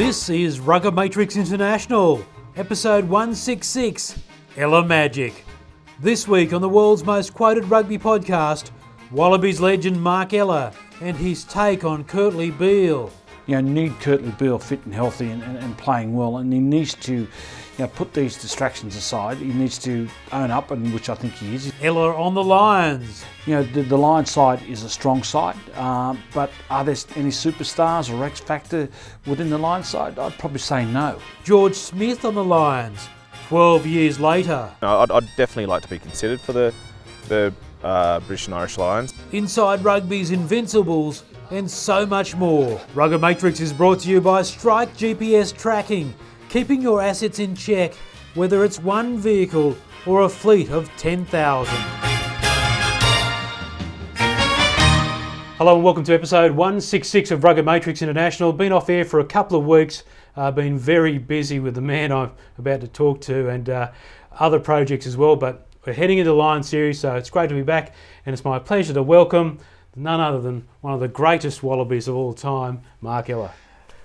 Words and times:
This 0.00 0.30
is 0.30 0.60
Rugger 0.60 0.90
Matrix 0.90 1.36
International, 1.36 2.24
episode 2.56 3.04
166 3.06 4.18
Ella 4.56 4.82
Magic. 4.82 5.44
This 6.00 6.26
week 6.26 6.54
on 6.54 6.62
the 6.62 6.68
world's 6.70 7.04
most 7.04 7.34
quoted 7.34 7.66
rugby 7.66 7.98
podcast, 7.98 8.70
Wallabies 9.10 9.60
legend 9.60 10.00
Mark 10.00 10.32
Ella 10.32 10.72
and 11.02 11.18
his 11.18 11.44
take 11.44 11.84
on 11.84 12.04
Kurtley 12.04 12.50
Beale. 12.50 13.12
you 13.44 13.60
know, 13.60 13.60
need 13.60 13.92
Kurtley 14.00 14.36
Beale 14.38 14.58
fit 14.58 14.82
and 14.86 14.94
healthy 14.94 15.28
and, 15.28 15.42
and, 15.42 15.58
and 15.58 15.76
playing 15.76 16.16
well, 16.16 16.38
and 16.38 16.50
he 16.50 16.60
needs 16.60 16.94
to, 16.94 17.28
you 17.80 17.86
know, 17.86 17.92
put 17.94 18.12
these 18.12 18.36
distractions 18.36 18.94
aside. 18.94 19.38
He 19.38 19.46
needs 19.46 19.78
to 19.78 20.06
own 20.32 20.50
up, 20.50 20.70
and 20.70 20.92
which 20.92 21.08
I 21.08 21.14
think 21.14 21.32
he 21.32 21.54
is. 21.54 21.72
Ella 21.80 22.14
on 22.14 22.34
the 22.34 22.44
Lions. 22.44 23.24
You 23.46 23.54
know, 23.54 23.62
the, 23.62 23.80
the 23.80 23.96
Lion 23.96 24.26
side 24.26 24.62
is 24.68 24.82
a 24.82 24.90
strong 24.90 25.22
side, 25.22 25.56
um, 25.78 26.22
but 26.34 26.50
are 26.68 26.84
there 26.84 26.94
any 27.16 27.30
superstars 27.30 28.12
or 28.12 28.22
X 28.22 28.38
factor 28.38 28.86
within 29.24 29.48
the 29.48 29.56
Lions 29.56 29.88
side? 29.88 30.18
I'd 30.18 30.36
probably 30.38 30.58
say 30.58 30.84
no. 30.84 31.18
George 31.42 31.74
Smith 31.74 32.26
on 32.26 32.34
the 32.34 32.44
Lions. 32.44 33.08
12 33.48 33.86
years 33.86 34.20
later. 34.20 34.70
No, 34.82 34.98
I'd, 35.00 35.10
I'd 35.10 35.26
definitely 35.38 35.66
like 35.66 35.82
to 35.82 35.88
be 35.88 35.98
considered 35.98 36.38
for 36.40 36.52
the 36.52 36.74
the 37.28 37.54
uh, 37.82 38.20
British 38.20 38.46
and 38.46 38.54
Irish 38.54 38.76
Lions. 38.76 39.14
Inside 39.32 39.82
Rugby's 39.82 40.32
Invincibles, 40.32 41.24
and 41.50 41.70
so 41.70 42.04
much 42.04 42.36
more. 42.36 42.78
Rugger 42.94 43.18
Matrix 43.18 43.58
is 43.60 43.72
brought 43.72 44.00
to 44.00 44.10
you 44.10 44.20
by 44.20 44.42
Strike 44.42 44.94
GPS 44.98 45.56
Tracking, 45.56 46.12
keeping 46.50 46.82
your 46.82 47.00
assets 47.00 47.38
in 47.38 47.54
check, 47.54 47.94
whether 48.34 48.64
it's 48.64 48.80
one 48.80 49.16
vehicle 49.16 49.76
or 50.04 50.22
a 50.22 50.28
fleet 50.28 50.68
of 50.68 50.90
10,000. 50.96 51.72
Hello 55.56 55.76
and 55.76 55.84
welcome 55.84 56.02
to 56.02 56.12
episode 56.12 56.50
166 56.50 57.30
of 57.30 57.44
Rugger 57.44 57.62
Matrix 57.62 58.02
International. 58.02 58.52
Been 58.52 58.72
off 58.72 58.90
air 58.90 59.04
for 59.04 59.20
a 59.20 59.24
couple 59.24 59.60
of 59.60 59.64
weeks, 59.64 60.02
uh, 60.36 60.50
been 60.50 60.76
very 60.76 61.18
busy 61.18 61.60
with 61.60 61.76
the 61.76 61.80
man 61.80 62.10
I'm 62.10 62.32
about 62.58 62.80
to 62.80 62.88
talk 62.88 63.20
to 63.22 63.48
and 63.48 63.70
uh, 63.70 63.92
other 64.32 64.58
projects 64.58 65.06
as 65.06 65.16
well, 65.16 65.36
but 65.36 65.68
we're 65.86 65.92
heading 65.92 66.18
into 66.18 66.30
the 66.30 66.36
Lion 66.36 66.64
series, 66.64 66.98
so 66.98 67.14
it's 67.14 67.30
great 67.30 67.48
to 67.50 67.54
be 67.54 67.62
back, 67.62 67.94
and 68.26 68.32
it's 68.32 68.44
my 68.44 68.58
pleasure 68.58 68.92
to 68.94 69.04
welcome 69.04 69.58
none 69.94 70.18
other 70.18 70.40
than 70.40 70.66
one 70.80 70.94
of 70.94 71.00
the 71.00 71.08
greatest 71.08 71.62
Wallabies 71.62 72.08
of 72.08 72.16
all 72.16 72.32
time, 72.32 72.82
Mark 73.00 73.30
Ella. 73.30 73.52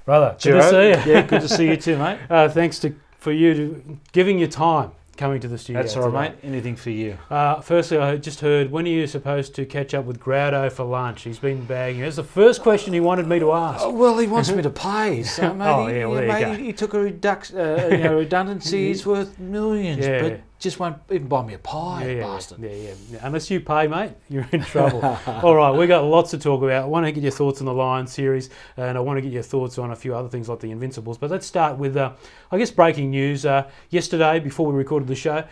Brother, 0.05 0.35
good 0.41 0.53
to 0.61 0.69
see 0.69 0.87
you. 1.09 1.13
Yeah, 1.13 1.21
good 1.23 1.41
to 1.41 1.49
see 1.49 1.67
you 1.67 1.77
too, 1.77 1.97
mate. 1.97 2.19
Uh, 2.29 2.47
thanks 2.49 2.79
to 2.79 2.93
for 3.17 3.31
you 3.31 3.53
to 3.55 3.97
giving 4.11 4.37
your 4.37 4.47
time 4.47 4.91
coming 5.17 5.39
to 5.39 5.47
the 5.47 5.57
studio. 5.57 5.81
That's 5.81 5.95
all 5.97 6.09
right, 6.09 6.31
mate. 6.43 6.47
Anything 6.47 6.75
for 6.75 6.89
you. 6.91 7.17
Uh, 7.29 7.59
firstly, 7.61 7.97
I 7.97 8.17
just 8.17 8.41
heard 8.41 8.69
when 8.69 8.85
are 8.85 8.89
you 8.89 9.07
supposed 9.07 9.55
to 9.55 9.65
catch 9.65 9.93
up 9.95 10.05
with 10.05 10.19
Grado 10.19 10.69
for 10.69 10.83
lunch? 10.83 11.23
He's 11.23 11.39
been 11.39 11.65
bagging. 11.65 12.01
That's 12.01 12.17
the 12.17 12.23
first 12.23 12.61
question 12.61 12.93
he 12.93 12.99
wanted 12.99 13.25
me 13.27 13.39
to 13.39 13.51
ask. 13.53 13.83
Oh, 13.83 13.89
well, 13.91 14.17
he 14.19 14.27
wants 14.27 14.51
me 14.51 14.61
to 14.61 14.69
pay, 14.69 15.23
so 15.23 15.53
mate, 15.53 15.65
Oh, 15.69 15.87
yeah, 15.87 16.05
well, 16.05 16.15
there 16.21 16.39
you 16.39 16.45
go. 16.45 16.53
he, 16.55 16.65
he 16.65 16.73
took 16.73 16.93
a 16.93 16.99
reduction, 16.99 17.57
uh, 17.57 17.87
you 17.91 17.97
know, 17.99 18.15
redundancy. 18.19 18.89
He's 18.89 19.05
worth 19.05 19.39
millions, 19.39 20.05
Yeah. 20.05 20.21
but 20.21 20.39
just 20.59 20.79
won't 20.79 20.97
even 21.11 21.27
buy 21.27 21.43
me 21.43 21.53
a 21.53 21.59
pie, 21.59 22.05
yeah, 22.05 22.11
yeah, 22.11 22.21
bastard. 22.21 22.59
yeah, 22.59 22.69
yeah, 22.69 22.93
yeah. 23.11 23.19
Unless 23.21 23.51
you 23.51 23.59
pay, 23.59 23.87
mate, 23.87 24.13
you're 24.29 24.47
in 24.51 24.61
trouble. 24.61 25.03
All 25.27 25.55
right, 25.55 25.71
we've 25.71 25.87
got 25.87 26.03
lots 26.05 26.31
to 26.31 26.37
talk 26.37 26.63
about. 26.63 26.83
I 26.83 26.87
want 26.87 27.05
to 27.05 27.11
get 27.11 27.23
your 27.23 27.31
thoughts 27.31 27.59
on 27.59 27.65
the 27.65 27.73
Lion 27.73 28.07
series, 28.07 28.49
and 28.77 28.97
I 28.97 29.01
want 29.01 29.17
to 29.17 29.21
get 29.21 29.31
your 29.31 29.43
thoughts 29.43 29.77
on 29.77 29.91
a 29.91 29.95
few 29.95 30.15
other 30.15 30.29
things 30.29 30.47
like 30.47 30.59
the 30.59 30.71
Invincibles. 30.71 31.17
But 31.17 31.29
let's 31.29 31.45
start 31.45 31.77
with, 31.77 31.97
uh, 31.97 32.13
I 32.51 32.57
guess, 32.57 32.71
breaking 32.71 33.11
news. 33.11 33.45
Uh, 33.45 33.69
yesterday, 33.89 34.39
before 34.39 34.67
we 34.67 34.77
recorded 34.77 35.07
the 35.07 35.15
show, 35.15 35.43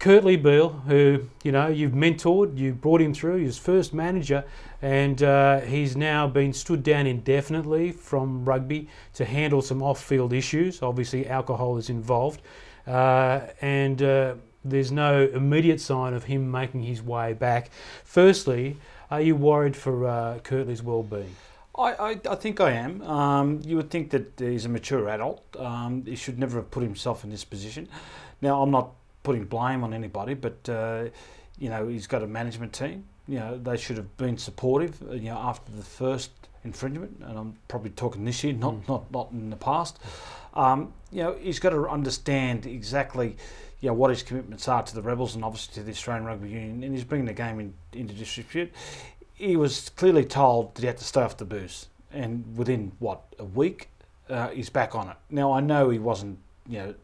Kurtley 0.00 0.42
Beale, 0.42 0.70
who 0.86 1.24
you 1.44 1.52
know 1.52 1.68
you've 1.68 1.92
mentored, 1.92 2.56
you 2.58 2.72
brought 2.72 3.02
him 3.02 3.12
through, 3.12 3.44
his 3.44 3.58
first 3.58 3.92
manager, 3.92 4.44
and 4.80 5.22
uh, 5.22 5.60
he's 5.60 5.94
now 5.94 6.26
been 6.26 6.54
stood 6.54 6.82
down 6.82 7.06
indefinitely 7.06 7.92
from 7.92 8.46
rugby 8.46 8.88
to 9.14 9.26
handle 9.26 9.60
some 9.60 9.82
off-field 9.82 10.32
issues. 10.32 10.82
Obviously, 10.82 11.28
alcohol 11.28 11.76
is 11.76 11.90
involved, 11.90 12.40
uh, 12.86 13.40
and 13.60 14.02
uh, 14.02 14.34
there's 14.64 14.92
no 14.92 15.28
immediate 15.32 15.80
sign 15.80 16.14
of 16.14 16.24
him 16.24 16.50
making 16.50 16.82
his 16.82 17.02
way 17.02 17.32
back. 17.32 17.70
Firstly, 18.04 18.76
are 19.10 19.20
you 19.20 19.36
worried 19.36 19.76
for 19.76 20.06
uh, 20.06 20.38
Kurtley's 20.42 20.82
well-being? 20.82 21.34
I, 21.76 21.92
I, 21.92 22.20
I 22.28 22.34
think 22.34 22.60
I 22.60 22.72
am. 22.72 23.02
Um, 23.02 23.60
you 23.64 23.76
would 23.76 23.90
think 23.90 24.10
that 24.10 24.32
he's 24.38 24.64
a 24.64 24.68
mature 24.68 25.08
adult. 25.08 25.42
Um, 25.58 26.04
he 26.04 26.16
should 26.16 26.38
never 26.38 26.56
have 26.58 26.70
put 26.70 26.82
himself 26.82 27.24
in 27.24 27.30
this 27.30 27.44
position. 27.44 27.88
Now, 28.42 28.62
I'm 28.62 28.70
not 28.70 28.90
putting 29.22 29.44
blame 29.44 29.84
on 29.84 29.94
anybody, 29.94 30.34
but 30.34 30.68
uh, 30.68 31.04
you 31.58 31.68
know 31.68 31.88
he's 31.88 32.06
got 32.06 32.22
a 32.22 32.26
management 32.26 32.72
team. 32.72 33.04
You 33.28 33.38
know 33.38 33.58
they 33.58 33.76
should 33.76 33.96
have 33.96 34.16
been 34.16 34.38
supportive. 34.38 35.00
uh, 35.08 35.14
You 35.14 35.30
know 35.30 35.38
after 35.38 35.72
the 35.72 35.82
first 35.82 36.30
infringement, 36.64 37.22
and 37.22 37.38
I'm 37.38 37.54
probably 37.68 37.90
talking 37.90 38.24
this 38.24 38.42
year, 38.44 38.52
not 38.52 38.88
not 38.88 39.10
not 39.10 39.30
in 39.32 39.50
the 39.50 39.56
past. 39.56 39.98
Um, 40.54 40.92
you 41.12 41.22
know 41.22 41.36
he's 41.40 41.58
got 41.58 41.70
to 41.70 41.88
understand 41.88 42.66
exactly. 42.66 43.36
You 43.80 43.88
know, 43.88 43.94
what 43.94 44.10
his 44.10 44.22
commitments 44.22 44.68
are 44.68 44.82
to 44.82 44.94
the 44.94 45.00
Rebels 45.00 45.34
and 45.34 45.42
obviously 45.42 45.72
to 45.76 45.82
the 45.82 45.92
Australian 45.92 46.26
Rugby 46.26 46.50
Union, 46.50 46.84
and 46.84 46.94
he's 46.94 47.04
bringing 47.04 47.24
the 47.24 47.32
game 47.32 47.58
in, 47.58 47.72
into 47.94 48.12
disrepute. 48.12 48.70
He 49.32 49.56
was 49.56 49.88
clearly 49.96 50.26
told 50.26 50.74
that 50.74 50.82
he 50.82 50.86
had 50.86 50.98
to 50.98 51.04
stay 51.04 51.22
off 51.22 51.38
the 51.38 51.46
booze, 51.46 51.86
and 52.12 52.44
within 52.58 52.92
what 52.98 53.22
a 53.38 53.44
week, 53.44 53.88
uh, 54.28 54.48
he's 54.48 54.68
back 54.68 54.94
on 54.94 55.08
it. 55.08 55.16
Now 55.30 55.52
I 55.52 55.60
know 55.60 55.88
he 55.88 55.98
wasn't, 55.98 56.38
you 56.68 56.78
know, 56.78 56.94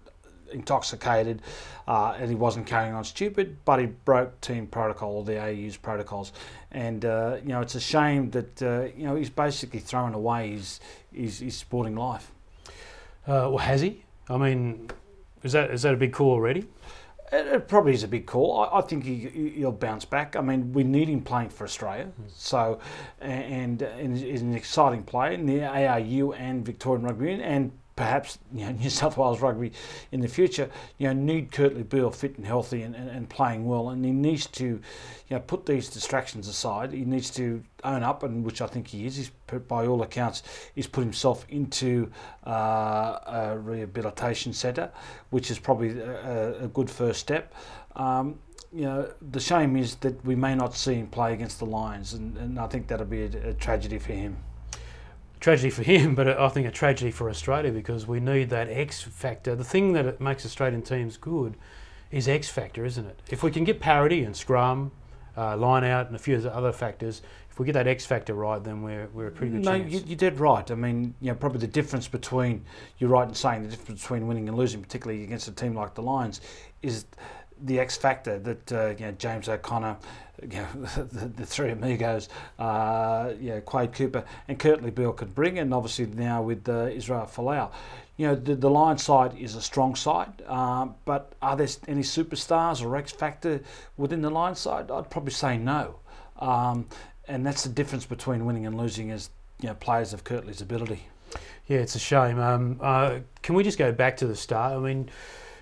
intoxicated, 0.53 1.43
uh, 1.89 2.17
and 2.19 2.29
he 2.29 2.35
wasn't 2.35 2.67
carrying 2.67 2.95
on 2.95 3.05
stupid, 3.05 3.57
but 3.65 3.79
he 3.79 3.87
broke 3.87 4.41
team 4.41 4.67
protocol 4.67 5.23
the 5.23 5.41
AU's 5.41 5.77
protocols, 5.77 6.33
and 6.73 7.05
uh, 7.05 7.39
you 7.43 7.49
know 7.49 7.61
it's 7.61 7.75
a 7.75 7.81
shame 7.81 8.31
that 8.31 8.63
uh, 8.63 8.89
you 8.97 9.07
know 9.07 9.15
he's 9.15 9.31
basically 9.31 9.81
throwing 9.81 10.15
away 10.15 10.51
his 10.51 10.81
his, 11.13 11.39
his 11.41 11.57
sporting 11.57 11.97
life. 11.97 12.31
Uh, 13.27 13.51
well, 13.51 13.59
has 13.59 13.81
he? 13.81 14.05
I 14.29 14.37
mean, 14.37 14.89
is 15.43 15.53
that 15.53 15.71
is 15.71 15.83
that 15.83 15.95
a 15.95 15.97
big 15.97 16.13
call 16.13 16.31
already? 16.31 16.67
It, 17.33 17.47
it 17.47 17.69
probably 17.69 17.93
is 17.93 18.05
a 18.05 18.09
big 18.09 18.27
call. 18.27 18.61
I, 18.61 18.79
I 18.79 18.81
think 18.83 19.05
he, 19.05 19.53
he'll 19.57 19.73
bounce 19.73 20.05
back. 20.05 20.37
I 20.37 20.41
mean, 20.41 20.73
we 20.73 20.85
need 20.85 21.09
him 21.09 21.23
playing 21.23 21.49
for 21.49 21.65
Australia. 21.65 22.09
So, 22.29 22.79
and, 23.21 23.83
and 23.83 24.17
he's 24.17 24.43
an 24.43 24.55
exciting 24.55 25.03
player 25.03 25.33
in 25.33 25.45
the 25.45 25.65
ARU 25.65 26.35
and 26.35 26.65
Victorian 26.65 27.05
Rugby 27.05 27.31
Union, 27.31 27.41
and 27.41 27.73
perhaps 27.97 28.39
you 28.53 28.65
know 28.65 28.73
New 28.81 28.91
South 28.91 29.17
Wales 29.17 29.41
Rugby 29.41 29.73
in 30.13 30.21
the 30.21 30.29
future. 30.29 30.71
You 30.99 31.09
know, 31.09 31.15
need 31.15 31.51
Kurtley 31.51 31.89
Beale 31.89 32.11
fit 32.11 32.37
and 32.37 32.47
healthy 32.47 32.83
and, 32.83 32.95
and, 32.95 33.09
and 33.09 33.29
playing 33.29 33.67
well, 33.67 33.89
and 33.89 34.05
he 34.05 34.13
needs 34.13 34.47
to, 34.47 34.65
you 34.65 34.81
know, 35.31 35.41
put 35.41 35.67
these 35.67 35.89
distractions 35.89 36.47
aside. 36.47 36.93
He 36.93 37.05
needs 37.05 37.31
to 37.31 37.63
own 37.83 38.03
up, 38.03 38.23
and 38.23 38.45
which 38.45 38.61
I 38.61 38.67
think 38.67 38.89
he 38.89 39.07
is. 39.07 39.17
He's 39.17 39.31
put- 39.47 39.67
by 39.67 39.87
all 39.87 40.03
accounts, 40.03 40.43
he's 40.75 40.87
put 40.87 41.03
himself 41.03 41.47
into 41.49 42.11
uh, 42.47 43.19
a 43.27 43.59
rehabilitation 43.59 44.53
centre, 44.53 44.91
which 45.31 45.51
is 45.51 45.59
probably 45.59 45.99
a, 45.99 46.65
a 46.65 46.69
good 46.69 46.91
first 46.91 47.21
step. 47.21 47.55
Um, 47.97 48.39
you 48.73 48.83
know, 48.83 49.11
the 49.31 49.41
shame 49.41 49.77
is 49.77 49.95
that 49.97 50.23
we 50.25 50.35
may 50.35 50.55
not 50.55 50.75
see 50.75 50.95
him 50.95 51.07
play 51.07 51.33
against 51.33 51.59
the 51.59 51.67
Lions, 51.67 52.13
and, 52.13 52.37
and 52.37 52.59
I 52.59 52.67
think 52.67 52.89
that'll 52.89 53.07
be 53.07 53.23
a, 53.23 53.49
a 53.51 53.55
tragedy 53.55 53.99
for 53.99 54.13
him. 54.13 54.37
Tragedy 55.41 55.71
for 55.71 55.83
him, 55.83 56.15
but 56.17 56.29
I 56.29 56.49
think 56.49 56.67
a 56.67 56.71
tragedy 56.71 57.11
for 57.11 57.29
Australia 57.31 57.73
because 57.73 58.07
we 58.07 58.21
need 58.21 58.51
that 58.51 58.69
X 58.69 59.03
factor. 59.03 59.55
The 59.55 59.65
thing 59.65 59.93
that 59.93 60.21
makes 60.21 60.45
Australian 60.45 60.83
teams 60.83 61.17
good 61.17 61.57
is 62.11 62.29
X 62.29 62.49
factor, 62.49 62.85
isn't 62.85 63.07
it? 63.07 63.21
If 63.31 63.43
we 63.43 63.51
can 63.51 63.65
get 63.65 63.81
parity 63.81 64.25
and 64.25 64.37
scrum, 64.37 64.93
uh, 65.37 65.57
line 65.57 65.85
out, 65.85 66.07
and 66.07 66.17
a 66.17 66.19
few 66.19 66.37
other 66.49 66.73
factors, 66.73 67.23
if 67.51 67.59
we 67.59 67.67
get 67.67 67.73
that 67.73 67.87
X 67.87 68.05
factor 68.05 68.35
right, 68.35 68.63
then 68.63 68.83
we're, 68.83 69.09
we're 69.15 69.29
a 69.29 69.31
pretty 69.31 69.53
good 69.53 69.65
no, 69.65 69.79
chance. 69.79 69.93
you, 69.93 70.03
you're 70.07 70.17
dead 70.17 70.39
right. 70.39 70.71
I 70.71 70.75
mean, 70.75 71.15
you 71.21 71.29
know, 71.29 71.35
probably 71.35 71.61
the 71.61 71.67
difference 71.67 72.07
between 72.07 72.65
you're 72.99 73.09
right 73.09 73.27
in 73.27 73.35
saying 73.35 73.63
the 73.63 73.69
difference 73.69 74.03
between 74.03 74.27
winning 74.27 74.49
and 74.49 74.59
losing, 74.59 74.83
particularly 74.83 75.25
against 75.25 75.49
a 75.49 75.53
team 75.53 75.75
like 75.75 75.95
the 75.95 76.03
Lions, 76.03 76.43
is 76.83 77.07
the 77.63 77.81
X 77.81 77.97
factor 77.97 78.39
that 78.39 78.73
uh, 78.73 78.95
you 78.99 79.07
know 79.07 79.13
James 79.13 79.49
O'Connor, 79.49 79.97
you 80.43 80.59
know, 80.59 80.67
the, 80.97 81.27
the 81.27 81.47
three 81.47 81.71
amigos, 81.71 82.29
uh, 82.59 83.33
you 83.41 83.51
know, 83.51 83.61
Quade 83.61 83.93
Cooper 83.93 84.25
and 84.49 84.59
Kurtley 84.59 84.95
Beale 84.95 85.13
could 85.13 85.35
bring, 85.35 85.59
and 85.59 85.73
obviously 85.73 86.07
now 86.07 86.43
with 86.43 86.69
uh, 86.69 86.87
Israel 86.87 87.31
Folau. 87.33 87.71
You 88.17 88.29
know, 88.29 88.35
the, 88.35 88.55
the 88.55 88.71
Lions 88.71 89.03
side 89.03 89.37
is 89.37 89.57
a 89.57 89.61
strong 89.61 89.95
side, 89.95 90.43
um, 90.47 90.95
but 91.05 91.35
are 91.43 91.55
there 91.55 91.69
any 91.87 92.01
superstars 92.01 92.83
or 92.83 92.97
X 92.97 93.13
factor 93.13 93.61
within 93.99 94.23
the 94.23 94.31
Lions 94.31 94.59
side? 94.59 94.91
I'd 94.91 95.11
probably 95.11 95.33
say 95.33 95.59
no. 95.59 95.97
Um, 96.39 96.87
and 97.29 97.45
that's 97.45 97.63
the 97.63 97.69
difference 97.69 98.07
between 98.07 98.45
winning 98.45 98.67
and 98.67 98.77
losing 98.77 99.11
as 99.11 99.31
you 99.61 99.69
know 99.69 99.75
players 99.75 100.13
of 100.13 100.25
Kurtley's 100.25 100.61
ability. 100.61 101.09
Yeah, 101.67 101.79
it's 101.79 101.97
a 101.97 101.99
shame. 101.99 102.39
Um, 102.39 102.79
uh, 102.81 103.19
can 103.43 103.55
we 103.55 103.65
just 103.65 103.79
go 103.79 103.93
back 103.93 104.17
to 104.19 104.27
the 104.27 104.37
start? 104.37 104.73
I 104.73 104.79
mean, 104.79 105.11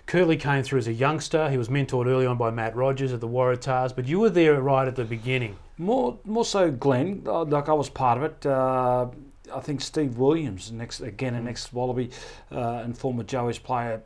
Kurtley 0.07 0.39
came 0.39 0.63
through 0.63 0.81
as 0.81 0.87
a 0.87 0.93
youngster. 0.93 1.51
He 1.51 1.57
was 1.57 1.69
mentored 1.69 2.07
early 2.07 2.27
on 2.27 2.37
by 2.37 2.51
Matt 2.51 2.77
Rogers 2.77 3.13
at 3.13 3.21
the 3.21 3.29
Waratahs, 3.29 3.95
but 3.97 4.07
you 4.07 4.21
were 4.21 4.31
there 4.31 4.61
right 4.61 4.87
at 4.87 4.97
the 4.97 5.05
beginning. 5.05 5.57
More, 5.79 6.19
more 6.25 6.45
so, 6.45 6.71
Glenn. 6.71 7.23
uh, 7.27 7.45
Like 7.45 7.69
I 7.69 7.73
was 7.73 7.89
part 7.89 8.19
of 8.19 8.25
it. 8.25 8.47
Uh, 8.47 9.07
I 9.53 9.61
think 9.61 9.81
Steve 9.81 10.17
Williams, 10.19 10.71
next 10.73 11.01
again 11.01 11.35
an 11.35 11.49
ex 11.49 11.73
Wallaby 11.73 12.11
uh, 12.53 12.83
and 12.85 12.97
former 12.97 13.23
Joey's 13.23 13.59
player, 13.59 14.03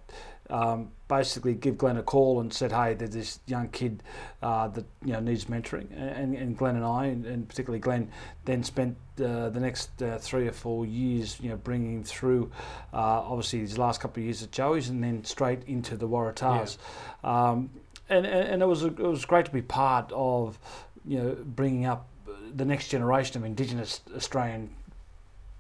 um, 0.51 0.91
basically 1.09 1.55
give 1.55 1.79
Glenn 1.79 1.97
a 1.97 2.03
call 2.03 2.41
and 2.41 2.53
said, 2.53 2.71
"Hey, 2.73 2.95
there's 2.95 3.11
this 3.11 3.41
young 3.47 3.69
kid 3.71 4.03
uh, 4.43 4.69
that 4.69 4.85
you 5.05 5.13
know 5.15 5.21
needs 5.21 5.47
mentoring," 5.47 5.89
and, 5.97 6.35
and 6.35 6.57
Glenn 6.57 6.77
and 6.77 6.85
I, 6.85 7.07
and, 7.07 7.49
particularly 7.49 7.81
Glenn, 7.81 8.11
then 8.45 8.63
spent 8.63 8.97
uh, 9.21 9.49
the 9.49 9.61
next 9.61 10.01
uh, 10.03 10.19
three 10.19 10.47
or 10.47 10.53
four 10.53 10.87
years, 10.87 11.39
you 11.41 11.49
know, 11.49 11.57
bringing 11.57 11.95
him 11.95 12.05
through. 12.05 12.51
Uh, 12.93 12.97
obviously, 12.97 13.61
his 13.61 13.79
last 13.79 14.01
couple 14.01 14.21
of 14.21 14.25
years 14.25 14.43
at 14.43 14.53
Joey's, 14.53 14.89
and 14.89 15.03
then 15.03 15.25
straight 15.25 15.65
into 15.67 15.97
the 15.97 16.09
Waratahs. 16.09 16.77
Um, 17.25 17.71
and, 18.09 18.25
and, 18.25 18.49
and 18.49 18.63
it 18.63 18.67
was 18.67 18.85
it 18.85 18.99
was 18.99 19.25
great 19.25 19.47
to 19.47 19.53
be 19.53 19.63
part 19.63 20.13
of, 20.13 20.59
you 21.05 21.19
know, 21.19 21.37
bringing 21.45 21.87
up 21.87 22.07
the 22.55 22.65
next 22.65 22.89
generation 22.89 23.37
of 23.37 23.45
Indigenous 23.45 24.01
Australian 24.15 24.71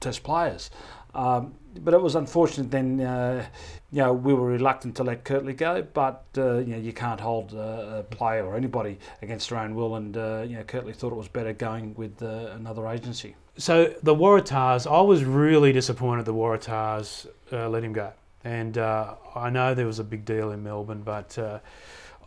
Test 0.00 0.22
players. 0.22 0.70
Um, 1.14 1.54
but 1.80 1.94
it 1.94 2.00
was 2.00 2.14
unfortunate 2.14 2.70
then, 2.70 3.00
uh, 3.00 3.46
you 3.90 3.98
know, 3.98 4.12
we 4.12 4.34
were 4.34 4.46
reluctant 4.46 4.96
to 4.96 5.04
let 5.04 5.24
Kurtley 5.24 5.56
go, 5.56 5.82
but, 5.94 6.24
uh, 6.36 6.58
you 6.58 6.72
know, 6.72 6.78
you 6.78 6.92
can't 6.92 7.20
hold 7.20 7.54
a 7.54 8.04
player 8.10 8.44
or 8.44 8.56
anybody 8.56 8.98
against 9.22 9.50
their 9.50 9.58
own 9.58 9.74
will, 9.74 9.96
and, 9.96 10.16
uh, 10.16 10.44
you 10.46 10.56
know, 10.56 10.64
Kurtley 10.64 10.94
thought 10.94 11.12
it 11.12 11.16
was 11.16 11.28
better 11.28 11.52
going 11.52 11.94
with 11.94 12.22
uh, 12.22 12.50
another 12.54 12.86
agency. 12.88 13.34
So 13.56 13.94
the 14.02 14.14
Waratahs, 14.14 14.90
I 14.90 15.00
was 15.00 15.24
really 15.24 15.72
disappointed 15.72 16.24
the 16.24 16.34
Waratahs 16.34 17.26
uh, 17.52 17.68
let 17.68 17.82
him 17.82 17.92
go. 17.92 18.12
And 18.44 18.78
uh, 18.78 19.14
I 19.34 19.50
know 19.50 19.74
there 19.74 19.86
was 19.86 19.98
a 19.98 20.04
big 20.04 20.24
deal 20.24 20.52
in 20.52 20.62
Melbourne, 20.62 21.02
but 21.02 21.36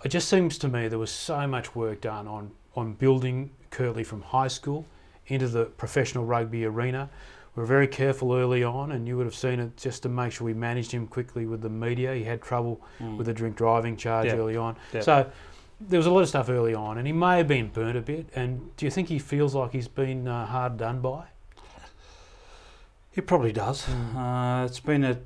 it 0.03 0.09
just 0.09 0.27
seems 0.27 0.57
to 0.59 0.67
me 0.67 0.87
there 0.87 0.99
was 0.99 1.11
so 1.11 1.47
much 1.47 1.75
work 1.75 2.01
done 2.01 2.27
on, 2.27 2.51
on 2.75 2.93
building 2.93 3.51
Kurtley 3.69 4.05
from 4.05 4.21
high 4.21 4.49
school 4.49 4.85
into 5.27 5.47
the 5.47 5.65
professional 5.65 6.25
rugby 6.25 6.65
arena 6.65 7.09
we 7.55 7.61
were 7.61 7.67
very 7.67 7.87
careful 7.87 8.33
early 8.33 8.63
on, 8.63 8.91
and 8.93 9.07
you 9.07 9.17
would 9.17 9.25
have 9.25 9.35
seen 9.35 9.59
it 9.59 9.75
just 9.75 10.03
to 10.03 10.09
make 10.09 10.31
sure 10.31 10.45
we 10.45 10.53
managed 10.53 10.91
him 10.91 11.05
quickly 11.05 11.45
with 11.45 11.61
the 11.61 11.69
media. 11.69 12.13
He 12.13 12.23
had 12.23 12.41
trouble 12.41 12.81
mm. 12.99 13.17
with 13.17 13.27
the 13.27 13.33
drink 13.33 13.57
driving 13.57 13.97
charge 13.97 14.27
yep. 14.27 14.37
early 14.37 14.55
on. 14.55 14.77
Yep. 14.93 15.03
So 15.03 15.31
there 15.79 15.99
was 15.99 16.05
a 16.05 16.11
lot 16.11 16.21
of 16.21 16.29
stuff 16.29 16.49
early 16.49 16.73
on, 16.73 16.97
and 16.97 17.05
he 17.05 17.13
may 17.13 17.37
have 17.37 17.47
been 17.47 17.67
burnt 17.67 17.97
a 17.97 18.01
bit. 18.01 18.27
And 18.35 18.75
do 18.77 18.85
you 18.85 18.91
think 18.91 19.09
he 19.09 19.19
feels 19.19 19.53
like 19.53 19.73
he's 19.73 19.89
been 19.89 20.27
uh, 20.27 20.45
hard 20.45 20.77
done 20.77 21.01
by? 21.01 21.25
He 23.11 23.19
probably 23.19 23.51
does. 23.51 23.85
Mm. 23.85 24.15
Uh, 24.15 24.65
it's 24.65 24.79
been 24.79 25.03
a 25.03 25.17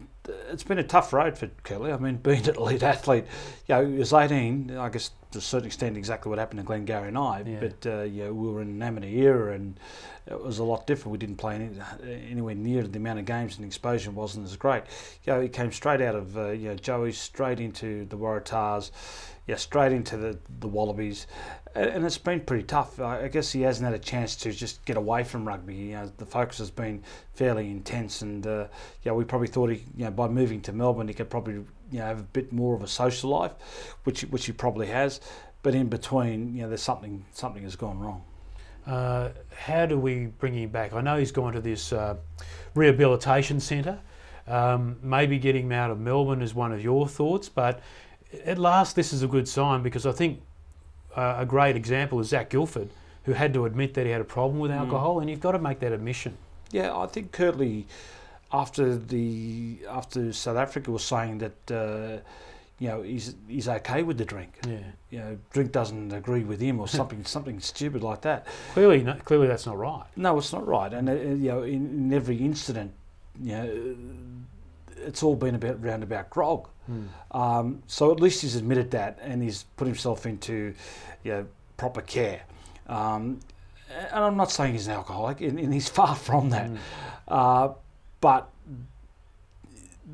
it's 0.49 0.63
been 0.63 0.79
a 0.79 0.83
tough 0.83 1.13
road 1.13 1.37
for 1.37 1.47
Kurtley. 1.63 1.93
I 1.93 1.97
mean, 1.97 2.15
being 2.23 2.47
an 2.47 2.55
elite 2.55 2.81
athlete, 2.81 3.25
you 3.67 3.75
know, 3.75 3.85
he 3.85 3.97
was 3.97 4.13
18. 4.13 4.75
I 4.75 4.89
guess 4.89 5.11
to 5.35 5.39
a 5.39 5.41
certain 5.41 5.67
extent, 5.67 5.97
exactly 5.97 6.29
what 6.29 6.39
happened 6.39 6.59
to 6.59 6.63
Glenn, 6.63 6.85
Gary 6.85 7.09
and 7.09 7.17
I. 7.17 7.43
Yeah. 7.45 7.59
But 7.59 7.85
uh, 7.85 8.03
yeah, 8.03 8.29
we 8.29 8.49
were 8.49 8.61
in 8.61 8.69
an 8.69 8.81
amateur 8.81 9.07
era, 9.07 9.53
and 9.53 9.77
it 10.25 10.41
was 10.41 10.59
a 10.59 10.63
lot 10.63 10.87
different. 10.87 11.11
We 11.11 11.17
didn't 11.17 11.35
play 11.35 11.55
any, 11.55 11.69
anywhere 12.31 12.55
near 12.55 12.83
the 12.83 12.97
amount 12.97 13.19
of 13.19 13.25
games, 13.25 13.55
and 13.55 13.63
the 13.63 13.67
exposure 13.67 14.11
wasn't 14.11 14.45
as 14.45 14.55
great. 14.55 14.83
You 15.25 15.33
know, 15.33 15.41
he 15.41 15.49
came 15.49 15.71
straight 15.71 16.01
out 16.01 16.15
of 16.15 16.37
uh, 16.37 16.49
you 16.51 16.69
know 16.69 16.75
Joey, 16.75 17.11
straight 17.11 17.59
into 17.59 18.05
the 18.05 18.17
Waratahs, 18.17 18.91
yeah, 19.45 19.57
straight 19.57 19.91
into 19.91 20.15
the 20.17 20.39
the 20.59 20.69
Wallabies, 20.69 21.27
and 21.75 22.05
it's 22.05 22.17
been 22.17 22.39
pretty 22.39 22.63
tough. 22.63 22.99
I 22.99 23.27
guess 23.27 23.51
he 23.51 23.61
hasn't 23.61 23.85
had 23.85 23.93
a 23.93 24.03
chance 24.03 24.37
to 24.37 24.53
just 24.53 24.85
get 24.85 24.95
away 24.95 25.25
from 25.25 25.45
rugby. 25.45 25.75
You 25.75 25.93
know, 25.95 26.11
the 26.17 26.25
focus 26.25 26.59
has 26.59 26.71
been 26.71 27.03
fairly 27.33 27.69
intense, 27.69 28.21
and 28.21 28.47
uh, 28.47 28.67
yeah, 29.03 29.11
we 29.11 29.25
probably 29.25 29.49
thought 29.49 29.69
he, 29.69 29.83
you 29.97 30.05
know, 30.05 30.11
by 30.11 30.29
moving 30.29 30.61
to 30.61 30.71
Melbourne, 30.71 31.09
he 31.09 31.13
could 31.13 31.29
probably 31.29 31.65
you 31.91 31.99
know 31.99 32.05
have 32.05 32.19
a 32.19 32.23
bit 32.23 32.51
more 32.51 32.75
of 32.75 32.81
a 32.81 32.87
social 32.87 33.29
life, 33.29 33.53
which 34.03 34.21
which 34.21 34.45
he 34.45 34.51
probably 34.51 34.87
has. 34.87 35.21
But 35.61 35.73
in 35.73 35.87
between, 35.87 36.55
you 36.55 36.61
know, 36.61 36.67
there's 36.67 36.83
something 36.83 37.25
something 37.31 37.63
has 37.63 37.75
gone 37.75 37.99
wrong. 37.99 38.23
Uh, 38.85 39.29
how 39.55 39.85
do 39.85 39.97
we 39.97 40.27
bring 40.27 40.53
him 40.53 40.69
back? 40.69 40.93
I 40.93 41.01
know 41.01 41.17
he's 41.17 41.31
gone 41.31 41.53
to 41.53 41.61
this 41.61 41.91
uh, 41.91 42.17
rehabilitation 42.75 43.59
centre. 43.59 43.99
Um, 44.47 44.97
maybe 45.01 45.39
getting 45.39 45.65
him 45.65 45.71
out 45.71 45.89
of 45.89 45.99
Melbourne 45.99 46.43
is 46.43 46.53
one 46.53 46.71
of 46.71 46.83
your 46.83 47.07
thoughts, 47.07 47.49
but 47.49 47.81
at 48.45 48.59
last 48.59 48.95
this 48.95 49.11
is 49.11 49.23
a 49.23 49.27
good 49.27 49.47
sign 49.47 49.81
because 49.81 50.05
I 50.05 50.11
think 50.11 50.41
uh, 51.15 51.37
a 51.39 51.45
great 51.45 51.75
example 51.75 52.19
is 52.19 52.29
Zac 52.29 52.51
Guildford, 52.51 52.89
who 53.23 53.33
had 53.33 53.53
to 53.55 53.65
admit 53.65 53.95
that 53.95 54.05
he 54.05 54.11
had 54.11 54.21
a 54.21 54.25
problem 54.25 54.59
with 54.59 54.69
mm. 54.69 54.77
alcohol, 54.77 55.15
mm. 55.15 55.21
and 55.21 55.29
you've 55.29 55.39
got 55.39 55.53
to 55.53 55.59
make 55.59 55.79
that 55.79 55.91
admission. 55.91 56.37
Yeah, 56.71 56.95
I 56.95 57.07
think 57.07 57.31
Kurtley, 57.31 57.85
after 58.51 58.95
the 58.95 59.79
after 59.89 60.31
South 60.33 60.57
Africa 60.57 60.91
was 60.91 61.03
saying 61.03 61.39
that 61.39 61.71
uh, 61.71 62.21
you 62.79 62.87
know 62.87 63.01
he's 63.01 63.35
he's 63.47 63.67
okay 63.67 64.03
with 64.03 64.17
the 64.17 64.25
drink. 64.25 64.59
Yeah. 64.67 64.77
You 65.09 65.19
know, 65.19 65.37
drink 65.51 65.71
doesn't 65.71 66.11
agree 66.11 66.43
with 66.43 66.59
him 66.59 66.79
or 66.79 66.87
something 66.99 67.23
something 67.25 67.59
stupid 67.59 68.03
like 68.03 68.21
that. 68.21 68.47
Clearly, 68.73 69.03
no, 69.03 69.15
clearly 69.15 69.47
that's 69.47 69.65
not 69.65 69.77
right. 69.77 70.05
No, 70.15 70.37
it's 70.37 70.53
not 70.53 70.67
right. 70.67 70.93
And 70.93 71.09
uh, 71.09 71.13
you 71.13 71.49
know, 71.49 71.63
in, 71.63 71.85
in, 71.85 72.13
every 72.13 72.37
incident, 72.37 72.91
you 73.41 73.51
know, 73.51 73.95
it's 74.97 75.23
all 75.23 75.35
been 75.35 75.55
about 75.55 75.83
round 75.83 76.03
about 76.03 76.29
grog. 76.29 76.67
Mm. 76.89 77.07
Um, 77.31 77.83
so 77.87 78.11
at 78.11 78.19
least 78.19 78.41
he's 78.41 78.55
admitted 78.55 78.91
that 78.91 79.17
and 79.21 79.41
he's 79.41 79.63
put 79.75 79.87
himself 79.87 80.25
into, 80.25 80.73
you 81.23 81.31
know, 81.31 81.45
proper 81.77 82.01
care. 82.01 82.43
Um, 82.87 83.39
and 83.89 84.23
I'm 84.23 84.37
not 84.37 84.51
saying 84.51 84.73
he's 84.73 84.87
an 84.87 84.93
alcoholic, 84.93 85.41
and, 85.41 85.59
and 85.59 85.73
he's 85.73 85.89
far 85.89 86.15
from 86.27 86.49
that. 86.51 86.69
Mm. 86.69 86.77
Uh, 87.27 87.73
but 88.25 88.49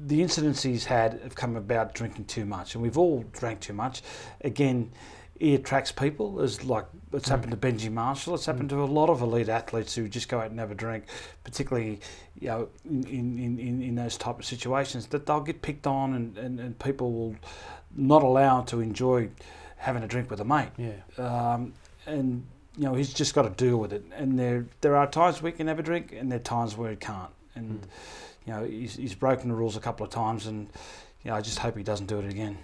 the 0.06 0.22
incidents 0.22 0.64
he's 0.64 0.84
had 0.84 1.22
have 1.24 1.34
come 1.34 1.56
about 1.56 1.94
drinking 1.94 2.26
too 2.26 2.46
much, 2.46 2.76
and 2.76 2.84
we've 2.84 2.98
all 2.98 3.24
drank 3.32 3.62
too 3.62 3.72
much. 3.72 4.02
Again, 4.42 4.92
he 5.40 5.56
attracts 5.56 5.94
people. 5.94 6.42
As 6.42 6.66
like 6.66 6.84
it's 7.14 7.28
mm. 7.28 7.32
happened 7.32 7.52
to 7.52 7.58
Benji 7.58 7.90
Marshall. 7.90 8.36
It's 8.36 8.46
happened 8.46 8.68
mm. 8.68 8.74
to 8.74 8.84
a 8.84 8.92
lot 9.00 9.10
of 9.10 9.22
elite 9.22 9.48
athletes 9.48 9.96
who 9.96 10.10
just 10.10 10.28
go 10.28 10.42
out 10.42 10.52
and 10.52 10.60
have 10.60 10.72
a 10.72 10.76
drink, 10.76 11.06
particularly 11.46 12.02
you 12.38 12.50
know 12.50 12.68
in, 12.84 13.06
in, 13.06 13.58
in, 13.58 13.82
in 13.82 13.96
those 13.96 14.18
type 14.18 14.40
of 14.40 14.44
situations 14.44 15.06
that 15.08 15.26
they'll 15.26 15.40
get 15.40 15.62
picked 15.62 15.88
on 15.88 16.14
and, 16.14 16.38
and, 16.38 16.60
and 16.60 16.78
people 16.80 17.14
will 17.14 17.36
not 17.96 18.24
allow 18.24 18.60
to 18.64 18.82
enjoy 18.82 19.30
having 19.78 20.04
a 20.04 20.08
drink 20.08 20.30
with 20.30 20.42
a 20.42 20.46
mate. 20.46 20.72
Yeah. 20.78 20.96
Um, 21.18 21.72
and 22.06 22.46
you 22.76 22.84
know 22.84 22.94
he's 22.94 23.14
just 23.14 23.34
got 23.34 23.44
to 23.44 23.66
deal 23.66 23.78
with 23.78 23.94
it. 23.94 24.04
And 24.14 24.38
there 24.38 24.66
there 24.82 24.98
are 24.98 25.08
times 25.08 25.42
we 25.42 25.54
can 25.54 25.68
have 25.68 25.80
a 25.80 25.84
drink, 25.84 26.12
and 26.12 26.30
there 26.30 26.40
are 26.40 26.44
times 26.44 26.76
where 26.76 26.90
he 26.90 26.98
can't. 26.98 27.32
And 27.56 27.82
mm 27.82 27.88
you 28.46 28.54
know, 28.54 28.64
he's, 28.64 28.96
he's 28.96 29.16
broken 29.16 29.50
the 29.50 29.56
rules 29.56 29.78
a 29.78 29.80
couple 29.80 30.06
of 30.06 30.12
times, 30.12 30.48
and 30.48 30.70
you 31.24 31.32
know, 31.32 31.38
I 31.38 31.42
just 31.42 31.60
hope 31.60 31.78
he 31.78 31.84
doesn't 31.84 32.08
do 32.08 32.20
it 32.20 32.26
again. 32.26 32.58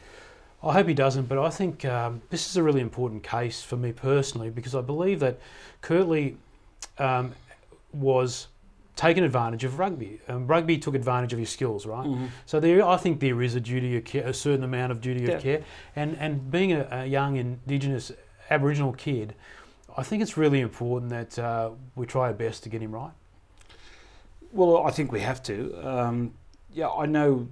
I 0.64 0.74
hope 0.74 0.88
he 0.88 0.96
doesn't, 0.96 1.28
but 1.30 1.38
I 1.38 1.50
think 1.50 1.86
um, 1.86 2.22
this 2.32 2.50
is 2.50 2.58
a 2.58 2.64
really 2.64 2.82
important 2.82 3.24
case 3.24 3.62
for 3.62 3.78
me 3.78 3.92
personally 3.92 4.50
because 4.50 4.74
I 4.74 4.82
believe 4.82 5.20
that 5.20 5.40
Kurtley 5.84 6.36
um, 6.98 7.34
was 7.94 8.48
taken 8.96 9.24
advantage 9.24 9.64
of 9.64 9.78
rugby. 9.78 10.20
Um, 10.28 10.48
rugby 10.48 10.80
took 10.80 10.96
advantage 10.96 11.32
of 11.32 11.38
his 11.38 11.52
skills, 11.52 11.86
right? 11.86 12.08
Mm-hmm. 12.08 12.26
So 12.48 12.60
there, 12.60 12.84
I 12.84 12.98
think 12.98 13.20
there 13.20 13.40
is 13.44 13.54
a 13.54 13.60
duty 13.62 13.98
of 13.98 14.06
care, 14.06 14.26
a 14.26 14.34
certain 14.34 14.64
amount 14.64 14.92
of 14.92 15.00
duty 15.00 15.26
yeah. 15.26 15.34
of 15.34 15.44
care, 15.44 15.64
and 15.96 16.18
and 16.18 16.50
being 16.50 16.74
a, 16.74 16.88
a, 16.90 17.06
young 17.06 17.36
Indigenous 17.36 18.12
Aboriginal 18.50 18.94
kid, 18.94 19.36
I 19.96 20.02
think 20.02 20.24
it's 20.24 20.38
really 20.38 20.62
important 20.62 21.12
that 21.12 21.38
uh, 21.38 21.70
we 21.96 22.08
try 22.08 22.24
our 22.24 22.34
best 22.34 22.64
to 22.64 22.70
get 22.70 22.82
him 22.82 22.94
right. 22.94 23.12
Well, 24.52 24.86
I 24.86 24.92
think 24.92 25.12
we 25.12 25.20
have 25.22 25.44
to. 25.44 25.74
Um, 25.88 26.34
yeah, 26.74 26.90
I 26.90 27.06
know 27.06 27.48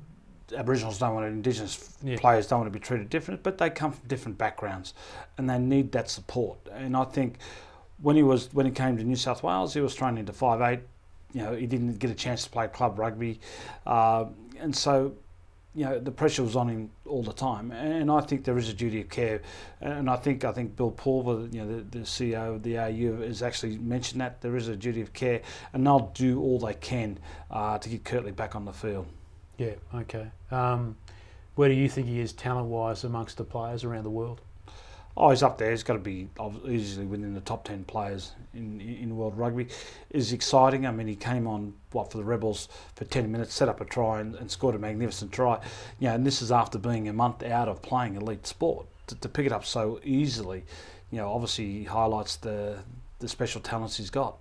Aboriginals 0.55 0.99
don't 0.99 1.13
want 1.13 1.25
to, 1.25 1.27
Indigenous 1.27 1.97
yeah. 2.03 2.17
players 2.19 2.47
don't 2.47 2.59
want 2.59 2.71
to 2.71 2.79
be 2.79 2.83
treated 2.83 3.09
different, 3.09 3.43
but 3.43 3.57
they 3.57 3.69
come 3.69 3.91
from 3.91 4.07
different 4.07 4.37
backgrounds, 4.37 4.93
and 5.37 5.49
they 5.49 5.57
need 5.57 5.91
that 5.93 6.09
support. 6.09 6.57
And 6.71 6.95
I 6.95 7.05
think 7.05 7.37
when 8.01 8.15
he 8.15 8.23
was 8.23 8.53
when 8.53 8.65
he 8.65 8.71
came 8.71 8.97
to 8.97 9.03
New 9.03 9.15
South 9.15 9.43
Wales, 9.43 9.73
he 9.73 9.81
was 9.81 9.95
thrown 9.95 10.17
into 10.17 10.33
five 10.33 10.61
eight. 10.61 10.81
You 11.33 11.41
know, 11.41 11.53
he 11.53 11.65
didn't 11.65 11.99
get 11.99 12.11
a 12.11 12.15
chance 12.15 12.43
to 12.45 12.49
play 12.49 12.67
club 12.67 12.97
rugby, 12.97 13.39
uh, 13.85 14.25
and 14.59 14.75
so 14.75 15.13
you 15.75 15.85
know 15.85 15.99
the 15.99 16.11
pressure 16.11 16.43
was 16.43 16.55
on 16.55 16.69
him 16.69 16.89
all 17.05 17.21
the 17.21 17.33
time, 17.33 17.71
and 17.71 18.09
I 18.09 18.21
think 18.21 18.45
there 18.45 18.57
is 18.57 18.69
a 18.69 18.73
duty 18.73 19.01
of 19.01 19.09
care, 19.09 19.41
and 19.81 20.09
I 20.09 20.15
think 20.15 20.45
I 20.45 20.51
think 20.51 20.75
Bill 20.75 20.91
Pulver, 20.91 21.47
you 21.51 21.63
know, 21.63 21.77
the, 21.77 21.99
the 21.99 22.05
CEO 22.05 22.55
of 22.55 22.63
the 22.63 22.77
AU, 22.77 23.21
has 23.27 23.43
actually 23.43 23.77
mentioned 23.77 24.21
that 24.21 24.41
there 24.41 24.55
is 24.55 24.69
a 24.69 24.75
duty 24.75 25.01
of 25.01 25.13
care, 25.13 25.41
and 25.73 25.85
they'll 25.85 26.11
do 26.13 26.41
all 26.41 26.59
they 26.59 26.73
can 26.73 27.19
uh, 27.51 27.77
to 27.77 27.89
get 27.89 28.03
Kurtley 28.03 28.35
back 28.35 28.55
on 28.55 28.65
the 28.65 28.73
field. 28.73 29.05
Yeah. 29.57 29.75
Okay. 29.93 30.27
Um, 30.51 30.95
where 31.55 31.69
do 31.69 31.75
you 31.75 31.89
think 31.89 32.07
he 32.07 32.19
is 32.19 32.33
talent-wise 32.33 33.03
amongst 33.03 33.37
the 33.37 33.45
players 33.45 33.83
around 33.83 34.03
the 34.03 34.09
world? 34.09 34.41
Oh, 35.17 35.29
he's 35.29 35.43
up 35.43 35.57
there. 35.57 35.71
He's 35.71 35.83
got 35.83 35.93
to 35.93 35.99
be 35.99 36.27
easily 36.67 37.05
within 37.05 37.33
the 37.33 37.41
top 37.41 37.63
ten 37.63 37.85
players 37.85 38.33
in 38.53 38.81
in 38.81 39.15
world 39.15 39.37
rugby. 39.37 39.67
Is 40.09 40.33
exciting. 40.33 40.85
I 40.85 40.91
mean, 40.91 41.07
he 41.07 41.15
came 41.15 41.47
on 41.47 41.73
what 41.91 42.11
for 42.11 42.17
the 42.17 42.23
Rebels 42.23 42.67
for 42.95 43.05
ten 43.05 43.31
minutes, 43.31 43.53
set 43.53 43.69
up 43.69 43.79
a 43.79 43.85
try, 43.85 44.19
and, 44.19 44.35
and 44.35 44.51
scored 44.51 44.75
a 44.75 44.79
magnificent 44.79 45.31
try. 45.31 45.59
Yeah, 45.99 46.13
and 46.13 46.25
this 46.25 46.41
is 46.41 46.51
after 46.51 46.77
being 46.77 47.07
a 47.07 47.13
month 47.13 47.43
out 47.43 47.69
of 47.69 47.81
playing 47.81 48.15
elite 48.15 48.45
sport. 48.45 48.87
To, 49.07 49.15
to 49.15 49.29
pick 49.29 49.45
it 49.45 49.51
up 49.51 49.65
so 49.65 49.99
easily, 50.03 50.65
you 51.11 51.19
know, 51.19 51.31
obviously 51.31 51.83
highlights 51.83 52.35
the 52.37 52.79
the 53.19 53.27
special 53.29 53.61
talents 53.61 53.97
he's 53.97 54.09
got. 54.09 54.37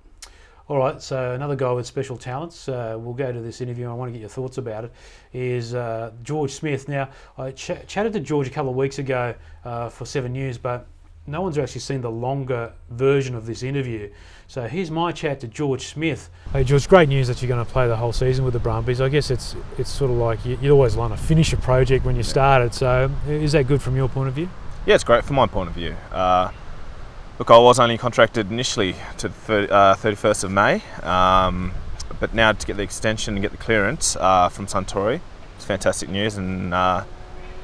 All 0.66 0.78
right, 0.78 1.00
so 1.02 1.32
another 1.32 1.56
guy 1.56 1.70
with 1.72 1.84
special 1.84 2.16
talents. 2.16 2.70
Uh, 2.70 2.96
we'll 2.98 3.12
go 3.12 3.30
to 3.30 3.40
this 3.42 3.60
interview. 3.60 3.90
I 3.90 3.92
want 3.92 4.08
to 4.08 4.12
get 4.12 4.20
your 4.20 4.30
thoughts 4.30 4.56
about 4.56 4.84
it. 4.84 4.92
Is 5.34 5.74
uh, 5.74 6.12
George 6.22 6.52
Smith? 6.52 6.88
Now, 6.88 7.10
I 7.36 7.50
ch- 7.50 7.86
chatted 7.86 8.14
to 8.14 8.20
George 8.20 8.46
a 8.46 8.50
couple 8.50 8.70
of 8.70 8.76
weeks 8.76 8.98
ago 8.98 9.34
uh, 9.66 9.90
for 9.90 10.06
Seven 10.06 10.32
News, 10.32 10.56
but 10.56 10.86
no 11.26 11.42
one's 11.42 11.58
actually 11.58 11.82
seen 11.82 12.00
the 12.00 12.10
longer 12.10 12.72
version 12.88 13.34
of 13.34 13.44
this 13.44 13.62
interview. 13.62 14.10
So 14.46 14.66
here's 14.66 14.90
my 14.90 15.12
chat 15.12 15.40
to 15.40 15.48
George 15.48 15.88
Smith. 15.88 16.30
Hey 16.52 16.64
George, 16.64 16.88
great 16.88 17.10
news 17.10 17.28
that 17.28 17.42
you're 17.42 17.48
going 17.48 17.64
to 17.64 17.70
play 17.70 17.86
the 17.86 17.96
whole 17.96 18.12
season 18.14 18.42
with 18.46 18.54
the 18.54 18.60
Brumbies. 18.60 19.02
I 19.02 19.10
guess 19.10 19.30
it's 19.30 19.56
it's 19.78 19.90
sort 19.90 20.10
of 20.10 20.16
like 20.16 20.44
you, 20.46 20.58
you 20.62 20.70
always 20.70 20.96
want 20.96 21.14
to 21.14 21.22
finish 21.22 21.52
a 21.52 21.58
project 21.58 22.06
when 22.06 22.16
you 22.16 22.22
started. 22.22 22.72
So 22.72 23.10
is 23.28 23.52
that 23.52 23.66
good 23.66 23.82
from 23.82 23.96
your 23.96 24.08
point 24.08 24.28
of 24.28 24.34
view? 24.34 24.48
Yeah, 24.86 24.94
it's 24.94 25.04
great 25.04 25.24
from 25.24 25.36
my 25.36 25.46
point 25.46 25.68
of 25.68 25.74
view. 25.74 25.94
Uh, 26.12 26.50
look, 27.38 27.50
I 27.50 27.58
was 27.58 27.78
only 27.78 27.98
contracted 27.98 28.50
initially 28.50 28.94
to 29.18 29.28
30, 29.28 29.70
uh, 29.70 29.94
31st 29.96 30.44
of 30.44 30.50
May, 30.50 30.82
um, 31.02 31.72
but 32.20 32.34
now 32.34 32.52
to 32.52 32.66
get 32.66 32.76
the 32.76 32.82
extension 32.82 33.34
and 33.34 33.42
get 33.42 33.50
the 33.50 33.58
clearance 33.58 34.16
uh, 34.16 34.48
from 34.48 34.66
Suntory, 34.66 35.20
it's 35.56 35.64
fantastic 35.64 36.08
news, 36.08 36.36
and 36.36 36.72
uh, 36.72 37.04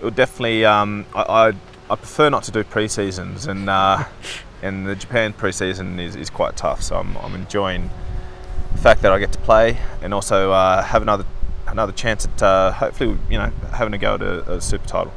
it 0.00 0.04
would 0.04 0.16
definitely. 0.16 0.64
Um, 0.64 1.06
I, 1.14 1.22
I, 1.22 1.48
I 1.90 1.96
prefer 1.96 2.30
not 2.30 2.44
to 2.44 2.52
do 2.52 2.64
pre-seasons, 2.64 3.46
and 3.46 3.68
uh, 3.68 4.04
and 4.62 4.86
the 4.86 4.94
Japan 4.94 5.32
pre-season 5.32 5.98
is, 5.98 6.16
is 6.16 6.30
quite 6.30 6.56
tough. 6.56 6.82
So 6.82 6.96
I'm, 6.96 7.16
I'm 7.18 7.34
enjoying 7.34 7.90
the 8.72 8.78
fact 8.78 9.02
that 9.02 9.12
I 9.12 9.18
get 9.18 9.32
to 9.32 9.38
play 9.38 9.78
and 10.02 10.14
also 10.14 10.52
uh, 10.52 10.82
have 10.82 11.02
another 11.02 11.24
another 11.66 11.92
chance 11.92 12.26
at 12.26 12.42
uh, 12.42 12.72
hopefully 12.72 13.16
you 13.30 13.38
know 13.38 13.52
having 13.72 13.94
a 13.94 13.98
go 13.98 14.14
at 14.14 14.22
a, 14.22 14.54
a 14.54 14.60
super 14.60 14.86
title. 14.86 15.12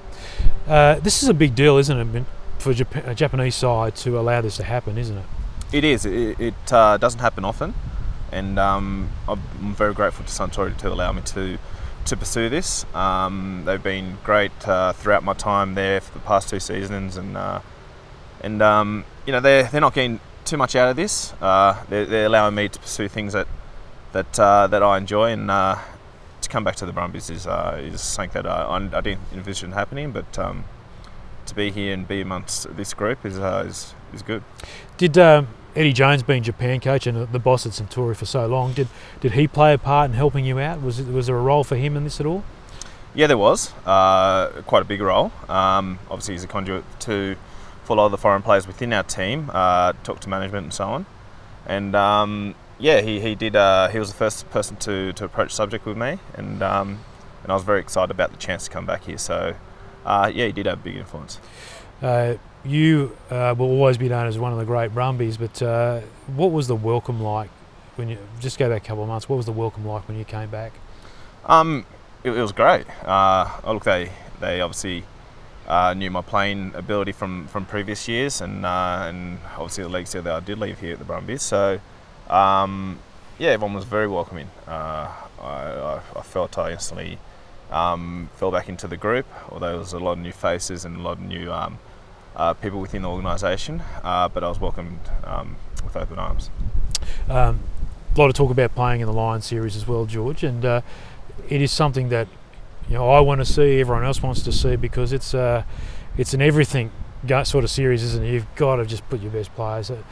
Uh, 0.67 0.99
this 0.99 1.23
is 1.23 1.29
a 1.29 1.33
big 1.33 1.55
deal, 1.55 1.77
isn't 1.77 2.15
it, 2.15 2.25
for 2.63 2.73
Japan, 2.73 3.03
a 3.05 3.13
Japanese 3.13 3.55
side 3.55 3.95
to 3.97 4.17
allow 4.17 4.39
this 4.41 4.55
to 4.57 4.63
happen, 4.63 4.97
isn't 4.97 5.17
it? 5.17 5.25
It 5.73 5.83
is. 5.83 6.05
It, 6.05 6.39
it 6.39 6.73
uh, 6.73 6.97
doesn't 6.97 7.19
happen 7.19 7.43
often, 7.43 7.73
and 8.31 8.57
um, 8.57 9.09
I'm 9.27 9.75
very 9.75 9.93
grateful 9.93 10.23
to 10.25 10.31
Suntory 10.31 10.75
to 10.77 10.87
allow 10.91 11.11
me 11.11 11.21
to 11.23 11.57
to 12.05 12.17
pursue 12.17 12.49
this. 12.49 12.85
Um, 12.93 13.63
they've 13.65 13.83
been 13.83 14.17
great 14.23 14.67
uh, 14.67 14.93
throughout 14.93 15.23
my 15.23 15.33
time 15.33 15.75
there 15.75 16.01
for 16.01 16.13
the 16.13 16.23
past 16.25 16.49
two 16.49 16.59
seasons, 16.59 17.17
and 17.17 17.35
uh, 17.35 17.59
and 18.41 18.61
um, 18.61 19.05
you 19.25 19.33
know 19.33 19.41
they're 19.41 19.63
they're 19.63 19.81
not 19.81 19.93
getting 19.93 20.19
too 20.45 20.57
much 20.57 20.75
out 20.75 20.89
of 20.89 20.95
this. 20.95 21.33
Uh, 21.41 21.83
they're, 21.89 22.05
they're, 22.05 22.25
allowing 22.25 22.55
me 22.55 22.69
to 22.69 22.79
pursue 22.79 23.07
things 23.09 23.33
that 23.33 23.47
that 24.13 24.39
uh, 24.39 24.67
that 24.67 24.81
I 24.81 24.97
enjoy, 24.97 25.31
and 25.31 25.51
uh, 25.51 25.77
to 26.41 26.49
come 26.49 26.63
back 26.63 26.75
to 26.77 26.85
the 26.85 26.93
Brumbies 26.93 27.29
is 27.29 27.45
uh, 27.45 27.81
is 27.81 28.01
something 28.01 28.41
that 28.41 28.49
I, 28.49 28.75
I 28.75 29.01
didn't 29.01 29.21
envision 29.33 29.73
happening, 29.73 30.11
but 30.11 30.39
um, 30.39 30.63
to 31.47 31.55
be 31.55 31.71
here 31.71 31.93
and 31.93 32.07
be 32.07 32.21
amongst 32.21 32.75
this 32.75 32.93
group 32.93 33.25
is 33.25 33.37
is, 33.37 33.93
is 34.13 34.21
good. 34.21 34.43
Did 34.97 35.17
um, 35.17 35.47
Eddie 35.75 35.93
Jones 35.93 36.23
being 36.23 36.43
Japan 36.43 36.79
coach 36.79 37.07
and 37.07 37.31
the 37.31 37.39
boss 37.39 37.65
at 37.65 37.71
Suntory 37.71 38.15
for 38.15 38.25
so 38.25 38.45
long, 38.45 38.73
did 38.73 38.87
did 39.21 39.33
he 39.33 39.47
play 39.47 39.73
a 39.73 39.77
part 39.77 40.11
in 40.11 40.15
helping 40.15 40.45
you 40.45 40.59
out? 40.59 40.81
Was 40.81 40.99
it, 40.99 41.07
was 41.07 41.27
there 41.27 41.37
a 41.37 41.41
role 41.41 41.63
for 41.63 41.75
him 41.75 41.97
in 41.97 42.03
this 42.03 42.19
at 42.19 42.25
all? 42.25 42.43
Yeah, 43.15 43.27
there 43.27 43.37
was 43.37 43.73
uh, 43.85 44.49
quite 44.65 44.81
a 44.81 44.85
big 44.85 45.01
role. 45.01 45.31
Um, 45.47 45.99
obviously, 46.09 46.33
he's 46.33 46.43
a 46.43 46.47
conduit 46.47 46.83
to 47.01 47.35
for 47.83 47.93
a 47.93 47.95
lot 47.97 48.05
of 48.05 48.11
the 48.11 48.17
foreign 48.17 48.41
players 48.41 48.65
within 48.65 48.93
our 48.93 49.03
team, 49.03 49.51
uh, 49.53 49.93
talk 50.03 50.19
to 50.21 50.29
management 50.29 50.63
and 50.63 50.73
so 50.73 50.85
on. 50.85 51.05
And 51.65 51.95
um, 51.95 52.55
yeah, 52.79 53.01
he, 53.01 53.19
he 53.19 53.35
did. 53.35 53.55
Uh, 53.55 53.89
he 53.89 53.99
was 53.99 54.09
the 54.09 54.17
first 54.17 54.49
person 54.51 54.77
to, 54.77 55.13
to 55.13 55.25
approach 55.25 55.51
subject 55.51 55.85
with 55.85 55.97
me, 55.97 56.19
and 56.35 56.61
um, 56.61 56.99
and 57.43 57.51
I 57.51 57.55
was 57.55 57.63
very 57.63 57.79
excited 57.79 58.11
about 58.11 58.31
the 58.31 58.37
chance 58.37 58.65
to 58.65 58.71
come 58.71 58.85
back 58.85 59.03
here. 59.03 59.17
So 59.17 59.55
uh, 60.05 60.31
yeah, 60.33 60.47
he 60.47 60.51
did 60.51 60.65
have 60.65 60.79
a 60.79 60.83
big 60.83 60.95
influence. 60.95 61.39
Uh, 62.01 62.35
you 62.65 63.15
uh, 63.29 63.55
will 63.57 63.67
always 63.69 63.97
be 63.97 64.09
known 64.09 64.27
as 64.27 64.37
one 64.37 64.51
of 64.51 64.57
the 64.57 64.65
great 64.65 64.93
Brumbies, 64.93 65.37
but 65.37 65.61
uh, 65.61 66.01
what 66.27 66.51
was 66.51 66.67
the 66.67 66.75
welcome 66.75 67.21
like 67.21 67.49
when 67.95 68.09
you 68.09 68.17
just 68.39 68.57
go 68.57 68.69
back 68.69 68.83
a 68.83 68.87
couple 68.87 69.03
of 69.03 69.09
months? 69.09 69.27
What 69.27 69.37
was 69.37 69.45
the 69.45 69.51
welcome 69.51 69.85
like 69.85 70.07
when 70.07 70.17
you 70.17 70.25
came 70.25 70.49
back? 70.49 70.73
Um, 71.45 71.85
it, 72.23 72.31
it 72.31 72.41
was 72.41 72.51
great. 72.51 72.85
Uh, 73.05 73.49
look, 73.65 73.83
they 73.83 74.11
they 74.39 74.61
obviously 74.61 75.03
uh, 75.67 75.93
knew 75.93 76.11
my 76.11 76.21
playing 76.21 76.73
ability 76.75 77.11
from, 77.11 77.47
from 77.47 77.65
previous 77.65 78.07
years, 78.07 78.41
and 78.41 78.65
uh, 78.65 79.05
and 79.07 79.39
obviously 79.53 79.83
the 79.83 79.89
league 79.89 80.07
said 80.07 80.23
that 80.25 80.33
I 80.33 80.39
did 80.39 80.59
leave 80.59 80.79
here 80.79 80.93
at 80.93 80.99
the 80.99 81.05
Brumbies. 81.05 81.41
So, 81.41 81.79
um, 82.29 82.99
yeah, 83.39 83.51
everyone 83.51 83.75
was 83.75 83.85
very 83.85 84.07
welcoming. 84.07 84.49
Uh, 84.67 85.09
I, 85.41 85.43
I, 85.43 86.01
I, 86.15 86.21
felt 86.21 86.57
I 86.57 86.71
instantly 86.71 87.17
um, 87.73 88.29
fell 88.35 88.51
back 88.51 88.69
into 88.69 88.87
the 88.87 88.97
group, 88.97 89.25
although 89.49 89.69
there 89.71 89.77
was 89.77 89.93
a 89.93 89.99
lot 89.99 90.13
of 90.13 90.19
new 90.19 90.31
faces 90.31 90.85
and 90.85 90.97
a 90.97 90.99
lot 91.01 91.13
of 91.13 91.21
new 91.21 91.51
um, 91.51 91.79
uh, 92.35 92.53
people 92.53 92.79
within 92.79 93.01
the 93.01 93.09
organisation, 93.09 93.81
uh, 94.03 94.29
but 94.29 94.43
I 94.43 94.49
was 94.49 94.59
welcomed 94.59 94.99
um, 95.23 95.57
with 95.83 95.95
open 95.97 96.19
arms. 96.19 96.49
Um, 97.27 97.59
a 98.15 98.19
lot 98.19 98.27
of 98.27 98.35
talk 98.35 98.51
about 98.51 98.75
playing 98.75 99.01
in 99.01 99.07
the 99.07 99.13
Lions 99.13 99.45
series 99.45 99.75
as 99.75 99.87
well, 99.87 100.05
George, 100.05 100.43
and 100.43 100.63
uh, 100.63 100.81
it 101.49 101.61
is 101.61 101.71
something 101.71 102.09
that 102.09 102.27
you 102.87 102.95
know 102.95 103.09
I 103.09 103.19
want 103.19 103.41
to 103.41 103.45
see, 103.45 103.79
everyone 103.79 104.05
else 104.05 104.21
wants 104.21 104.43
to 104.43 104.51
see 104.51 104.75
because 104.75 105.11
it's 105.11 105.33
uh, 105.33 105.63
it's 106.17 106.33
an 106.33 106.41
everything 106.41 106.91
sort 107.43 107.63
of 107.63 107.69
series, 107.69 108.03
isn't 108.03 108.23
it? 108.23 108.31
You've 108.31 108.55
got 108.55 108.75
to 108.77 108.85
just 108.85 109.07
put 109.09 109.21
your 109.21 109.31
best 109.31 109.53
players. 109.55 109.89
Uh, 109.89 110.03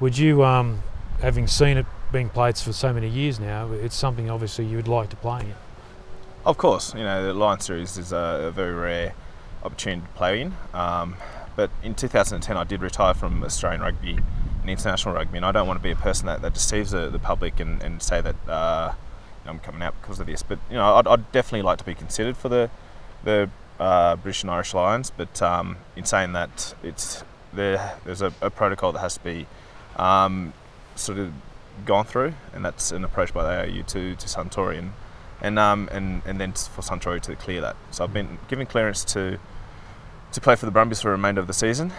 would 0.00 0.16
you, 0.16 0.44
um, 0.44 0.82
having 1.20 1.48
seen 1.48 1.76
it 1.76 1.86
being 2.12 2.28
played 2.28 2.56
for 2.58 2.72
so 2.72 2.92
many 2.92 3.08
years 3.08 3.40
now, 3.40 3.72
it's 3.72 3.96
something 3.96 4.30
obviously 4.30 4.64
you 4.66 4.76
would 4.76 4.88
like 4.88 5.08
to 5.10 5.16
play 5.16 5.40
in. 5.40 5.54
Of 6.48 6.56
course, 6.56 6.94
you 6.94 7.02
know 7.02 7.26
the 7.26 7.34
Lions 7.34 7.66
series 7.66 7.98
is 7.98 8.10
a, 8.10 8.50
very 8.54 8.72
rare 8.72 9.12
opportunity 9.62 10.00
to 10.00 10.12
play 10.14 10.40
in. 10.40 10.54
Um, 10.72 11.16
but 11.56 11.70
in 11.82 11.94
2010, 11.94 12.56
I 12.56 12.64
did 12.64 12.80
retire 12.80 13.12
from 13.12 13.44
Australian 13.44 13.82
rugby 13.82 14.12
and 14.62 14.70
international 14.70 15.14
rugby, 15.14 15.36
and 15.36 15.44
I 15.44 15.52
don't 15.52 15.66
want 15.66 15.78
to 15.78 15.82
be 15.82 15.90
a 15.90 15.96
person 15.96 16.24
that, 16.24 16.40
that 16.40 16.54
deceives 16.54 16.92
the, 16.92 17.10
the 17.10 17.18
public 17.18 17.60
and, 17.60 17.82
and 17.82 18.02
say 18.02 18.22
that. 18.22 18.48
Uh, 18.48 18.94
I'm 19.44 19.58
coming 19.58 19.82
out 19.82 19.94
because 20.00 20.20
of 20.20 20.26
this. 20.26 20.42
But 20.42 20.58
you 20.70 20.76
know, 20.76 20.94
I'd, 20.94 21.06
I'd 21.06 21.30
definitely 21.32 21.62
like 21.62 21.78
to 21.78 21.84
be 21.84 21.94
considered 21.94 22.38
for 22.38 22.48
the 22.48 22.70
the 23.24 23.50
uh, 23.78 24.16
British 24.16 24.42
and 24.42 24.50
Irish 24.50 24.72
Lions. 24.72 25.12
But 25.14 25.42
um, 25.42 25.76
in 25.96 26.06
saying 26.06 26.32
that, 26.32 26.74
it's 26.82 27.24
there. 27.52 27.98
There's 28.06 28.22
a, 28.22 28.32
a 28.40 28.48
protocol 28.48 28.92
that 28.92 29.00
has 29.00 29.18
to 29.18 29.22
be 29.22 29.46
um, 29.96 30.54
sort 30.96 31.18
of 31.18 31.30
gone 31.84 32.06
through, 32.06 32.32
and 32.54 32.64
that's 32.64 32.90
an 32.90 33.04
approach 33.04 33.34
by 33.34 33.42
the 33.42 33.70
ARU 33.70 33.82
to 33.82 34.16
to 34.16 34.68
and 34.68 34.92
and 35.40 35.58
um, 35.58 35.88
and 35.92 36.22
and 36.26 36.40
then 36.40 36.52
for 36.52 36.82
Suntory 36.82 37.20
to 37.22 37.36
clear 37.36 37.60
that. 37.60 37.76
So 37.90 38.04
I've 38.04 38.12
been 38.12 38.38
given 38.48 38.66
clearance 38.66 39.04
to 39.06 39.38
to 40.32 40.40
play 40.40 40.56
for 40.56 40.66
the 40.66 40.72
Brumbies 40.72 41.00
for 41.00 41.08
the 41.08 41.12
remainder 41.12 41.40
of 41.40 41.46
the 41.46 41.54
season. 41.54 41.92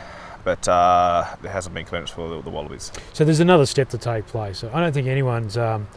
But 0.44 0.68
uh, 0.68 1.36
there 1.42 1.52
hasn't 1.52 1.76
been 1.76 1.86
clearance 1.86 2.10
for 2.10 2.30
the, 2.30 2.42
the, 2.42 2.50
Wallabies. 2.50 2.94
So 3.12 3.26
there's 3.26 3.42
another 3.42 3.66
step 3.66 3.90
to 3.90 3.98
take 3.98 4.26
place. 4.28 4.60
So 4.60 4.72
I 4.74 4.80
don't 4.80 4.94
think 4.94 5.08
anyone's 5.08 5.58
um, 5.58 5.88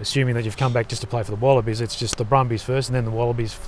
assuming 0.00 0.34
that 0.34 0.44
you've 0.44 0.58
come 0.58 0.72
back 0.72 0.88
just 0.88 1.00
to 1.00 1.06
play 1.06 1.22
for 1.22 1.30
the 1.30 1.36
Wallabies. 1.36 1.80
It's 1.80 1.96
just 1.96 2.18
the 2.18 2.24
Brumbies 2.24 2.62
first, 2.62 2.88
and 2.88 2.96
then 2.96 3.06
the 3.06 3.10
Wallabies 3.10 3.58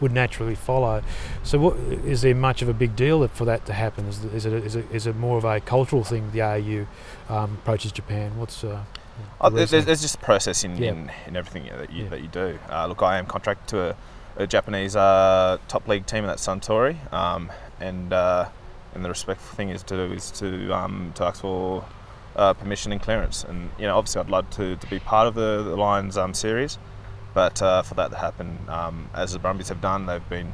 would 0.00 0.12
naturally 0.12 0.54
follow. 0.54 1.02
So, 1.42 1.58
what, 1.58 1.76
is 1.76 2.22
there 2.22 2.34
much 2.34 2.62
of 2.62 2.68
a 2.68 2.74
big 2.74 2.94
deal 2.94 3.26
for 3.28 3.44
that 3.46 3.66
to 3.66 3.72
happen? 3.72 4.06
Is, 4.06 4.24
is, 4.26 4.46
it, 4.46 4.52
is, 4.52 4.76
it, 4.76 4.86
is 4.92 5.06
it 5.06 5.16
more 5.16 5.38
of 5.38 5.44
a 5.44 5.60
cultural 5.60 6.04
thing? 6.04 6.30
The 6.32 6.42
AU 6.42 6.86
um, 7.28 7.54
approaches 7.54 7.92
Japan. 7.92 8.38
What's 8.38 8.62
uh, 8.62 8.84
oh, 9.40 9.50
there's, 9.50 9.70
there's, 9.70 10.02
just 10.02 10.16
a 10.16 10.18
process 10.18 10.64
in, 10.64 10.76
yeah. 10.76 10.90
in, 10.90 11.10
in, 11.26 11.36
everything 11.36 11.64
that 11.76 11.92
you, 11.92 12.04
yeah. 12.04 12.08
that 12.10 12.20
you 12.20 12.28
do. 12.28 12.58
Uh, 12.70 12.86
look, 12.86 13.02
I 13.02 13.18
am 13.18 13.26
contracted 13.26 13.68
to 13.68 13.90
a, 13.90 13.96
a 14.42 14.46
Japanese 14.46 14.96
uh, 14.96 15.58
top 15.68 15.86
league 15.88 16.06
team, 16.06 16.24
and 16.24 16.28
that's 16.28 16.46
Suntory, 16.46 16.96
um, 17.12 17.50
and 17.80 18.12
uh, 18.12 18.48
and 18.94 19.04
the 19.04 19.08
respectful 19.08 19.56
thing 19.56 19.70
is 19.70 19.82
to 19.84 19.96
do 19.96 20.12
is 20.12 20.30
to 20.32 20.72
um, 20.74 21.12
to 21.16 21.24
ask 21.24 21.40
for 21.40 21.84
uh, 22.36 22.54
permission 22.54 22.92
and 22.92 23.02
clearance. 23.02 23.44
And 23.44 23.70
you 23.78 23.86
know, 23.86 23.98
obviously, 23.98 24.20
I'd 24.20 24.30
love 24.30 24.48
to, 24.50 24.76
to 24.76 24.86
be 24.88 24.98
part 25.00 25.26
of 25.26 25.34
the, 25.34 25.62
the 25.62 25.76
Lions 25.76 26.16
um, 26.16 26.32
series, 26.32 26.78
but 27.34 27.60
uh, 27.60 27.82
for 27.82 27.94
that 27.94 28.10
to 28.10 28.16
happen, 28.16 28.58
um, 28.68 29.10
as 29.14 29.32
the 29.32 29.38
Brumbies 29.38 29.68
have 29.68 29.80
done, 29.80 30.06
they've 30.06 30.28
been 30.28 30.52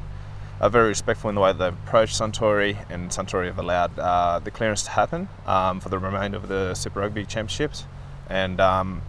uh, 0.59 0.69
very 0.69 0.87
respectful 0.87 1.29
in 1.29 1.35
the 1.35 1.41
way 1.41 1.51
that 1.51 1.59
they've 1.59 1.79
approached 1.85 2.19
Suntory, 2.19 2.77
and 2.89 3.09
Suntory 3.11 3.47
have 3.47 3.59
allowed 3.59 3.97
uh, 3.99 4.39
the 4.39 4.51
clearance 4.51 4.83
to 4.83 4.91
happen 4.91 5.29
um, 5.45 5.79
for 5.79 5.89
the 5.89 5.99
remainder 5.99 6.37
of 6.37 6.47
the 6.47 6.73
Super 6.73 7.01
Rugby 7.01 7.25
Championships, 7.25 7.85
and 8.29 8.59
um, 8.59 9.01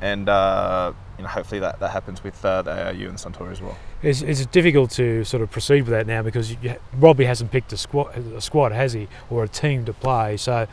and 0.00 0.28
uh, 0.28 0.92
you 1.18 1.24
know, 1.24 1.28
hopefully 1.28 1.60
that, 1.60 1.78
that 1.80 1.90
happens 1.90 2.24
with 2.24 2.42
uh, 2.44 2.62
the 2.62 2.86
ARU 2.86 3.08
and 3.08 3.18
Suntory 3.18 3.52
as 3.52 3.60
well. 3.60 3.76
It's, 4.02 4.22
it's 4.22 4.46
difficult 4.46 4.90
to 4.92 5.24
sort 5.24 5.42
of 5.42 5.50
proceed 5.50 5.82
with 5.82 5.90
that 5.90 6.06
now 6.06 6.22
because 6.22 6.52
you, 6.52 6.76
Robbie 6.94 7.26
hasn't 7.26 7.50
picked 7.50 7.72
a 7.74 7.76
squad, 7.76 8.16
a 8.16 8.40
squad, 8.40 8.72
has 8.72 8.94
he, 8.94 9.08
or 9.28 9.44
a 9.44 9.48
team 9.48 9.84
to 9.84 9.92
play? 9.92 10.38
So 10.38 10.66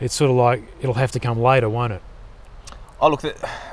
it's 0.00 0.14
sort 0.14 0.30
of 0.30 0.36
like 0.36 0.64
it'll 0.80 0.94
have 0.94 1.12
to 1.12 1.20
come 1.20 1.40
later, 1.40 1.68
won't 1.68 1.92
it? 1.92 2.02
Oh 3.00 3.10
look, 3.10 3.24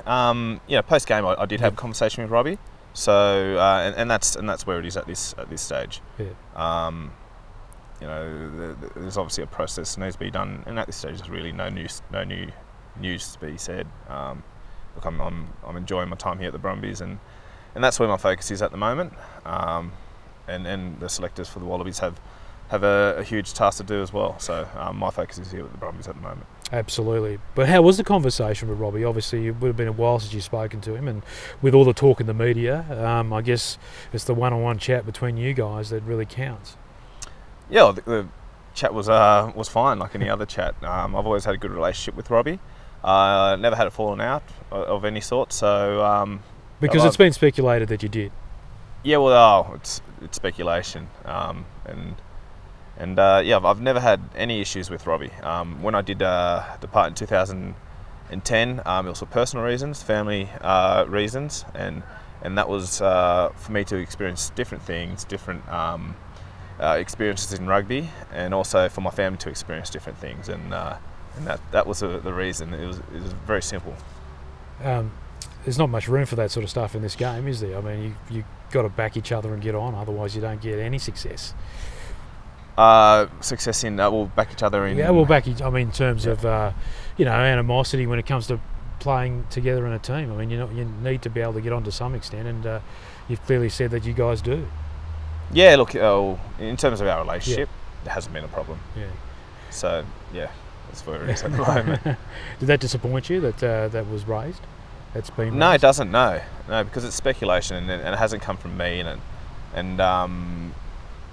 um, 0.07 0.61
you 0.67 0.75
know, 0.75 0.81
post 0.81 1.07
game 1.07 1.25
I, 1.25 1.35
I, 1.39 1.45
did 1.45 1.59
have 1.59 1.73
a 1.73 1.75
conversation 1.75 2.23
with 2.23 2.31
Robbie, 2.31 2.57
so 2.93 3.57
uh, 3.57 3.81
and, 3.85 3.95
and, 3.95 4.11
that's 4.11 4.35
and 4.35 4.49
that's 4.49 4.65
where 4.65 4.79
it 4.79 4.85
is 4.85 4.97
at 4.97 5.05
this 5.05 5.35
at 5.37 5.49
this 5.49 5.61
stage. 5.61 6.01
Yeah. 6.17 6.27
Um, 6.55 7.11
you 8.01 8.07
know, 8.07 8.75
there's 8.95 9.17
obviously 9.17 9.43
a 9.43 9.47
process 9.47 9.95
that 9.95 10.01
needs 10.01 10.15
to 10.15 10.19
be 10.19 10.31
done, 10.31 10.63
and 10.65 10.79
at 10.79 10.87
this 10.87 10.95
stage, 10.95 11.17
there's 11.17 11.29
really 11.29 11.51
no 11.51 11.69
news, 11.69 12.01
no 12.11 12.23
new 12.23 12.47
news 12.99 13.33
to 13.33 13.39
be 13.39 13.57
said. 13.57 13.87
Um, 14.07 14.43
look, 14.95 15.05
I'm, 15.05 15.19
I'm, 15.19 15.47
I'm 15.65 15.77
enjoying 15.77 16.09
my 16.09 16.15
time 16.15 16.39
here 16.39 16.47
at 16.47 16.53
the 16.53 16.59
Brumbies, 16.59 17.01
and, 17.01 17.19
and 17.75 17.83
that's 17.83 17.99
where 17.99 18.09
my 18.09 18.17
focus 18.17 18.51
is 18.51 18.61
at 18.61 18.71
the 18.71 18.77
moment. 18.77 19.13
Um, 19.45 19.91
and, 20.47 20.65
and 20.65 20.99
the 20.99 21.09
selectors 21.09 21.49
for 21.49 21.59
the 21.59 21.65
Wallabies 21.65 21.99
have 21.99 22.19
have 22.69 22.83
a, 22.83 23.15
a 23.17 23.23
huge 23.23 23.53
task 23.53 23.79
to 23.79 23.83
do 23.83 23.99
as 24.01 24.13
well. 24.13 24.37
So 24.37 24.67
um, 24.77 24.97
my 24.97 25.09
focus 25.09 25.39
is 25.39 25.51
here 25.51 25.63
with 25.63 25.71
the 25.71 25.79
Brumbies 25.79 26.07
at 26.07 26.13
the 26.13 26.21
moment. 26.21 26.45
Absolutely. 26.71 27.39
But 27.55 27.67
how 27.67 27.81
was 27.81 27.97
the 27.97 28.03
conversation 28.03 28.69
with 28.69 28.77
Robbie? 28.77 29.03
Obviously, 29.03 29.47
it 29.47 29.59
would 29.59 29.69
have 29.69 29.75
been 29.75 29.87
a 29.87 29.91
while 29.91 30.19
since 30.19 30.33
you've 30.33 30.43
spoken 30.43 30.79
to 30.81 30.93
him, 30.93 31.07
and 31.07 31.23
with 31.63 31.73
all 31.73 31.83
the 31.83 31.93
talk 31.93 32.21
in 32.21 32.27
the 32.27 32.33
media, 32.33 32.85
um, 33.03 33.33
I 33.33 33.41
guess 33.41 33.79
it's 34.13 34.23
the 34.23 34.35
one-on-one 34.35 34.77
chat 34.77 35.03
between 35.03 35.35
you 35.35 35.55
guys 35.55 35.89
that 35.89 36.03
really 36.03 36.27
counts. 36.27 36.77
Yeah, 37.71 37.91
the, 37.91 38.01
the 38.01 38.27
chat 38.79 38.93
was 38.93 39.09
uh, 39.09 39.51
was 39.55 39.67
fine, 39.67 39.99
like 39.99 40.15
any 40.15 40.29
other 40.29 40.45
chat. 40.45 40.73
Um, 40.83 41.15
I've 41.15 41.25
always 41.25 41.45
had 41.45 41.55
a 41.55 41.57
good 41.57 41.71
relationship 41.71 42.15
with 42.15 42.29
Robbie. 42.29 42.59
Uh, 43.03 43.55
never 43.59 43.75
had 43.75 43.87
a 43.87 43.91
falling 43.91 44.21
out 44.21 44.43
of, 44.71 44.83
of 44.83 45.05
any 45.05 45.21
sort. 45.21 45.53
So 45.53 46.03
um, 46.03 46.41
Because 46.79 47.05
it's 47.05 47.17
been 47.17 47.33
speculated 47.33 47.89
that 47.89 48.03
you 48.03 48.09
did. 48.09 48.31
yeah, 49.03 49.17
well, 49.17 49.33
oh, 49.33 49.73
it's 49.75 50.01
it's 50.21 50.35
speculation, 50.35 51.07
um, 51.25 51.65
and 51.85 52.15
and 52.97 53.19
uh, 53.19 53.41
yeah, 53.43 53.57
I've, 53.57 53.65
I've 53.65 53.81
never 53.81 53.99
had 53.99 54.19
any 54.35 54.59
issues 54.61 54.89
with 54.89 55.05
Robbie. 55.07 55.31
Um, 55.43 55.81
when 55.83 55.95
I 55.95 56.01
did 56.01 56.21
uh, 56.21 56.63
depart 56.81 57.07
in 57.09 57.15
2010, 57.15 58.81
um, 58.85 59.05
it 59.07 59.09
was 59.09 59.19
for 59.19 59.25
personal 59.25 59.65
reasons, 59.65 60.03
family 60.03 60.49
uh, 60.61 61.05
reasons, 61.07 61.65
and 61.73 62.03
and 62.41 62.57
that 62.57 62.67
was 62.69 63.01
uh, 63.01 63.49
for 63.55 63.71
me 63.71 63.83
to 63.85 63.95
experience 63.97 64.49
different 64.51 64.83
things, 64.83 65.23
different 65.25 65.67
um, 65.69 66.15
uh, 66.79 66.95
experiences 66.99 67.57
in 67.59 67.67
rugby, 67.67 68.09
and 68.33 68.53
also 68.53 68.87
for 68.89 69.01
my 69.01 69.09
family 69.11 69.37
to 69.39 69.49
experience 69.49 69.89
different 69.89 70.17
things, 70.17 70.49
and 70.49 70.73
uh, 70.73 70.95
and 71.37 71.47
that 71.47 71.59
that 71.71 71.87
was 71.87 71.99
the, 71.99 72.19
the 72.19 72.33
reason. 72.33 72.73
It 72.73 72.85
was 72.87 72.97
it 72.99 73.21
was 73.21 73.33
very 73.45 73.61
simple. 73.61 73.93
Um, 74.83 75.11
there's 75.65 75.77
not 75.77 75.89
much 75.89 76.07
room 76.07 76.25
for 76.25 76.35
that 76.37 76.51
sort 76.51 76.63
of 76.63 76.69
stuff 76.69 76.95
in 76.95 77.01
this 77.01 77.15
game, 77.15 77.47
is 77.47 77.59
there? 77.59 77.77
I 77.77 77.81
mean, 77.81 78.15
you 78.29 78.37
you 78.37 78.43
got 78.71 78.83
to 78.83 78.89
back 78.89 79.17
each 79.17 79.31
other 79.31 79.53
and 79.53 79.61
get 79.61 79.75
on, 79.75 79.93
otherwise 79.95 80.35
you 80.35 80.41
don't 80.41 80.61
get 80.61 80.79
any 80.79 80.99
success. 80.99 81.53
Uh, 82.77 83.27
success 83.41 83.83
in 83.83 83.99
uh, 83.99 84.09
we'll 84.09 84.27
back 84.27 84.51
each 84.53 84.63
other 84.63 84.85
in. 84.87 84.97
Yeah, 84.97 85.09
well, 85.09 85.25
back. 85.25 85.47
each- 85.47 85.61
I 85.61 85.69
mean, 85.69 85.87
in 85.87 85.91
terms 85.91 86.25
Yeah. 86.25 86.31
of 86.31 86.45
uh, 86.45 86.71
you 87.17 87.25
know 87.25 87.31
animosity 87.33 88.07
when 88.07 88.19
it 88.19 88.25
comes 88.25 88.47
to 88.47 88.59
playing 88.99 89.45
together 89.49 89.85
in 89.85 89.91
a 89.93 89.99
team. 89.99 90.31
I 90.31 90.35
mean, 90.37 90.49
you 90.49 90.57
know, 90.57 90.69
you 90.69 90.85
need 91.03 91.21
to 91.23 91.29
be 91.29 91.41
able 91.41 91.53
to 91.53 91.61
get 91.61 91.73
on 91.73 91.83
to 91.83 91.91
some 91.91 92.15
extent, 92.15 92.47
and 92.47 92.65
uh, 92.65 92.79
you've 93.27 93.45
clearly 93.45 93.69
said 93.69 93.91
that 93.91 94.05
you 94.05 94.13
guys 94.13 94.41
do. 94.41 94.65
Yeah, 95.51 95.75
look, 95.77 95.95
oh, 95.95 96.39
in 96.59 96.77
terms 96.77 97.01
of 97.01 97.07
our 97.07 97.21
relationship, 97.21 97.69
it 98.05 98.09
hasn't 98.09 98.33
been 98.33 98.43
a 98.43 98.47
problem. 98.49 98.79
Yeah. 98.95 99.05
So 99.71 100.05
yeah, 100.33 100.49
that's 100.87 101.05
where 101.05 101.23
it 101.23 101.29
is 101.29 101.43
at 101.43 101.51
the 101.51 101.57
moment. 101.57 102.03
Did 102.03 102.67
that 102.67 102.79
disappoint 102.79 103.29
you 103.29 103.39
that 103.41 103.63
uh, 103.63 103.87
that 103.89 104.09
was 104.09 104.25
raised? 104.25 104.61
That's 105.13 105.29
been 105.31 105.57
no, 105.57 105.71
it 105.71 105.81
doesn't. 105.81 106.11
No, 106.11 106.41
no, 106.67 106.83
because 106.83 107.03
it's 107.03 107.15
speculation 107.15 107.77
and, 107.77 107.89
it- 107.89 108.01
and 108.05 108.13
it 108.13 108.17
hasn't 108.19 108.41
come 108.43 108.57
from 108.57 108.77
me, 108.77 108.99
and 108.99 109.19
and 109.73 109.99
um, 110.01 110.73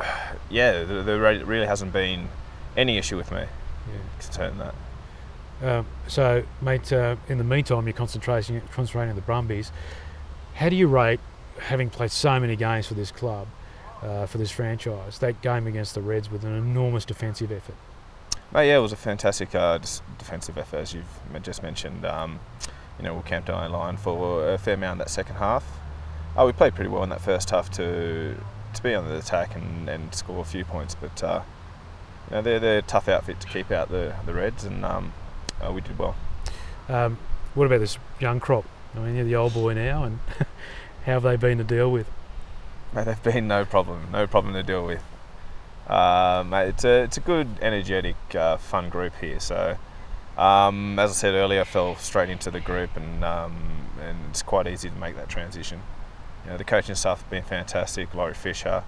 yeah, 0.50 0.82
there, 0.84 1.02
there 1.02 1.18
really 1.44 1.66
hasn't 1.66 1.92
been 1.92 2.28
any 2.76 2.96
issue 2.98 3.16
with 3.16 3.30
me 3.30 3.38
Yeah. 3.40 3.94
concerning 4.20 4.58
that. 4.58 4.74
Um, 5.62 5.86
so, 6.06 6.42
mate, 6.60 6.92
uh, 6.92 7.16
in 7.28 7.38
the 7.38 7.44
meantime, 7.44 7.86
you're 7.86 7.94
concentrating 7.96 8.60
concentrating 8.72 9.10
on 9.10 9.16
the 9.16 9.22
Brumbies. 9.22 9.72
How 10.54 10.68
do 10.70 10.76
you 10.76 10.86
rate, 10.88 11.20
having 11.58 11.88
played 11.90 12.10
so 12.10 12.38
many 12.40 12.56
games 12.56 12.86
for 12.86 12.94
this 12.94 13.10
club, 13.10 13.46
uh, 14.02 14.26
for 14.26 14.38
this 14.38 14.50
franchise, 14.50 15.18
that 15.18 15.40
game 15.42 15.66
against 15.66 15.94
the 15.94 16.00
Reds 16.00 16.30
with 16.30 16.44
an 16.44 16.56
enormous 16.56 17.04
defensive 17.04 17.52
effort? 17.52 17.74
But 18.52 18.60
yeah, 18.60 18.76
it 18.76 18.80
was 18.80 18.92
a 18.92 18.96
fantastic 18.96 19.54
uh, 19.54 19.78
defensive 20.18 20.56
effort, 20.56 20.78
as 20.78 20.94
you've 20.94 21.42
just 21.42 21.62
mentioned. 21.62 22.04
Um, 22.04 22.40
you 22.98 23.04
know, 23.04 23.14
we 23.14 23.22
camped 23.22 23.50
our 23.50 23.68
line 23.68 23.96
for 23.96 24.48
a 24.48 24.58
fair 24.58 24.74
amount 24.74 24.98
that 24.98 25.10
second 25.10 25.36
half. 25.36 25.64
Uh, 26.36 26.44
we 26.46 26.52
played 26.52 26.74
pretty 26.74 26.90
well 26.90 27.02
in 27.02 27.08
that 27.10 27.20
first 27.20 27.50
half 27.50 27.70
to 27.72 28.36
to 28.74 28.82
be 28.82 28.94
on 28.94 29.08
the 29.08 29.16
attack 29.16 29.56
and, 29.56 29.88
and 29.88 30.14
score 30.14 30.40
a 30.40 30.44
few 30.44 30.64
points, 30.64 30.94
but 30.94 31.22
uh, 31.24 31.42
you 32.28 32.36
know, 32.36 32.42
they're, 32.42 32.60
they're 32.60 32.78
a 32.78 32.82
tough 32.82 33.08
outfit 33.08 33.40
to 33.40 33.46
keep 33.48 33.70
out 33.70 33.88
the, 33.88 34.14
the 34.26 34.34
Reds, 34.34 34.64
and 34.64 34.84
um, 34.84 35.12
uh, 35.64 35.72
we 35.72 35.80
did 35.80 35.98
well. 35.98 36.14
Um, 36.88 37.18
what 37.54 37.66
about 37.66 37.80
this 37.80 37.98
young 38.20 38.38
crop? 38.38 38.64
I 38.94 38.98
mean, 38.98 39.16
you're 39.16 39.24
the 39.24 39.36
old 39.36 39.54
boy 39.54 39.74
now, 39.74 40.04
and 40.04 40.18
how 41.04 41.12
have 41.12 41.22
they 41.22 41.36
been 41.36 41.58
to 41.58 41.64
deal 41.64 41.90
with? 41.90 42.06
Mate, 43.04 43.04
they've 43.04 43.22
been 43.22 43.46
no 43.46 43.66
problem, 43.66 44.08
no 44.10 44.26
problem 44.26 44.54
to 44.54 44.62
deal 44.62 44.86
with. 44.86 45.02
Uh, 45.86 46.42
mate, 46.48 46.68
it's 46.68 46.82
a 46.82 47.02
it's 47.02 47.18
a 47.18 47.20
good, 47.20 47.46
energetic, 47.60 48.16
uh, 48.34 48.56
fun 48.56 48.88
group 48.88 49.12
here. 49.20 49.38
So, 49.38 49.76
um, 50.38 50.98
as 50.98 51.10
I 51.10 51.12
said 51.12 51.34
earlier, 51.34 51.60
I 51.60 51.64
fell 51.64 51.96
straight 51.96 52.30
into 52.30 52.50
the 52.50 52.58
group, 52.58 52.96
and 52.96 53.22
um, 53.22 53.90
and 54.00 54.16
it's 54.30 54.42
quite 54.42 54.66
easy 54.66 54.88
to 54.88 54.96
make 54.96 55.14
that 55.16 55.28
transition. 55.28 55.82
You 56.44 56.52
know, 56.52 56.56
the 56.56 56.64
coaching 56.64 56.94
staff 56.94 57.20
have 57.20 57.28
been 57.28 57.42
fantastic. 57.42 58.14
Laurie 58.14 58.32
Fisher, 58.32 58.82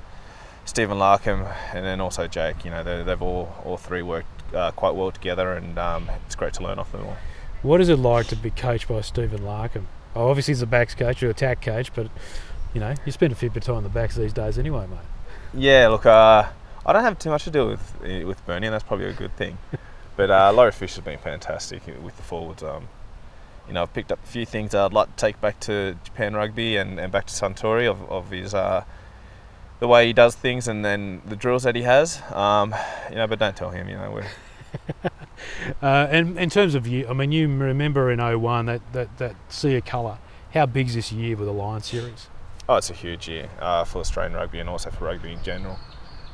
Stephen 0.64 0.96
Larkham, 0.96 1.54
and 1.74 1.84
then 1.84 2.00
also 2.00 2.26
Jake. 2.26 2.64
You 2.64 2.70
know, 2.70 2.82
they, 2.82 3.02
they've 3.02 3.20
all 3.20 3.54
all 3.62 3.76
three 3.76 4.00
worked 4.00 4.54
uh, 4.54 4.70
quite 4.70 4.94
well 4.94 5.10
together, 5.10 5.52
and 5.52 5.78
um, 5.78 6.10
it's 6.24 6.34
great 6.34 6.54
to 6.54 6.62
learn 6.62 6.78
off 6.78 6.92
them 6.92 7.04
all. 7.04 7.18
What 7.60 7.82
is 7.82 7.90
it 7.90 7.96
like 7.96 8.28
to 8.28 8.36
be 8.36 8.50
coached 8.50 8.88
by 8.88 9.02
Stephen 9.02 9.40
Larkham? 9.40 9.84
Oh, 10.16 10.30
obviously 10.30 10.52
he's 10.52 10.62
a 10.62 10.66
backs 10.66 10.94
coach 10.94 11.22
or 11.22 11.28
attack 11.28 11.60
coach, 11.60 11.94
but 11.94 12.08
you 12.74 12.80
know 12.80 12.94
you 13.04 13.12
spend 13.12 13.32
a 13.32 13.36
fair 13.36 13.50
bit 13.50 13.62
of 13.62 13.66
time 13.66 13.76
on 13.76 13.82
the 13.82 13.88
backs 13.88 14.16
these 14.16 14.32
days 14.32 14.58
anyway, 14.58 14.86
mate. 14.86 14.98
Yeah, 15.54 15.88
look, 15.88 16.06
uh, 16.06 16.48
I 16.84 16.92
don't 16.92 17.02
have 17.02 17.18
too 17.18 17.30
much 17.30 17.44
to 17.44 17.50
do 17.50 17.66
with 17.66 17.94
eh, 18.04 18.24
with 18.24 18.44
Bernie, 18.46 18.66
and 18.66 18.74
that's 18.74 18.84
probably 18.84 19.06
a 19.06 19.12
good 19.12 19.36
thing. 19.36 19.58
But 20.16 20.32
uh, 20.32 20.52
Laurie 20.52 20.72
Fisher's 20.72 21.04
been 21.04 21.20
fantastic 21.20 21.80
with 22.02 22.16
the 22.16 22.24
forwards. 22.24 22.64
Um, 22.64 22.88
you 23.68 23.74
know, 23.74 23.82
I've 23.82 23.94
picked 23.94 24.10
up 24.10 24.18
a 24.20 24.26
few 24.26 24.44
things 24.44 24.74
I'd 24.74 24.92
like 24.92 25.10
to 25.10 25.14
take 25.14 25.40
back 25.40 25.60
to 25.60 25.96
Japan 26.02 26.34
Rugby 26.34 26.76
and, 26.76 26.98
and 26.98 27.12
back 27.12 27.26
to 27.26 27.32
Suntory 27.32 27.88
of, 27.88 28.02
of 28.10 28.32
his 28.32 28.52
uh, 28.52 28.82
the 29.78 29.86
way 29.86 30.08
he 30.08 30.12
does 30.12 30.34
things 30.34 30.66
and 30.66 30.84
then 30.84 31.22
the 31.24 31.36
drills 31.36 31.62
that 31.62 31.76
he 31.76 31.82
has. 31.82 32.20
Um, 32.32 32.74
you 33.10 33.14
know, 33.14 33.28
but 33.28 33.38
don't 33.38 33.56
tell 33.56 33.70
him. 33.70 33.88
You 33.88 33.94
know, 33.94 34.10
we're 34.10 34.26
Uh, 35.80 36.08
and 36.10 36.38
in 36.38 36.50
terms 36.50 36.74
of 36.74 36.86
you, 36.86 37.06
I 37.08 37.12
mean, 37.12 37.30
you 37.30 37.48
remember 37.48 38.10
in 38.10 38.18
01 38.18 38.66
that, 38.66 38.92
that, 38.92 39.18
that 39.18 39.36
sea 39.48 39.76
of 39.76 39.84
colour. 39.84 40.18
How 40.54 40.66
big's 40.66 40.94
this 40.94 41.12
year 41.12 41.36
with 41.36 41.46
the 41.46 41.52
Lions 41.52 41.86
series? 41.86 42.28
Oh, 42.70 42.76
it's 42.76 42.90
a 42.90 42.94
huge 42.94 43.28
year 43.28 43.48
uh, 43.60 43.84
for 43.84 44.00
Australian 44.00 44.34
rugby 44.34 44.60
and 44.60 44.68
also 44.68 44.90
for 44.90 45.06
rugby 45.06 45.32
in 45.32 45.42
general. 45.42 45.78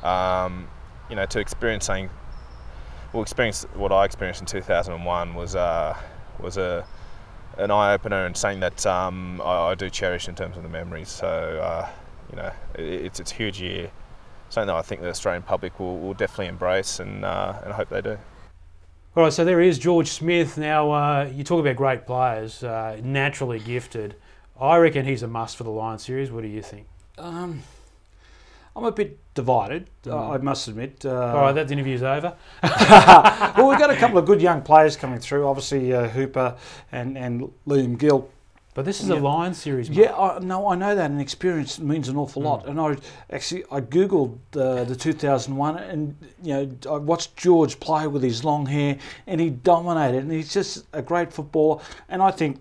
Um, 0.03 0.67
you 1.09 1.15
know, 1.15 1.25
to 1.27 1.39
experience 1.39 1.85
something, 1.85 2.09
well, 3.13 3.21
experience 3.21 3.63
what 3.73 3.93
I 3.93 4.03
experienced 4.03 4.41
in 4.41 4.47
2001 4.47 5.33
was 5.33 5.55
uh, 5.55 5.95
was 6.39 6.57
a 6.57 6.85
an 7.57 7.71
eye 7.71 7.93
opener 7.93 8.25
and 8.25 8.35
something 8.35 8.59
that 8.59 8.85
um, 8.85 9.39
I, 9.41 9.69
I 9.69 9.75
do 9.75 9.89
cherish 9.89 10.27
in 10.27 10.35
terms 10.35 10.57
of 10.57 10.63
the 10.63 10.69
memories. 10.69 11.07
So, 11.07 11.27
uh, 11.27 11.89
you 12.29 12.35
know, 12.35 12.51
it, 12.73 12.83
it's 12.83 13.21
it's 13.21 13.31
a 13.31 13.35
huge 13.35 13.61
year, 13.61 13.89
something 14.49 14.67
that 14.67 14.75
I 14.75 14.81
think 14.81 15.01
the 15.01 15.09
Australian 15.09 15.43
public 15.43 15.79
will, 15.79 15.97
will 15.99 16.13
definitely 16.13 16.47
embrace, 16.47 16.99
and 16.99 17.23
uh, 17.23 17.53
and 17.63 17.71
hope 17.71 17.87
they 17.87 18.01
do. 18.01 18.17
All 19.15 19.23
right, 19.23 19.31
so 19.31 19.45
there 19.45 19.61
is 19.61 19.79
George 19.79 20.09
Smith. 20.09 20.57
Now, 20.57 20.91
uh, 20.91 21.31
you 21.33 21.45
talk 21.45 21.61
about 21.61 21.77
great 21.77 22.05
players, 22.05 22.61
uh, 22.61 22.99
naturally 23.01 23.59
gifted. 23.59 24.15
I 24.59 24.77
reckon 24.77 25.05
he's 25.05 25.23
a 25.23 25.27
must 25.27 25.57
for 25.57 25.63
the 25.63 25.69
Lions 25.69 26.03
series. 26.03 26.31
What 26.31 26.41
do 26.43 26.47
you 26.47 26.61
think? 26.61 26.87
Um, 27.17 27.61
I'm 28.75 28.83
a 28.85 28.91
bit 28.91 29.17
divided, 29.33 29.89
uh, 30.05 30.31
I 30.31 30.37
must 30.37 30.67
admit. 30.67 31.05
Uh, 31.05 31.09
All 31.27 31.41
right, 31.41 31.51
that 31.53 31.71
interview's 31.71 32.03
over. 32.03 32.35
well, 32.63 33.69
we've 33.69 33.79
got 33.79 33.89
a 33.89 33.95
couple 33.95 34.17
of 34.17 34.25
good 34.25 34.41
young 34.41 34.61
players 34.61 34.95
coming 34.97 35.19
through. 35.19 35.47
Obviously, 35.47 35.93
uh, 35.93 36.09
Hooper 36.09 36.55
and, 36.91 37.17
and 37.17 37.51
Liam 37.67 37.97
Gill. 37.97 38.29
But 38.73 38.83
this 38.83 38.99
is 38.99 39.07
Yeah. 39.07 39.15
a 39.15 39.21
Lions 39.21 39.57
series, 39.57 39.89
mate. 39.89 39.99
Yeah, 39.99 40.15
I, 40.17 40.39
no, 40.39 40.67
I 40.67 40.75
know 40.75 40.93
that, 40.93 41.09
and 41.09 41.21
experience 41.21 41.79
means 41.79 42.09
an 42.09 42.17
awful 42.17 42.41
lot. 42.41 42.67
And 42.67 42.77
I 42.81 42.97
actually 43.31 43.63
I 43.71 43.79
googled 43.79 44.37
uh, 44.57 44.83
the 44.83 44.95
2001, 44.97 45.77
and 45.77 46.17
you 46.43 46.53
know 46.53 46.69
I 46.91 46.97
watched 46.97 47.37
George 47.37 47.79
play 47.79 48.07
with 48.07 48.21
his 48.21 48.43
long 48.43 48.65
hair, 48.65 48.97
and 49.27 49.39
he 49.39 49.49
dominated, 49.49 50.23
and 50.23 50.31
he's 50.31 50.53
just 50.53 50.85
a 50.91 51.01
great 51.01 51.31
footballer. 51.31 51.81
And 52.09 52.21
I 52.21 52.31
think, 52.31 52.59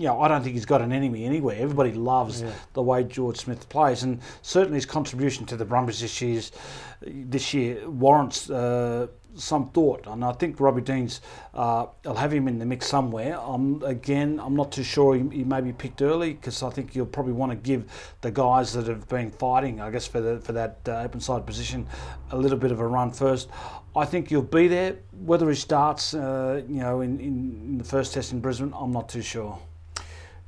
you 0.00 0.06
know, 0.06 0.20
I 0.20 0.28
don't 0.28 0.42
think 0.42 0.54
he's 0.54 0.66
got 0.66 0.80
an 0.82 0.92
enemy 0.92 1.24
anywhere. 1.24 1.56
Everybody 1.58 1.92
loves 1.92 2.42
Yeah. 2.42 2.50
the 2.74 2.82
way 2.82 3.04
George 3.04 3.38
Smith 3.38 3.68
plays, 3.68 4.02
and 4.02 4.20
certainly 4.42 4.76
his 4.76 4.86
contribution 4.86 5.46
to 5.46 5.56
the 5.56 5.64
Brumbies 5.64 6.00
this 6.00 6.20
year's 6.22 6.52
this 7.00 7.52
year 7.54 7.88
warrants. 7.88 8.50
Uh, 8.50 9.08
some 9.34 9.68
thought, 9.70 10.04
and 10.08 10.24
I 10.24 10.32
think 10.32 10.58
Robbie 10.58 10.80
Dean's. 10.82 11.20
Uh, 11.54 11.86
I'll 12.04 12.16
have 12.16 12.32
him 12.32 12.48
in 12.48 12.58
the 12.58 12.66
mix 12.66 12.86
somewhere. 12.88 13.38
Um, 13.38 13.80
again, 13.86 14.40
I'm 14.42 14.56
not 14.56 14.72
too 14.72 14.82
sure 14.82 15.14
he, 15.14 15.20
he 15.30 15.44
may 15.44 15.60
be 15.60 15.72
picked 15.72 16.02
early 16.02 16.32
because 16.32 16.60
I 16.64 16.70
think 16.70 16.96
you'll 16.96 17.06
probably 17.06 17.34
want 17.34 17.52
to 17.52 17.56
give 17.56 17.84
the 18.20 18.32
guys 18.32 18.72
that 18.72 18.88
have 18.88 19.08
been 19.08 19.30
fighting, 19.30 19.80
I 19.80 19.90
guess, 19.90 20.08
for 20.08 20.20
the 20.20 20.40
for 20.40 20.52
that 20.54 20.78
uh, 20.88 21.02
open 21.02 21.20
side 21.20 21.46
position, 21.46 21.86
a 22.32 22.36
little 22.36 22.58
bit 22.58 22.72
of 22.72 22.80
a 22.80 22.86
run 22.86 23.12
first. 23.12 23.48
I 23.94 24.04
think 24.06 24.30
you'll 24.32 24.42
be 24.42 24.66
there. 24.66 24.96
Whether 25.24 25.48
he 25.48 25.54
starts, 25.54 26.14
uh, 26.14 26.62
you 26.68 26.80
know, 26.80 27.00
in, 27.00 27.20
in, 27.20 27.62
in 27.64 27.78
the 27.78 27.84
first 27.84 28.14
test 28.14 28.32
in 28.32 28.40
Brisbane, 28.40 28.72
I'm 28.76 28.90
not 28.92 29.08
too 29.08 29.22
sure. 29.22 29.58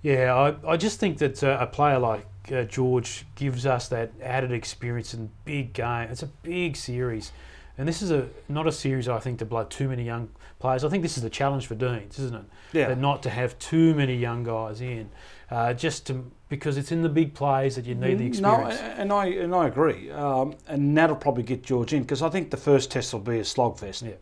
Yeah, 0.02 0.34
I, 0.34 0.72
I 0.72 0.76
just 0.76 0.98
think 0.98 1.18
that 1.18 1.42
uh, 1.44 1.58
a 1.60 1.66
player 1.66 1.98
like 1.98 2.26
uh, 2.52 2.62
George 2.64 3.26
gives 3.34 3.66
us 3.66 3.88
that 3.88 4.12
added 4.22 4.50
experience 4.52 5.12
in 5.14 5.30
big 5.44 5.72
game. 5.74 6.08
It's 6.10 6.22
a 6.22 6.26
big 6.26 6.76
series, 6.76 7.32
and 7.76 7.86
this 7.86 8.00
is 8.00 8.10
a 8.10 8.28
not 8.48 8.66
a 8.66 8.72
series 8.72 9.08
I 9.08 9.18
think 9.18 9.38
to 9.40 9.44
blow 9.44 9.64
too 9.64 9.88
many 9.88 10.04
young 10.04 10.30
players. 10.58 10.84
I 10.84 10.88
think 10.88 11.02
this 11.02 11.16
is 11.18 11.22
the 11.22 11.30
challenge 11.30 11.66
for 11.66 11.74
Deans, 11.74 12.18
isn't 12.18 12.34
it? 12.34 12.44
Yeah. 12.72 12.88
That 12.88 12.98
not 12.98 13.22
to 13.24 13.30
have 13.30 13.58
too 13.58 13.94
many 13.94 14.14
young 14.16 14.42
guys 14.42 14.80
in, 14.80 15.10
uh, 15.50 15.74
just 15.74 16.06
to 16.06 16.30
because 16.48 16.78
it's 16.78 16.90
in 16.92 17.02
the 17.02 17.08
big 17.08 17.34
plays 17.34 17.76
that 17.76 17.84
you 17.84 17.94
need 17.94 18.18
the 18.18 18.28
Mm, 18.30 18.40
No, 18.40 18.54
experience. 18.66 18.80
and 18.98 19.12
I 19.12 19.26
and 19.26 19.54
I 19.54 19.66
agree, 19.68 20.10
um, 20.10 20.54
and 20.66 20.96
that'll 20.96 21.14
probably 21.16 21.42
get 21.42 21.62
George 21.62 21.92
in 21.92 22.02
because 22.02 22.22
I 22.22 22.30
think 22.30 22.50
the 22.50 22.56
first 22.56 22.90
test 22.90 23.12
will 23.12 23.20
be 23.20 23.38
a 23.38 23.42
slogfest, 23.42 24.02
Yeah. 24.02 24.12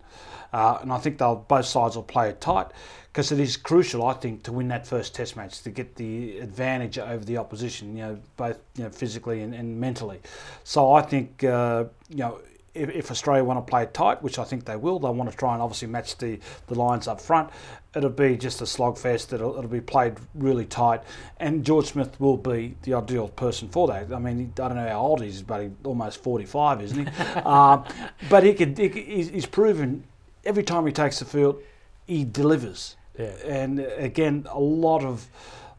Uh, 0.53 0.79
and 0.81 0.93
I 0.93 0.99
think 0.99 1.19
they'll 1.19 1.37
both 1.37 1.67
sides 1.67 1.97
will 1.97 2.03
play 2.03 2.31
it 2.31 2.41
tight 2.41 2.69
because 3.13 3.33
it 3.33 3.41
is 3.41 3.57
crucial, 3.57 4.07
I 4.07 4.15
think, 4.15 4.45
to 4.45 4.53
win 4.53 4.69
that 4.69 4.87
first 4.87 5.15
test 5.15 5.37
match 5.37 5.63
to 5.63 5.71
get 5.71 5.97
the 5.97 6.39
advantage 6.39 6.99
over 6.99 7.25
the 7.25 7.37
opposition, 7.37 7.97
you 7.97 8.03
know, 8.03 8.19
both 8.37 8.59
you 8.77 8.85
know 8.85 8.91
physically 8.91 9.43
and, 9.43 9.55
and 9.55 9.81
mentally. 9.81 10.21
So 10.65 10.93
I 10.93 11.03
think 11.03 11.45
uh, 11.45 11.85
you 12.09 12.19
know 12.19 12.41
if, 12.79 12.91
if 12.91 13.11
Australia 13.11 13.45
want 13.45 13.65
to 13.65 13.69
play 13.69 13.83
it 13.83 13.95
tight, 13.95 14.23
which 14.23 14.39
I 14.39 14.45
think 14.45 14.65
they 14.65 14.77
will, 14.77 14.99
they 14.99 15.09
want 15.11 15.31
to 15.31 15.37
try 15.37 15.53
and 15.53 15.63
obviously 15.63 15.89
match 15.89 16.17
the, 16.19 16.39
the 16.67 16.75
Lions 16.75 17.09
up 17.09 17.21
front. 17.21 17.51
It'll 17.95 18.11
be 18.11 18.37
just 18.37 18.61
a 18.61 18.65
slogfest. 18.65 19.33
It'll, 19.33 19.57
it'll 19.57 19.71
be 19.71 19.81
played 19.81 20.15
really 20.35 20.67
tight, 20.67 21.03
and 21.39 21.65
George 21.65 21.87
Smith 21.87 22.21
will 22.21 22.37
be 22.37 22.77
the 22.83 22.95
ideal 22.95 23.29
person 23.29 23.69
for 23.69 23.89
that. 23.89 24.13
I 24.13 24.19
mean, 24.19 24.53
I 24.57 24.69
don't 24.69 24.77
know 24.77 24.89
how 24.89 25.01
old 25.01 25.23
he 25.23 25.29
is, 25.29 25.43
but 25.43 25.63
he's 25.63 25.71
almost 25.85 26.23
45, 26.23 26.83
isn't 26.83 27.09
he? 27.09 27.13
uh, 27.37 27.83
but 28.29 28.45
he 28.45 28.55
could, 28.55 28.79
he, 28.79 28.89
he's, 28.89 29.31
he's 29.31 29.47
proven 29.47 30.05
every 30.49 30.65
time 30.65 30.87
he 30.87 30.93
takes 30.93 31.19
the 31.19 31.25
field, 31.27 31.63
he 32.07 32.25
delivers. 32.25 32.97
Yeah. 33.19 33.35
And 33.45 33.81
again, 33.81 34.47
a 34.51 34.59
lot 34.59 35.05
of, 35.05 35.27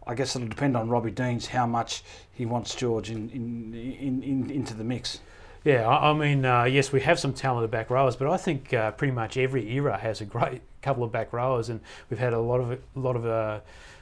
I 0.05 0.13
guess 0.13 0.35
it'll 0.35 0.47
depend 0.47 0.77
on 0.77 0.87
Robbie 0.89 1.11
Deans 1.11 1.47
how 1.47 1.65
much 1.65 2.03
he 2.31 2.45
wants 2.45 2.75
George 2.75 3.09
in, 3.09 3.29
in, 3.31 3.73
in, 3.73 4.23
in 4.23 4.51
into 4.51 4.73
the 4.75 4.83
mix. 4.83 5.21
Yeah, 5.65 5.87
I, 5.87 6.11
I 6.11 6.13
mean, 6.13 6.45
uh, 6.45 6.65
yes, 6.65 6.91
we 6.91 7.01
have 7.01 7.19
some 7.19 7.33
talented 7.33 7.71
back 7.71 7.89
rowers, 7.89 8.15
but 8.15 8.29
I 8.29 8.37
think 8.37 8.73
uh, 8.73 8.91
pretty 8.91 9.11
much 9.11 9.35
every 9.37 9.69
era 9.71 9.97
has 9.97 10.21
a 10.21 10.25
great 10.25 10.61
couple 10.81 11.03
of 11.03 11.11
back 11.11 11.33
rowers, 11.33 11.69
and 11.69 11.81
we've 12.09 12.19
had 12.19 12.33
a 12.33 12.39
lot 12.39 12.59
of 12.61 12.71
a 12.71 12.79
lot 12.95 13.15
of. 13.15 13.25
Uh, 13.25 13.59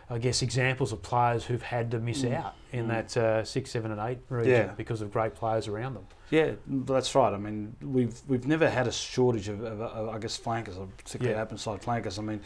I 0.09 0.19
guess 0.19 0.41
examples 0.41 0.93
of 0.93 1.01
players 1.01 1.43
who've 1.45 1.61
had 1.61 1.91
to 1.91 1.99
miss 1.99 2.23
out 2.23 2.55
in 2.71 2.85
Mm. 2.85 2.87
that 2.89 3.17
uh, 3.17 3.43
six, 3.43 3.71
seven, 3.71 3.91
and 3.91 3.99
eight 3.99 4.19
region 4.29 4.51
Yeah. 4.67 4.73
because 4.77 5.01
of 5.01 5.11
great 5.11 5.35
players 5.35 5.67
around 5.67 5.95
them. 5.95 6.07
Yeah, 6.29 6.51
that's 6.65 7.13
right. 7.15 7.33
I 7.33 7.37
mean, 7.37 7.75
we've 7.81 8.17
we've 8.27 8.47
never 8.47 8.69
had 8.69 8.87
a 8.87 8.91
shortage 8.91 9.47
of, 9.49 9.61
of, 9.63 9.81
of 9.81 10.09
I 10.15 10.17
guess 10.19 10.37
flankers, 10.37 10.75
particularly 10.97 11.35
Yeah. 11.37 11.41
open 11.43 11.57
side 11.57 11.81
flankers. 11.81 12.19
I 12.19 12.21
mean, 12.21 12.39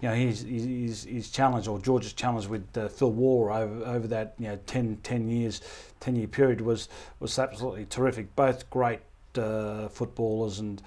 you 0.00 0.08
know, 0.08 0.14
he's 0.14 0.42
he's, 0.42 1.04
he's 1.04 1.30
challenged 1.30 1.66
or 1.68 1.78
George's 1.80 2.12
challenge 2.12 2.46
with 2.46 2.76
uh, 2.76 2.88
Phil 2.88 3.10
Waugh 3.12 3.52
over 3.56 3.84
over 3.84 4.06
that 4.08 4.34
you 4.38 4.48
know 4.48 4.58
10, 4.66 4.98
10 5.02 5.28
years, 5.28 5.60
ten 6.00 6.14
year 6.16 6.28
period 6.28 6.60
was 6.60 6.88
was 7.20 7.36
absolutely 7.38 7.84
terrific. 7.86 8.34
Both 8.36 8.70
great 8.70 9.00
uh, 9.36 9.88
footballers, 9.88 10.58
and 10.60 10.82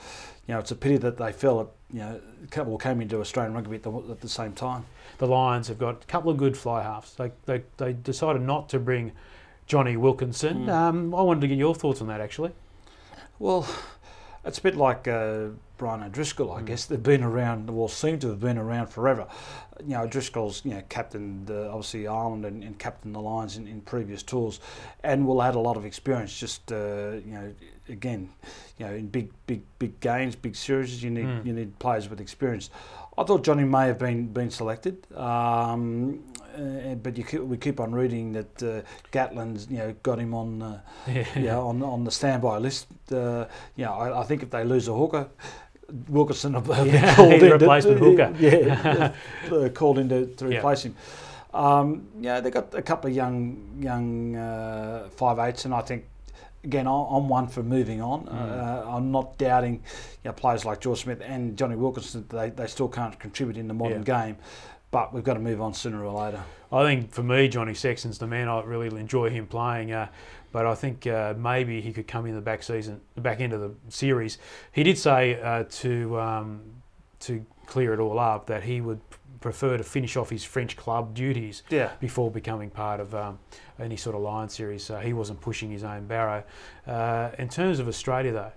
you 0.48 0.54
know, 0.54 0.60
it's 0.60 0.72
a 0.72 0.76
pity 0.76 0.98
that 0.98 1.18
they 1.18 1.32
fell 1.32 1.62
at 1.62 1.68
you 1.92 2.00
know 2.00 2.78
came 2.80 3.02
into 3.02 3.20
Australian 3.20 3.54
rugby 3.54 3.76
at 3.78 3.84
the, 3.84 3.92
at 4.12 4.20
the 4.22 4.30
same 4.30 4.54
time. 4.54 4.86
The 5.22 5.28
Lions 5.28 5.68
have 5.68 5.78
got 5.78 6.04
a 6.04 6.08
couple 6.08 6.32
of 6.32 6.38
good 6.38 6.58
fly 6.58 6.82
halves. 6.82 7.14
They, 7.14 7.32
they, 7.46 7.62
they 7.78 7.94
decided 7.94 8.42
not 8.42 8.70
to 8.70 8.80
bring 8.80 9.12
Jonny 9.68 9.96
Wilkinson. 9.96 10.66
Mm. 10.66 10.70
Um, 10.74 11.14
I 11.14 11.22
wanted 11.22 11.42
to 11.42 11.48
get 11.48 11.60
your 11.60 11.76
thoughts 11.76 12.02
on 12.02 12.08
that 12.08 12.20
actually. 12.22 12.54
Well, 13.38 13.68
it's 14.44 14.58
a 14.58 14.62
bit 14.64 14.76
like 14.76 15.08
uh, 15.08 15.50
Brian 15.78 16.02
O'Driscoll, 16.02 16.52
I 16.52 16.62
Mm. 16.64 16.66
guess. 16.66 16.86
They've 16.86 17.04
been 17.04 17.22
around, 17.24 17.70
well, 17.70 17.88
seem 17.88 18.18
to 18.18 18.30
have 18.30 18.40
been 18.40 18.58
around 18.58 18.88
forever. 18.88 19.28
You 19.86 19.94
know, 19.94 20.02
O'Driscoll's, 20.06 20.66
you 20.66 20.72
know, 20.74 20.82
captained 20.90 21.52
uh, 21.52 21.68
obviously 21.70 22.08
Ireland 22.08 22.44
and, 22.46 22.64
and 22.64 22.80
captained 22.80 23.14
the 23.14 23.20
Lions 23.22 23.58
in, 23.58 23.68
in 23.68 23.82
previous 23.82 24.24
tours, 24.24 24.60
and 25.04 25.28
will 25.28 25.44
add 25.44 25.54
a 25.54 25.60
lot 25.60 25.78
of 25.78 25.86
experience. 25.86 26.36
Just 26.36 26.72
uh, 26.72 27.12
you 27.24 27.34
know, 27.34 27.54
again, 27.90 28.30
you 28.80 28.88
know, 28.88 28.94
in 28.94 29.08
big, 29.08 29.30
big, 29.46 29.62
big 29.78 30.00
games, 30.00 30.36
big 30.36 30.56
series, 30.56 31.04
you 31.04 31.12
need 31.12 31.26
Mm. 31.28 31.46
you 31.46 31.54
need 31.54 31.78
players 31.78 32.10
with 32.10 32.20
experience. 32.20 32.72
I 33.22 33.24
thought 33.24 33.44
Jonny 33.44 33.64
may 33.66 33.86
have 33.88 34.00
been 34.00 34.28
been 34.34 34.50
selected, 34.50 34.96
um, 35.16 36.20
uh, 36.56 36.96
but 36.96 37.18
you 37.18 37.24
keep, 37.24 37.42
we 37.42 37.58
keep 37.58 37.80
on 37.80 37.92
reading 37.94 38.34
that 38.34 38.64
uh, 38.64 38.82
Gatland's, 39.12 39.68
you 39.70 39.78
know, 39.78 39.94
got 40.04 40.18
him 40.20 40.34
on. 40.34 40.62
Uh, 40.62 40.82
yeah, 41.36 41.58
on 41.58 41.84
on 41.84 42.04
the 42.04 42.12
standby 42.12 42.58
list. 42.58 42.88
Uh, 43.12 43.46
yeah, 43.76 43.92
I, 43.92 44.22
I 44.22 44.24
think 44.24 44.42
if 44.44 44.50
they 44.50 44.64
lose 44.64 44.88
a 44.88 44.94
hooker, 44.94 45.28
Wilkinson 46.10 46.54
will 46.54 46.62
be 46.84 46.90
Yeah, 46.92 47.16
called 47.16 47.34
in. 47.34 47.40
to- 47.42 47.52
replacement 47.54 48.00
hooker. 48.00 48.34
Yeah, 48.40 49.14
uh, 49.52 49.70
called 49.70 50.00
in 50.00 50.10
to, 50.10 50.26
to 50.38 50.48
replace 50.48 50.84
him. 50.86 50.96
Um, 51.54 52.08
yeah, 52.22 52.40
they 52.42 52.50
got 52.50 52.74
a 52.74 52.82
couple 52.82 53.10
of 53.10 53.16
young 53.16 53.58
young 53.80 54.36
uh, 54.36 55.10
five 55.16 55.38
eights, 55.40 55.66
and 55.66 55.74
I 55.74 55.82
think. 55.82 56.06
Again, 56.64 56.86
I'm 56.88 57.28
one 57.28 57.48
for 57.48 57.64
moving 57.64 58.02
on. 58.02 58.26
Mm. 58.26 58.34
Uh, 58.34 58.96
I'm 58.96 59.12
not 59.12 59.38
doubting 59.38 59.76
you 59.76 59.82
know, 60.26 60.34
players 60.34 60.64
like 60.64 60.80
George 60.80 61.02
Smith 61.02 61.22
and 61.24 61.58
Jonny 61.58 61.76
Wilkinson. 61.76 62.26
They, 62.30 62.52
they 62.52 62.68
still 62.68 62.88
can't 62.88 63.18
contribute 63.20 63.58
in 63.58 63.68
the 63.68 63.74
modern 63.74 64.04
game, 64.04 64.38
but 64.92 65.14
we've 65.14 65.24
got 65.24 65.34
to 65.34 65.40
move 65.40 65.60
on 65.60 65.74
sooner 65.74 66.06
or 66.06 66.26
later. 66.26 66.44
I 66.72 66.84
think 66.84 67.12
for 67.12 67.24
me, 67.24 67.48
Johnny 67.48 67.74
Sexton's 67.74 68.18
the 68.18 68.28
man. 68.28 68.48
I 68.48 68.62
really 68.64 69.00
enjoy 69.00 69.30
him 69.30 69.48
playing, 69.48 69.92
uh, 69.92 70.08
but 70.52 70.66
I 70.66 70.76
think 70.76 71.06
uh, 71.08 71.34
maybe 71.38 71.82
he 71.82 71.92
could 71.92 72.08
come 72.08 72.26
in 72.26 72.36
the 72.36 72.42
back 72.42 72.64
season, 72.64 73.02
back 73.18 73.42
end 73.42 73.54
of 73.54 73.62
the 73.62 73.74
series. 73.90 74.38
He 74.72 74.84
did 74.84 74.98
say 74.98 75.42
uh, 75.42 75.66
to 75.70 76.20
um, 76.20 76.62
to 77.22 77.46
clear 77.66 77.94
it 77.94 78.00
all 78.00 78.20
up 78.20 78.48
that 78.48 78.64
he 78.64 78.82
would 78.82 79.00
prefer 79.42 79.76
to 79.76 79.84
finish 79.84 80.16
off 80.16 80.30
his 80.30 80.44
French 80.46 80.78
club 80.78 81.14
duties 81.14 81.64
Yeah, 81.70 81.92
before 82.00 82.32
becoming 82.32 82.70
part 82.70 83.00
of 83.02 83.14
um, 83.14 83.40
any 83.80 83.98
sort 83.98 84.16
of 84.16 84.22
Lion 84.22 84.48
series. 84.48 84.84
So 84.84 85.00
he 85.00 85.12
wasn't 85.14 85.42
pushing 85.42 85.70
his 85.72 85.84
own 85.84 86.06
barrow. 86.08 86.44
Uh, 86.88 87.32
in 87.38 87.50
terms 87.50 87.80
of 87.80 87.88
Australia, 87.88 88.32
though, 88.32 88.52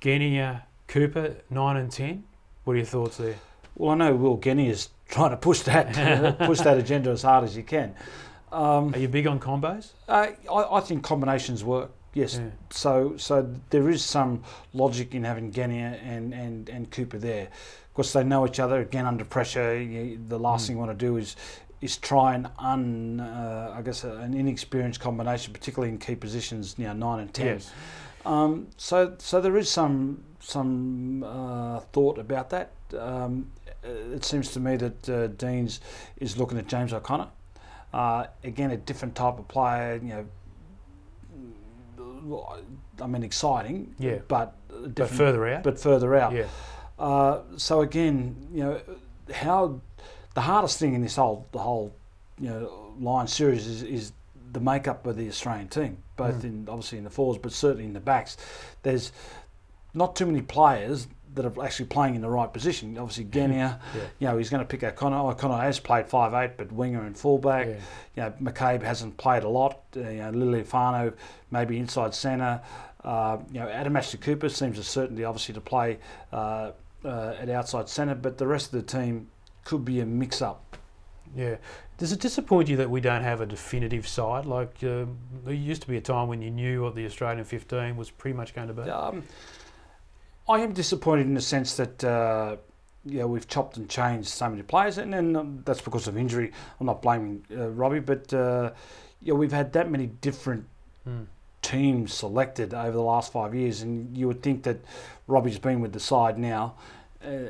Genia, 0.00 0.64
Cooper, 0.88 1.36
nine 1.48 1.76
and 1.76 1.90
ten. 1.90 2.24
What 2.64 2.74
are 2.74 2.76
your 2.76 2.86
thoughts 2.86 3.16
there? 3.16 3.36
Well, 3.76 3.92
I 3.92 3.94
know 3.94 4.14
Will 4.14 4.36
Genia 4.36 4.70
is 4.70 4.88
trying 5.08 5.30
to 5.30 5.36
push 5.36 5.60
that 5.60 6.38
push 6.40 6.58
that 6.60 6.76
agenda 6.76 7.10
as 7.10 7.22
hard 7.22 7.44
as 7.44 7.54
he 7.54 7.62
can. 7.62 7.94
Um, 8.52 8.92
Are 8.94 8.98
you 8.98 9.06
big 9.08 9.28
on 9.28 9.38
combos? 9.38 9.92
I, 10.08 10.34
I 10.50 10.76
I 10.78 10.80
think 10.80 11.04
combinations 11.04 11.62
work. 11.62 11.92
Yes. 12.14 12.36
Yeah. 12.36 12.50
So 12.70 13.16
so 13.16 13.48
there 13.70 13.88
is 13.88 14.04
some 14.04 14.42
logic 14.72 15.14
in 15.14 15.24
having 15.24 15.52
Genia 15.52 15.98
and, 16.02 16.34
and, 16.34 16.68
and 16.68 16.90
Cooper 16.90 17.18
there. 17.18 17.44
Of 17.46 17.94
course, 17.94 18.12
they 18.12 18.24
know 18.24 18.46
each 18.46 18.58
other. 18.60 18.80
Again, 18.80 19.06
under 19.06 19.24
pressure, 19.24 19.80
you, 19.80 20.18
the 20.28 20.38
last 20.38 20.64
Mm. 20.64 20.66
thing 20.66 20.76
you 20.76 20.80
want 20.80 20.98
to 20.98 21.06
do 21.06 21.16
is 21.16 21.36
is 21.80 21.96
try 21.96 22.34
and 22.34 22.48
un 22.58 23.20
uh, 23.20 23.74
I 23.76 23.82
guess 23.82 24.04
an 24.04 24.34
inexperienced 24.34 25.00
combination, 25.00 25.52
particularly 25.52 25.92
in 25.92 25.98
key 25.98 26.14
positions, 26.16 26.74
you 26.78 26.84
know, 26.86 26.92
nine 26.92 27.20
and 27.20 27.32
ten. 27.32 27.46
Yes. 27.46 27.70
Um, 28.26 28.66
so, 28.76 29.14
so 29.18 29.40
there 29.40 29.56
is 29.56 29.70
some 29.70 30.22
some 30.40 31.22
uh, 31.24 31.80
thought 31.92 32.18
about 32.18 32.50
that. 32.50 32.70
Um, 32.98 33.50
it 33.82 34.24
seems 34.24 34.50
to 34.52 34.60
me 34.60 34.76
that 34.76 35.08
uh, 35.08 35.26
Deans 35.28 35.80
is 36.18 36.36
looking 36.36 36.58
at 36.58 36.66
James 36.66 36.92
O'Connor. 36.92 37.28
Uh, 37.94 38.26
again, 38.44 38.70
a 38.72 38.76
different 38.76 39.14
type 39.14 39.38
of 39.38 39.48
player. 39.48 39.94
You 40.02 40.08
know, 40.08 40.26
I 43.02 43.06
mean, 43.06 43.22
exciting. 43.22 43.94
Yeah. 43.98 44.18
But 44.28 44.54
But 44.94 45.08
further 45.10 45.46
out. 45.48 45.62
but 45.62 45.78
further 45.78 46.14
out. 46.16 46.32
yeah. 46.32 46.46
Uh, 46.98 47.40
so 47.56 47.80
again, 47.80 48.36
you 48.52 48.62
know, 48.64 48.80
how 49.32 49.80
the 50.34 50.40
hardest 50.42 50.78
thing 50.78 50.94
in 50.94 51.02
this 51.02 51.16
whole 51.16 51.46
the 51.52 51.58
whole 51.58 51.94
you 52.38 52.48
know 52.48 52.92
Lion 53.00 53.26
series 53.26 53.66
is, 53.66 53.82
is 53.82 54.12
the 54.52 54.60
makeup 54.60 55.06
of 55.06 55.16
the 55.16 55.28
Australian 55.28 55.68
team, 55.68 55.98
both 56.16 56.42
Mm. 56.42 56.44
in 56.44 56.66
obviously 56.68 56.98
in 56.98 57.04
the 57.04 57.10
fours, 57.10 57.38
but 57.38 57.52
certainly 57.52 57.84
in 57.84 57.92
the 57.94 58.00
backs. 58.00 58.36
There's 58.82 59.12
not 59.94 60.14
too 60.16 60.26
many 60.26 60.42
players 60.42 61.08
that 61.34 61.44
are 61.44 61.64
actually 61.64 61.86
playing 61.86 62.14
in 62.16 62.20
the 62.22 62.28
right 62.28 62.52
position. 62.52 62.98
Obviously, 62.98 63.24
Genia, 63.24 63.78
Yeah. 63.94 64.00
you 64.18 64.26
know, 64.28 64.36
he's 64.38 64.50
going 64.50 64.62
to 64.62 64.66
pick 64.66 64.82
O'Connor. 64.82 65.16
O'Connor 65.30 65.58
has 65.62 65.78
played 65.78 66.08
five 66.08 66.34
eight, 66.34 66.56
but 66.56 66.72
winger 66.72 67.04
and 67.04 67.16
fullback. 67.16 67.66
Yeah. 67.68 67.74
You 68.16 68.22
know, 68.44 68.50
McCabe 68.52 68.82
hasn't 68.82 69.16
played 69.16 69.44
a 69.44 69.48
lot. 69.48 69.80
Uh, 69.96 70.00
you 70.00 70.16
know, 70.18 71.12
maybe 71.50 71.78
inside 71.78 72.14
centre. 72.14 72.60
Uh, 73.04 73.38
you 73.52 73.60
know, 73.60 73.68
Adam 73.68 73.96
Ashley 73.96 74.18
Cooper 74.18 74.48
seems 74.48 74.78
a 74.78 74.84
certainty, 74.84 75.24
obviously, 75.24 75.54
to 75.54 75.60
play 75.60 75.98
uh, 76.32 76.72
uh, 77.04 77.34
at 77.40 77.48
outside 77.48 77.88
centre, 77.88 78.14
but 78.14 78.36
the 78.38 78.46
rest 78.46 78.66
of 78.66 78.72
the 78.72 78.82
team 78.82 79.28
could 79.64 79.84
be 79.84 80.00
a 80.00 80.06
mix-up. 80.06 80.76
Yeah. 81.34 81.56
Does 81.96 82.12
it 82.12 82.20
disappoint 82.20 82.68
you 82.68 82.76
that 82.78 82.90
we 82.90 83.00
don't 83.00 83.22
have 83.22 83.40
a 83.40 83.46
definitive 83.46 84.08
side? 84.08 84.46
Like 84.46 84.76
uh, 84.82 85.04
there 85.44 85.54
used 85.54 85.82
to 85.82 85.88
be 85.88 85.96
a 85.96 86.00
time 86.00 86.28
when 86.28 86.42
you 86.42 86.50
knew 86.50 86.82
what 86.82 86.94
the 86.94 87.04
Australian 87.06 87.44
15 87.44 87.96
was 87.96 88.10
pretty 88.10 88.36
much 88.36 88.54
going 88.54 88.68
to 88.68 88.74
be. 88.74 88.82
Um, 88.90 89.22
I 90.48 90.60
am 90.60 90.72
disappointed 90.72 91.26
in 91.26 91.34
the 91.34 91.40
sense 91.40 91.76
that 91.76 92.02
uh, 92.04 92.56
yeah, 93.04 93.24
we've 93.24 93.46
chopped 93.48 93.76
and 93.76 93.88
changed 93.88 94.28
so 94.28 94.48
many 94.48 94.62
players, 94.62 94.98
and 94.98 95.12
then 95.12 95.36
um, 95.36 95.62
that's 95.64 95.80
because 95.80 96.06
of 96.08 96.16
injury. 96.16 96.52
I'm 96.78 96.86
not 96.86 97.02
blaming 97.02 97.44
uh, 97.56 97.68
Robbie, 97.70 98.00
but 98.00 98.32
uh, 98.34 98.70
yeah, 99.22 99.34
we've 99.34 99.52
had 99.52 99.72
that 99.74 99.90
many 99.90 100.06
different 100.06 100.66
Mm. 101.08 101.24
teams 101.62 102.12
selected 102.12 102.74
over 102.74 102.90
the 102.92 103.00
last 103.02 103.32
five 103.32 103.54
years, 103.54 103.80
and 103.80 104.14
you 104.14 104.26
would 104.26 104.42
think 104.42 104.64
that 104.64 104.76
Robbie's 105.26 105.58
been 105.58 105.80
with 105.80 105.94
the 105.94 105.98
side 106.00 106.38
now. 106.38 106.74
Uh, 107.24 107.44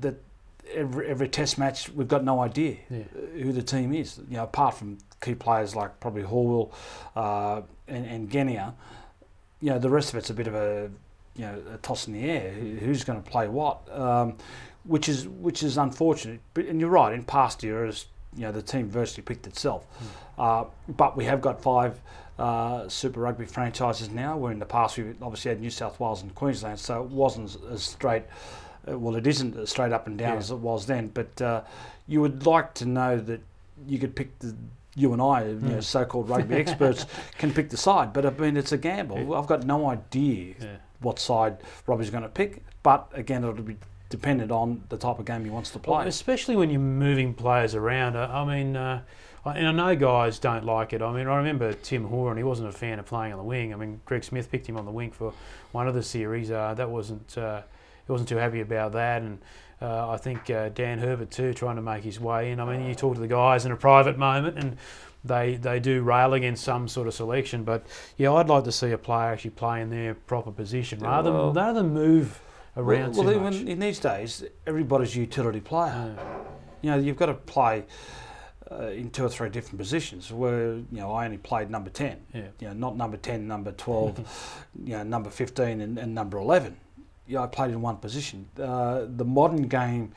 that 0.00 0.14
every 0.72 1.08
every 1.08 1.28
Test 1.28 1.58
match, 1.58 1.88
we've 1.88 2.06
got 2.06 2.22
no 2.22 2.38
idea 2.38 2.76
Yeah. 2.88 3.02
who 3.42 3.52
the 3.52 3.62
team 3.62 3.92
is. 3.92 4.18
You 4.28 4.36
know, 4.36 4.44
apart 4.44 4.74
from 4.74 4.98
key 5.20 5.34
players 5.34 5.74
like 5.74 5.98
probably 5.98 6.22
Horwill 6.22 6.70
uh, 7.16 7.62
and, 7.88 8.06
and 8.06 8.30
Genia, 8.30 8.72
you 9.60 9.70
know, 9.70 9.80
the 9.80 9.90
rest 9.90 10.10
of 10.10 10.16
it's 10.18 10.30
a 10.30 10.34
bit 10.34 10.46
of 10.46 10.54
a 10.54 10.88
you 11.36 11.42
know 11.46 11.62
a 11.74 11.78
toss 11.78 12.06
in 12.06 12.12
the 12.14 12.24
air. 12.24 12.50
Who's 12.52 13.04
going 13.04 13.22
to 13.22 13.30
play 13.30 13.48
what? 13.48 13.80
Um, 13.96 14.36
which 14.84 15.08
is 15.08 15.28
which 15.28 15.62
is 15.62 15.78
unfortunate. 15.78 16.40
But 16.54 16.66
and 16.66 16.80
you're 16.80 16.90
right. 16.90 17.12
In 17.14 17.22
past 17.24 17.62
years, 17.62 18.06
you 18.36 18.42
know, 18.42 18.52
the 18.52 18.62
team 18.62 18.88
virtually 18.88 19.22
picked 19.22 19.46
itself. 19.46 19.86
Uh, 20.38 20.64
but 20.88 21.16
we 21.16 21.24
have 21.26 21.40
got 21.40 21.62
five 21.62 22.00
uh, 22.38 22.88
Super 22.88 23.20
Rugby 23.20 23.46
franchises 23.46 24.10
now. 24.10 24.36
Where 24.36 24.52
in 24.52 24.58
the 24.58 24.66
past 24.66 24.96
we 24.98 25.04
obviously 25.22 25.50
had 25.50 25.60
New 25.60 25.70
South 25.70 26.00
Wales 26.00 26.22
and 26.22 26.34
Queensland, 26.34 26.78
so 26.78 27.02
it 27.02 27.10
wasn't 27.10 27.56
as- 27.70 27.82
straight. 27.82 28.24
Uh, 28.90 28.98
well, 28.98 29.14
it 29.14 29.26
isn't 29.28 29.56
as 29.56 29.70
straight 29.70 29.92
up 29.92 30.08
and 30.08 30.18
down 30.18 30.32
Yeah. 30.32 30.38
as 30.38 30.50
it 30.50 30.56
was 30.58 30.86
then. 30.86 31.06
But 31.08 31.40
uh, 31.40 31.62
you 32.08 32.20
would 32.20 32.44
like 32.46 32.74
to 32.74 32.84
know 32.86 33.16
that 33.18 33.40
you 33.86 33.98
could 33.98 34.16
pick 34.16 34.36
the 34.40 34.54
you 34.94 35.12
and 35.14 35.22
I, 35.22 35.44
you 35.44 35.54
know, 35.54 35.80
so-called 35.80 36.28
rugby 36.28 36.56
experts, 36.56 37.06
can 37.38 37.50
pick 37.50 37.70
the 37.70 37.78
side. 37.78 38.12
But 38.12 38.26
I 38.26 38.30
mean, 38.30 38.58
it's 38.58 38.72
a 38.72 38.76
gamble. 38.76 39.34
I've 39.34 39.46
got 39.46 39.64
no 39.64 39.88
idea 39.88 40.54
Yeah. 40.60 40.76
What 41.02 41.18
side 41.18 41.58
Robbie's 41.86 42.10
going 42.10 42.22
to 42.22 42.28
pick. 42.28 42.62
But 42.82 43.08
again, 43.12 43.44
it'll 43.44 43.54
be 43.62 43.76
dependent 44.08 44.50
on 44.50 44.84
the 44.88 44.96
type 44.96 45.18
of 45.18 45.24
game 45.24 45.44
he 45.44 45.50
wants 45.50 45.70
to 45.70 45.78
Well, 45.86 46.00
play. 46.00 46.08
especially 46.08 46.56
when 46.56 46.70
you're 46.70 46.80
moving 46.80 47.32
players 47.34 47.74
around. 47.74 48.16
I 48.16 48.42
I 48.42 48.44
mean, 48.44 48.76
uh, 48.76 49.02
and 49.44 49.66
I 49.68 49.72
know 49.72 49.96
guys 49.96 50.38
don't 50.38 50.64
like 50.64 50.92
it. 50.92 51.02
I 51.02 51.12
mean, 51.12 51.26
I 51.26 51.36
remember 51.36 51.72
Tim 51.72 52.04
Horan, 52.04 52.36
he 52.36 52.44
wasn't 52.44 52.68
a 52.68 52.72
fan 52.72 52.98
of 52.98 53.06
playing 53.06 53.32
on 53.32 53.38
the 53.38 53.44
wing. 53.44 53.72
I 53.72 53.76
mean, 53.76 54.00
Greg 54.04 54.22
Smith 54.24 54.50
picked 54.50 54.68
him 54.68 54.76
on 54.76 54.84
the 54.84 54.90
wing 54.92 55.10
for 55.10 55.32
one 55.72 55.88
of 55.88 55.94
the 55.94 56.02
series. 56.02 56.50
Uh, 56.50 56.74
that 56.74 56.88
wasn't, 56.90 57.36
uh, 57.38 57.62
he 58.06 58.12
wasn't 58.12 58.28
too 58.28 58.36
happy 58.36 58.60
about 58.60 58.92
that. 58.92 59.22
And 59.22 59.38
uh, 59.80 60.10
I 60.10 60.16
think 60.16 60.48
uh, 60.50 60.68
Dan 60.68 60.98
Herbert 61.00 61.30
too, 61.32 61.54
trying 61.54 61.76
to 61.76 61.82
make 61.82 62.04
his 62.04 62.20
way 62.20 62.52
in. 62.52 62.60
I 62.60 62.64
mean, 62.64 62.86
you 62.86 62.94
talk 62.94 63.14
to 63.14 63.20
the 63.20 63.26
guys 63.26 63.64
in 63.66 63.72
a 63.72 63.76
private 63.76 64.16
moment 64.16 64.58
and 64.58 64.76
they, 65.24 65.56
they 65.56 65.78
do 65.80 66.02
rail 66.02 66.34
against 66.34 66.64
some 66.64 66.88
sort 66.88 67.06
of 67.08 67.14
selection. 67.14 67.64
But 67.64 67.86
yeah, 68.16 68.32
I'd 68.32 68.48
like 68.48 68.64
to 68.64 68.72
see 68.72 68.90
a 68.90 68.98
player 68.98 69.30
actually 69.32 69.50
play 69.50 69.80
in 69.80 69.90
their 69.90 70.14
proper 70.14 70.50
position 70.50 70.98
rather, 71.00 71.32
Well- 71.32 71.52
than, 71.52 71.62
rather 71.64 71.82
than 71.82 71.92
move 71.94 72.40
around 72.76 73.14
well, 73.16 73.30
too 73.32 73.38
well, 73.40 73.54
in 73.54 73.78
these 73.78 73.98
days, 73.98 74.44
everybody's 74.66 75.14
a 75.16 75.20
utility 75.20 75.60
player. 75.60 76.16
Uh, 76.18 76.24
You 76.82 76.90
know, 76.90 76.98
you've 76.98 77.16
got 77.18 77.26
to 77.26 77.34
play 77.34 77.84
uh, 78.70 78.86
in 78.86 79.10
two 79.10 79.24
or 79.24 79.28
three 79.28 79.48
different 79.50 79.78
positions. 79.78 80.32
Where 80.32 80.74
you 80.76 80.86
know, 80.90 81.12
I 81.12 81.26
only 81.26 81.38
played 81.38 81.70
number 81.70 81.90
ten. 81.90 82.16
yeah. 82.34 82.48
You 82.58 82.68
know, 82.68 82.74
not 82.74 82.96
number 82.96 83.16
ten, 83.18 83.46
number 83.46 83.70
twelve, 83.72 84.18
you 84.84 84.96
know, 84.96 85.02
number 85.04 85.30
fifteen, 85.30 85.80
and, 85.80 85.98
and 85.98 86.14
number 86.14 86.38
eleven. 86.38 86.76
Yeah, 87.28 87.42
I 87.42 87.46
played 87.46 87.70
in 87.70 87.80
one 87.82 87.98
position. 87.98 88.48
Uh, 88.58 89.04
the 89.16 89.24
modern 89.24 89.68
game 89.68 90.12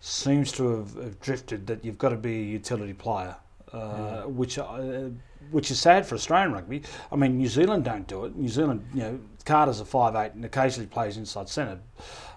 seems 0.00 0.52
to 0.52 0.68
have, 0.76 0.94
have 1.02 1.20
drifted 1.20 1.66
that 1.68 1.84
you've 1.84 1.96
got 1.98 2.10
to 2.10 2.16
be 2.16 2.34
a 2.40 2.44
utility 2.44 2.92
player, 2.92 3.36
Yeah. 3.74 4.24
which 4.26 4.58
uh, 4.58 5.08
which 5.50 5.70
is 5.70 5.78
sad 5.80 6.06
for 6.06 6.14
Australian 6.14 6.52
rugby. 6.52 6.82
I 7.12 7.16
mean, 7.16 7.36
New 7.38 7.48
Zealand 7.48 7.84
don't 7.84 8.06
do 8.06 8.24
it. 8.24 8.34
New 8.36 8.48
Zealand, 8.48 8.86
you 8.94 9.00
know, 9.02 9.20
Carter's 9.44 9.80
a 9.80 9.84
five 9.84 10.14
eight 10.16 10.32
and 10.34 10.44
occasionally 10.44 10.86
plays 10.86 11.16
inside 11.16 11.48
centre. 11.48 11.80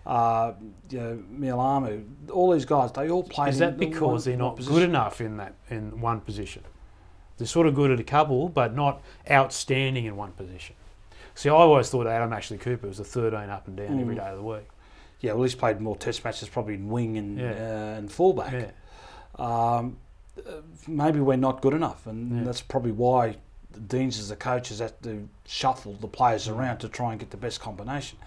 Uh, 0.06 0.54
you 0.90 1.00
know, 1.00 1.24
Mealamu, 1.34 2.04
all 2.32 2.52
these 2.52 2.66
guys, 2.66 2.92
they 2.94 3.10
all 3.10 3.24
play. 3.24 3.50
Is 3.50 3.60
that 3.60 3.78
because 3.78 4.02
one- 4.02 4.22
they're 4.32 4.38
not 4.38 4.56
position. 4.58 4.76
good 4.76 4.84
enough 4.90 5.22
in 5.22 5.38
that 5.38 5.54
in 5.70 6.00
one 6.02 6.22
position? 6.22 6.64
They're 7.38 7.48
sort 7.48 7.68
of 7.68 7.76
good 7.76 7.92
at 7.92 8.00
a 8.00 8.04
couple, 8.04 8.50
but 8.50 8.76
not 8.76 9.02
outstanding 9.30 10.06
in 10.06 10.16
one 10.16 10.32
position. 10.32 10.76
See, 11.36 11.50
I 11.50 11.54
always 11.54 11.90
thought 11.90 12.08
Adam 12.08 12.34
Ashley 12.34 12.58
Cooper 12.58 12.88
was 12.88 13.00
a 13.00 13.04
13 13.04 13.50
up 13.52 13.68
and 13.68 13.78
down 13.78 14.00
every 14.00 14.16
Mm. 14.16 14.20
day 14.20 14.28
of 14.30 14.38
the 14.38 14.44
week. 14.44 14.68
Yeah, 15.22 15.34
well, 15.34 15.44
he's 15.44 15.54
played 15.56 15.80
more 15.80 15.96
Test 15.96 16.24
matches, 16.26 16.50
probably 16.50 16.74
in 16.76 16.90
wing 16.90 17.18
and 17.18 17.38
Yeah. 17.40 17.52
uh, 17.52 17.98
and 18.00 18.12
fullback. 18.12 18.54
Yeah, 18.54 18.72
um, 19.36 19.46
uh, 19.46 19.82
maybe 20.88 21.20
we're 21.20 21.36
not 21.38 21.62
good 21.62 21.74
enough, 21.74 22.06
and 22.08 22.40
Yeah. 22.40 22.44
that's 22.44 22.62
probably 22.62 22.92
why 22.92 23.38
Deans 23.88 24.18
as 24.18 24.30
the 24.30 24.36
coaches 24.36 24.80
have 24.80 25.00
to 25.04 25.28
shuffle 25.46 25.94
the 25.94 26.08
players 26.08 26.48
Mm. 26.48 26.58
around 26.58 26.78
to 26.80 26.90
try 26.90 27.12
and 27.12 27.20
get 27.20 27.30
the 27.30 27.38
best 27.38 27.60
combination. 27.60 28.18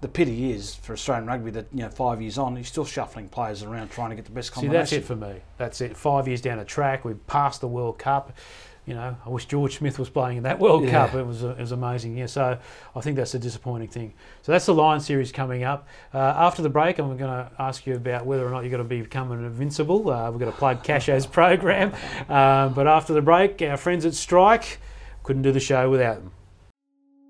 The 0.00 0.08
pity 0.08 0.50
is 0.52 0.74
for 0.74 0.92
Australian 0.94 1.26
rugby 1.26 1.50
that 1.52 1.66
you 1.72 1.80
know 1.80 1.88
five 1.90 2.20
years 2.22 2.38
on, 2.38 2.56
he's 2.56 2.68
still 2.68 2.84
shuffling 2.84 3.28
players 3.28 3.62
around 3.62 3.88
trying 3.90 4.10
to 4.10 4.16
get 4.16 4.24
the 4.24 4.30
best 4.30 4.52
combination. 4.52 4.86
See, 4.86 4.96
combination. 5.00 5.18
that's 5.18 5.32
it 5.32 5.32
for 5.32 5.34
me. 5.36 5.42
That's 5.58 5.80
it. 5.80 5.96
Five 5.96 6.26
years 6.28 6.40
down 6.40 6.58
the 6.58 6.64
track, 6.64 7.04
we've 7.04 7.26
passed 7.26 7.60
the 7.60 7.68
World 7.68 7.98
Cup. 7.98 8.32
You 8.86 8.92
know, 8.94 9.16
I 9.24 9.28
wish 9.30 9.46
George 9.46 9.78
Smith 9.78 9.98
was 9.98 10.10
playing 10.10 10.36
in 10.36 10.42
that 10.42 10.58
World 10.58 10.84
Yeah. 10.84 10.90
Cup. 10.90 11.14
It 11.14 11.26
was 11.26 11.42
it 11.42 11.58
was 11.58 11.72
amazing. 11.72 12.18
Yeah, 12.18 12.26
so 12.26 12.58
I 12.94 13.00
think 13.00 13.16
that's 13.16 13.34
a 13.34 13.38
disappointing 13.38 13.88
thing. 13.88 14.12
So 14.42 14.52
that's 14.52 14.66
the 14.66 14.74
Lion 14.74 15.00
series 15.00 15.32
coming 15.32 15.64
up. 15.64 15.88
Uh, 16.12 16.18
after 16.18 16.60
the 16.60 16.68
break, 16.68 16.98
I'm 16.98 17.06
going 17.16 17.30
to 17.30 17.50
ask 17.58 17.86
you 17.86 17.94
about 17.94 18.26
whether 18.26 18.46
or 18.46 18.50
not 18.50 18.60
you're 18.60 18.70
going 18.70 18.82
to 18.82 18.88
be 18.88 19.00
becoming 19.00 19.38
invincible. 19.38 20.10
Uh, 20.10 20.30
we're 20.30 20.38
going 20.38 20.52
to 20.52 20.58
plug 20.58 20.84
Casho's 20.84 21.24
program, 21.26 21.92
um, 22.28 22.74
but 22.74 22.86
after 22.86 23.14
the 23.14 23.22
break, 23.22 23.62
our 23.62 23.78
friends 23.78 24.04
at 24.04 24.12
Strike 24.14 24.78
couldn't 25.22 25.42
do 25.42 25.52
the 25.52 25.60
show 25.60 25.88
without 25.88 26.16
them. 26.16 26.32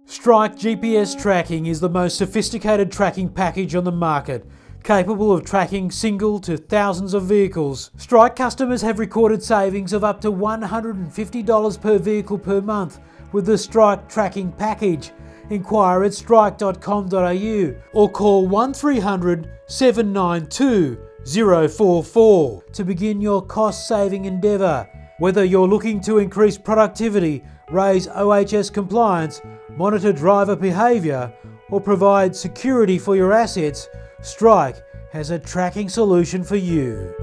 Strike 0.07 0.57
GPS 0.57 1.19
tracking 1.21 1.67
is 1.67 1.81
the 1.81 1.89
most 1.89 2.19
sophisticated 2.19 2.93
tracking 2.93 3.29
package 3.29 3.75
on 3.75 3.85
the 3.85 3.93
market, 3.93 4.45
capable 4.85 5.33
of 5.33 5.45
tracking 5.45 5.91
single 5.91 6.39
to 6.39 6.57
thousands 6.57 7.15
of 7.15 7.25
vehicles. 7.25 7.91
Strike 7.97 8.37
customers 8.37 8.83
have 8.83 8.99
recorded 8.99 9.43
savings 9.43 9.93
of 9.93 10.05
up 10.05 10.21
to 10.21 10.31
$150 10.31 11.81
per 11.81 11.99
vehicle 11.99 12.39
per 12.39 12.61
month 12.61 13.01
with 13.33 13.47
the 13.47 13.59
Strike 13.59 14.09
tracking 14.09 14.53
package. 14.53 15.11
Inquire 15.51 16.05
at 16.05 16.15
strike.com.au 16.15 17.75
or 17.93 18.11
call 18.11 18.47
1300 18.47 19.51
792 19.67 20.99
044 21.27 22.63
to 22.73 22.85
begin 22.85 23.21
your 23.21 23.43
cost 23.43 23.89
saving 23.89 24.27
endeavour. 24.27 24.89
Whether 25.19 25.45
you're 25.45 25.69
looking 25.69 26.01
to 26.03 26.19
increase 26.19 26.59
productivity, 26.59 27.43
raise 27.71 28.09
OHS 28.09 28.69
compliance, 28.69 29.41
monitor 29.71 30.13
driver 30.13 30.57
behaviour, 30.57 31.33
or 31.71 31.81
provide 31.81 32.37
security 32.37 32.99
for 32.99 33.17
your 33.17 33.33
assets, 33.33 33.89
Strike 34.25 34.83
has 35.13 35.29
a 35.29 35.39
tracking 35.39 35.91
solution 35.91 36.43
for 36.43 36.57
you. 36.57 37.15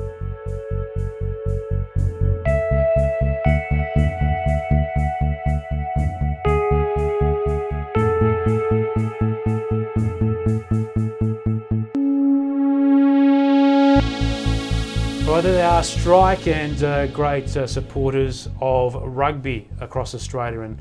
Right, 15.26 15.42
they 15.42 15.64
are, 15.64 15.84
Strike, 15.84 16.46
and 16.46 16.84
uh, 16.84 17.08
great 17.08 17.58
uh, 17.58 17.66
supporters 17.66 18.48
of 18.62 18.94
rugby 18.94 19.68
across 19.80 20.14
Australia 20.14 20.62
and 20.62 20.80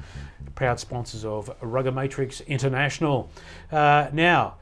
proud 0.55 0.79
sponsors 0.79 1.25
of 1.25 1.49
Rugger 1.63 1.91
Rugamatrix 1.91 2.47
International. 2.47 3.31
Uh, 3.73 4.11
now, 4.13 4.57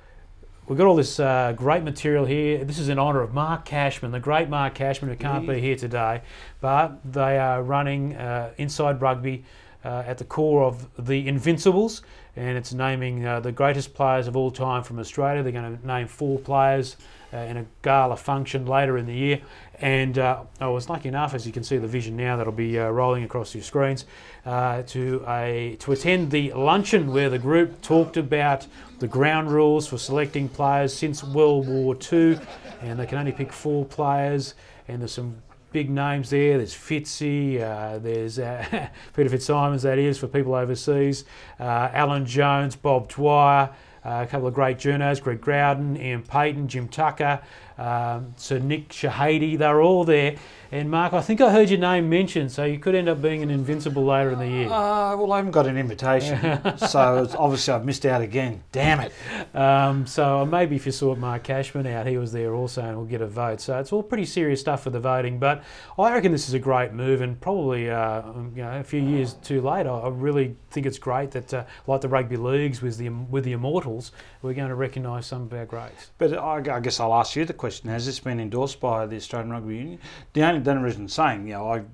we've 0.69 0.77
got 0.77 0.87
all 0.87 0.97
this 0.97 1.19
uh, 1.19 1.55
great 1.57 1.83
material 1.83 2.27
here. 2.27 2.63
This 2.63 2.79
is 2.79 2.89
in 2.91 2.99
honour 2.99 3.23
of 3.23 3.33
Mark 3.33 3.65
Cashman, 3.65 4.13
the 4.13 4.21
great 4.21 4.51
Mark 4.51 4.75
Cashman, 4.75 5.11
who 5.11 5.17
can't 5.17 5.47
be 5.47 5.61
here 5.61 5.77
today, 5.77 6.21
but 6.61 7.01
they 7.11 7.39
are 7.39 7.63
running 7.63 8.15
uh, 8.15 8.53
Inside 8.59 9.01
Rugby 9.01 9.45
uh, 9.85 10.05
at 10.07 10.19
the 10.19 10.25
core 10.25 10.65
of 10.65 10.87
the 10.99 11.27
Invincibles, 11.27 12.03
and 12.37 12.59
it's 12.59 12.75
naming 12.75 13.25
uh, 13.25 13.41
the 13.41 13.51
greatest 13.51 13.95
players 13.95 14.27
of 14.27 14.37
all 14.37 14.51
time 14.51 14.83
from 14.83 14.99
Australia. 14.99 15.43
They're 15.43 15.53
going 15.53 15.79
to 15.79 15.87
name 15.87 16.07
four 16.07 16.39
players 16.39 16.97
uh, 17.33 17.37
in 17.39 17.57
a 17.57 17.67
gala 17.83 18.17
function 18.17 18.67
later 18.67 18.99
in 18.99 19.07
the 19.07 19.15
year. 19.15 19.41
And 19.81 20.19
uh, 20.19 20.43
I 20.61 20.69
was 20.69 20.89
lucky 20.89 21.09
enough, 21.09 21.35
as 21.35 21.47
you 21.47 21.53
can 21.53 21.63
see 21.63 21.79
the 21.79 21.87
vision 21.87 22.17
now, 22.17 22.37
that'll 22.37 22.53
be 22.53 22.79
uh, 22.79 22.89
rolling 22.89 23.23
across 23.23 23.55
your 23.55 23.63
screens, 23.63 24.07
uh, 24.45 24.83
to 24.83 25.25
a 25.29 25.77
to 25.81 25.93
attend 25.93 26.31
the 26.31 26.53
luncheon 26.53 27.13
where 27.13 27.31
the 27.31 27.39
group 27.39 27.81
talked 27.81 28.17
about 28.17 28.67
the 28.99 29.07
ground 29.07 29.53
rules 29.53 29.87
for 29.87 29.99
selecting 29.99 30.49
players 30.49 30.93
since 30.93 31.23
World 31.23 31.69
War 31.69 31.97
II, 32.13 32.41
and 32.83 32.99
they 32.99 33.07
can 33.07 33.19
only 33.19 33.33
pick 33.33 33.53
four 33.53 33.85
players. 33.85 34.55
And 34.89 35.01
there's 35.01 35.13
some 35.13 35.43
big 35.73 35.91
names 35.91 36.31
there. 36.31 36.57
There's 36.57 36.75
Fitzy, 36.75 37.61
uh, 37.61 37.99
there's 37.99 38.39
uh, 38.39 38.89
Peter 39.17 39.29
Fitzsimons, 39.29 39.83
that 39.83 39.99
is, 39.99 40.19
for 40.19 40.27
people 40.27 40.55
overseas, 40.55 41.25
uh, 41.61 41.91
Alan 41.93 42.27
Jones, 42.27 42.75
Bob 42.77 43.09
Dwyer, 43.09 43.71
uh, 44.05 44.25
a 44.25 44.27
couple 44.27 44.47
of 44.47 44.55
great 44.55 44.79
journos, 44.79 45.23
Greg 45.23 45.41
Growden, 45.41 45.97
Iain 45.99 46.23
Payten, 46.23 46.67
Jim 46.67 46.89
Tucker, 46.89 47.41
um, 47.79 48.35
Sir 48.37 48.59
Nick 48.59 48.91
Shehadie, 48.91 49.57
they're 49.57 49.81
all 49.81 50.05
there. 50.05 50.37
And 50.71 50.91
Mark, 50.91 51.15
I 51.15 51.23
think 51.23 51.41
I 51.41 51.51
heard 51.51 51.71
your 51.71 51.79
name 51.79 52.11
mentioned, 52.11 52.53
so 52.53 52.65
you 52.65 52.79
could 52.79 52.95
end 52.95 53.09
up 53.09 53.23
being 53.23 53.43
an 53.43 53.49
invincible 53.51 54.05
later 54.05 54.33
in 54.33 54.39
the 54.39 54.47
year. 54.47 54.67
Uh, 54.67 55.17
well, 55.17 55.33
I 55.33 55.39
haven't 55.39 55.53
got 55.53 55.67
an 55.67 55.79
invitation, 55.79 56.39
so 56.77 57.23
it's 57.23 57.35
obviously 57.35 57.73
I've 57.73 57.87
missed 57.87 58.05
out 58.05 58.21
again. 58.21 58.63
Damn 58.71 59.01
it! 59.01 59.57
Um, 59.57 60.07
so 60.07 60.45
maybe 60.45 60.77
if 60.77 60.85
you 60.85 60.93
saw 60.93 61.15
Mark 61.15 61.45
Cashman 61.45 61.87
out, 61.87 62.07
he 62.07 62.19
was 62.19 62.33
there 62.33 62.53
also 62.53 62.83
and 62.83 62.99
will 62.99 63.07
get 63.07 63.23
a 63.23 63.27
vote. 63.27 63.63
So 63.63 63.79
it's 63.79 63.95
all 63.95 64.03
pretty 64.03 64.27
serious 64.27 64.61
stuff 64.61 64.83
for 64.83 64.91
the 64.91 65.01
voting. 65.01 65.39
But 65.39 65.65
I 65.99 66.13
reckon 66.13 66.33
this 66.33 66.49
is 66.49 66.55
a 66.55 66.59
great 66.59 66.93
move 66.93 67.23
and 67.23 67.41
probably 67.41 67.89
uh, 67.89 68.21
you 68.55 68.63
know 68.63 68.79
a 68.79 68.85
few 68.85 69.01
years 69.01 69.35
too 69.43 69.63
late. 69.63 69.87
I, 69.87 69.91
I 69.91 70.09
really 70.09 70.55
think 70.71 70.85
it's 70.85 70.99
great 70.99 71.31
that 71.31 71.55
uh, 71.55 71.65
like 71.87 72.03
the 72.03 72.09
rugby 72.09 72.37
leagues 72.37 72.83
with 72.83 72.99
the 72.99 73.09
with 73.09 73.45
the 73.45 73.53
Immortals, 73.53 74.13
we're 74.43 74.53
going 74.53 74.69
to 74.69 74.75
recognise 74.75 75.25
some 75.25 75.43
of 75.43 75.53
our 75.55 75.65
greats. 75.65 76.11
But 76.19 76.35
I, 76.35 76.77
I 76.77 76.81
guess 76.81 77.01
I'll 77.01 77.15
ask 77.15 77.37
you 77.37 77.47
the 77.47 77.55
question: 77.55 77.68
Has 77.87 78.07
this 78.07 78.21
been 78.21 78.41
endorsed 78.41 78.81
by 78.81 79.07
the 79.07 79.17
Australian 79.17 79.51
Rugby 79.51 79.77
Union? 79.77 79.99
The 80.33 80.43
only, 80.43 80.61
the 80.61 80.71
only 80.71 80.83
reason 80.85 81.03
I'm 81.03 81.09
saying, 81.09 81.47
you 81.47 81.55
know, 81.55 81.69
I, 81.71 81.77
you 81.77 81.85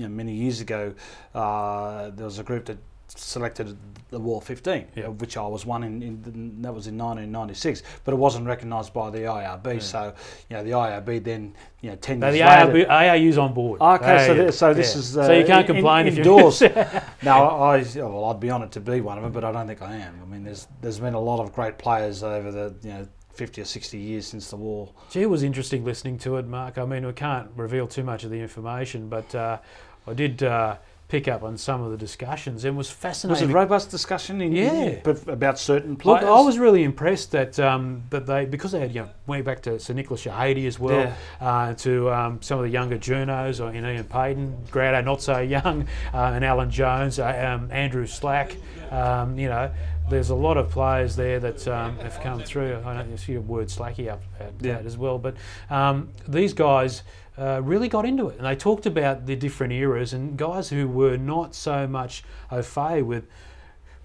know, 0.00 0.08
many 0.08 0.32
years 0.32 0.60
ago, 0.60 0.94
uh, 1.34 2.10
there 2.10 2.24
was 2.24 2.38
a 2.38 2.42
group 2.42 2.64
that 2.66 2.78
selected 3.08 3.76
the 4.08 4.18
War 4.18 4.40
15, 4.40 4.86
Yeah. 4.94 5.04
of 5.04 5.20
which 5.20 5.36
I 5.36 5.46
was 5.46 5.66
one 5.66 5.82
in, 5.84 6.02
in. 6.02 6.62
That 6.62 6.72
was 6.74 6.86
in 6.86 6.96
1996, 6.96 7.82
but 8.04 8.12
it 8.14 8.16
wasn't 8.16 8.46
recognised 8.46 8.94
by 8.94 9.10
the 9.10 9.18
IRB. 9.20 9.82
So, 9.82 10.14
you 10.48 10.56
know, 10.56 10.64
the 10.64 10.70
IRB 10.70 11.22
then, 11.22 11.54
you 11.82 11.90
know, 11.90 11.96
ten 11.96 12.20
Now 12.20 12.28
years 12.28 12.38
the 12.40 12.72
later. 12.72 12.86
ARB, 12.88 12.90
ARU's 12.90 13.36
on 13.38 13.52
board. 13.52 13.80
Okay, 13.82 14.26
so, 14.26 14.32
Yeah, 14.32 14.40
th- 14.44 14.54
so 14.54 14.72
this 14.74 14.94
yeah. 14.94 14.98
is 14.98 15.16
uh, 15.18 15.26
so 15.26 15.32
you 15.32 15.44
can't 15.44 15.68
in- 15.68 15.74
complain 15.74 16.06
if 16.06 16.16
indoors. 16.18 16.60
you 16.62 16.68
now, 17.22 17.48
I 17.48 17.76
yeah, 17.78 18.04
well, 18.04 18.24
I'd 18.26 18.40
be 18.40 18.50
honoured 18.50 18.72
to 18.72 18.80
be 18.80 19.00
one 19.02 19.18
of 19.18 19.24
them, 19.24 19.32
but 19.32 19.44
I 19.44 19.52
don't 19.52 19.66
think 19.66 19.82
I 19.82 19.94
am. 19.96 20.18
I 20.22 20.24
mean, 20.26 20.44
there's 20.44 20.66
there's 20.80 20.98
been 21.00 21.14
a 21.14 21.20
lot 21.20 21.40
of 21.40 21.52
great 21.54 21.76
players 21.78 22.22
over 22.22 22.50
the 22.50 22.74
you 22.82 22.94
know 22.94 23.08
50 23.34 23.62
or 23.62 23.64
60 23.64 23.98
years 23.98 24.26
since 24.26 24.50
the 24.50 24.56
war. 24.56 24.88
Gee, 25.10 25.22
it 25.22 25.30
was 25.30 25.42
interesting 25.42 25.84
listening 25.84 26.18
to 26.18 26.36
it, 26.36 26.46
Mark. 26.46 26.78
I 26.78 26.84
mean, 26.84 27.06
we 27.06 27.12
can't 27.12 27.48
reveal 27.56 27.86
too 27.86 28.04
much 28.04 28.24
of 28.24 28.30
the 28.30 28.40
information, 28.40 29.08
but 29.08 29.34
uh, 29.34 29.58
I 30.06 30.14
did 30.14 30.42
uh, 30.42 30.76
pick 31.08 31.28
up 31.28 31.42
on 31.42 31.58
some 31.58 31.82
of 31.82 31.90
the 31.90 31.96
discussions 31.96 32.64
and 32.64 32.76
was 32.76 32.90
fascinating. 32.90 33.30
Was 33.30 33.38
fascinated. 33.40 33.50
it 33.50 33.58
robust 33.58 33.90
discussion 33.90 34.40
in, 34.40 34.52
Yeah. 34.52 34.96
but 35.04 35.26
about 35.28 35.58
certain 35.58 35.96
Look. 36.04 36.22
I 36.22 36.40
was 36.40 36.58
really 36.58 36.84
impressed 36.84 37.32
that 37.32 37.58
um, 37.60 38.02
that 38.10 38.26
they 38.26 38.44
because 38.46 38.72
they 38.72 38.80
had 38.80 38.94
you 38.94 39.02
know 39.02 39.08
way 39.26 39.42
back 39.42 39.60
to 39.62 39.78
Sir 39.78 39.92
Nicholas 39.94 40.24
Shehadie 40.24 40.66
as 40.66 40.78
well, 40.78 41.00
Yeah. 41.40 41.46
uh, 41.46 41.74
to 41.74 42.10
um, 42.10 42.40
some 42.42 42.58
of 42.58 42.64
the 42.64 42.70
younger 42.70 42.96
journos, 42.98 43.62
or 43.62 43.74
you 43.74 43.80
know, 43.82 43.88
Iain 43.88 44.04
Payten, 44.04 44.70
Grado 44.70 45.00
not 45.02 45.20
so 45.22 45.38
young, 45.38 45.86
uh, 46.14 46.32
and 46.34 46.44
Alan 46.44 46.70
Jones, 46.70 47.18
uh, 47.18 47.56
um, 47.60 47.68
Andrew 47.70 48.06
Slack. 48.06 48.56
Um, 48.90 49.38
you 49.38 49.48
know, 49.48 49.70
there's 50.12 50.30
a 50.30 50.34
lot 50.34 50.56
of 50.56 50.70
players 50.70 51.16
there 51.16 51.40
that 51.40 51.66
um, 51.66 51.98
have 51.98 52.20
come 52.20 52.40
through. 52.40 52.76
I 52.84 52.94
don't 52.94 53.06
know 53.06 53.12
you 53.12 53.16
see 53.16 53.34
the 53.34 53.40
word 53.40 53.66
Slacky 53.68 54.08
up 54.08 54.22
at 54.38 54.52
Yeah. 54.60 54.74
that 54.74 54.86
as 54.86 54.96
well, 54.96 55.18
but 55.18 55.34
um, 55.70 56.10
these 56.28 56.52
guys. 56.54 57.02
Uh, 57.38 57.62
really 57.64 57.88
got 57.88 58.04
into 58.04 58.28
it, 58.28 58.36
and 58.36 58.46
they 58.46 58.54
talked 58.54 58.84
about 58.84 59.24
the 59.24 59.34
different 59.34 59.72
eras 59.72 60.12
and 60.12 60.36
guys 60.36 60.68
who 60.68 60.86
were 60.86 61.16
not 61.16 61.54
so 61.54 61.86
much 61.86 62.22
au 62.50 62.60
fait 62.60 63.00
with 63.00 63.24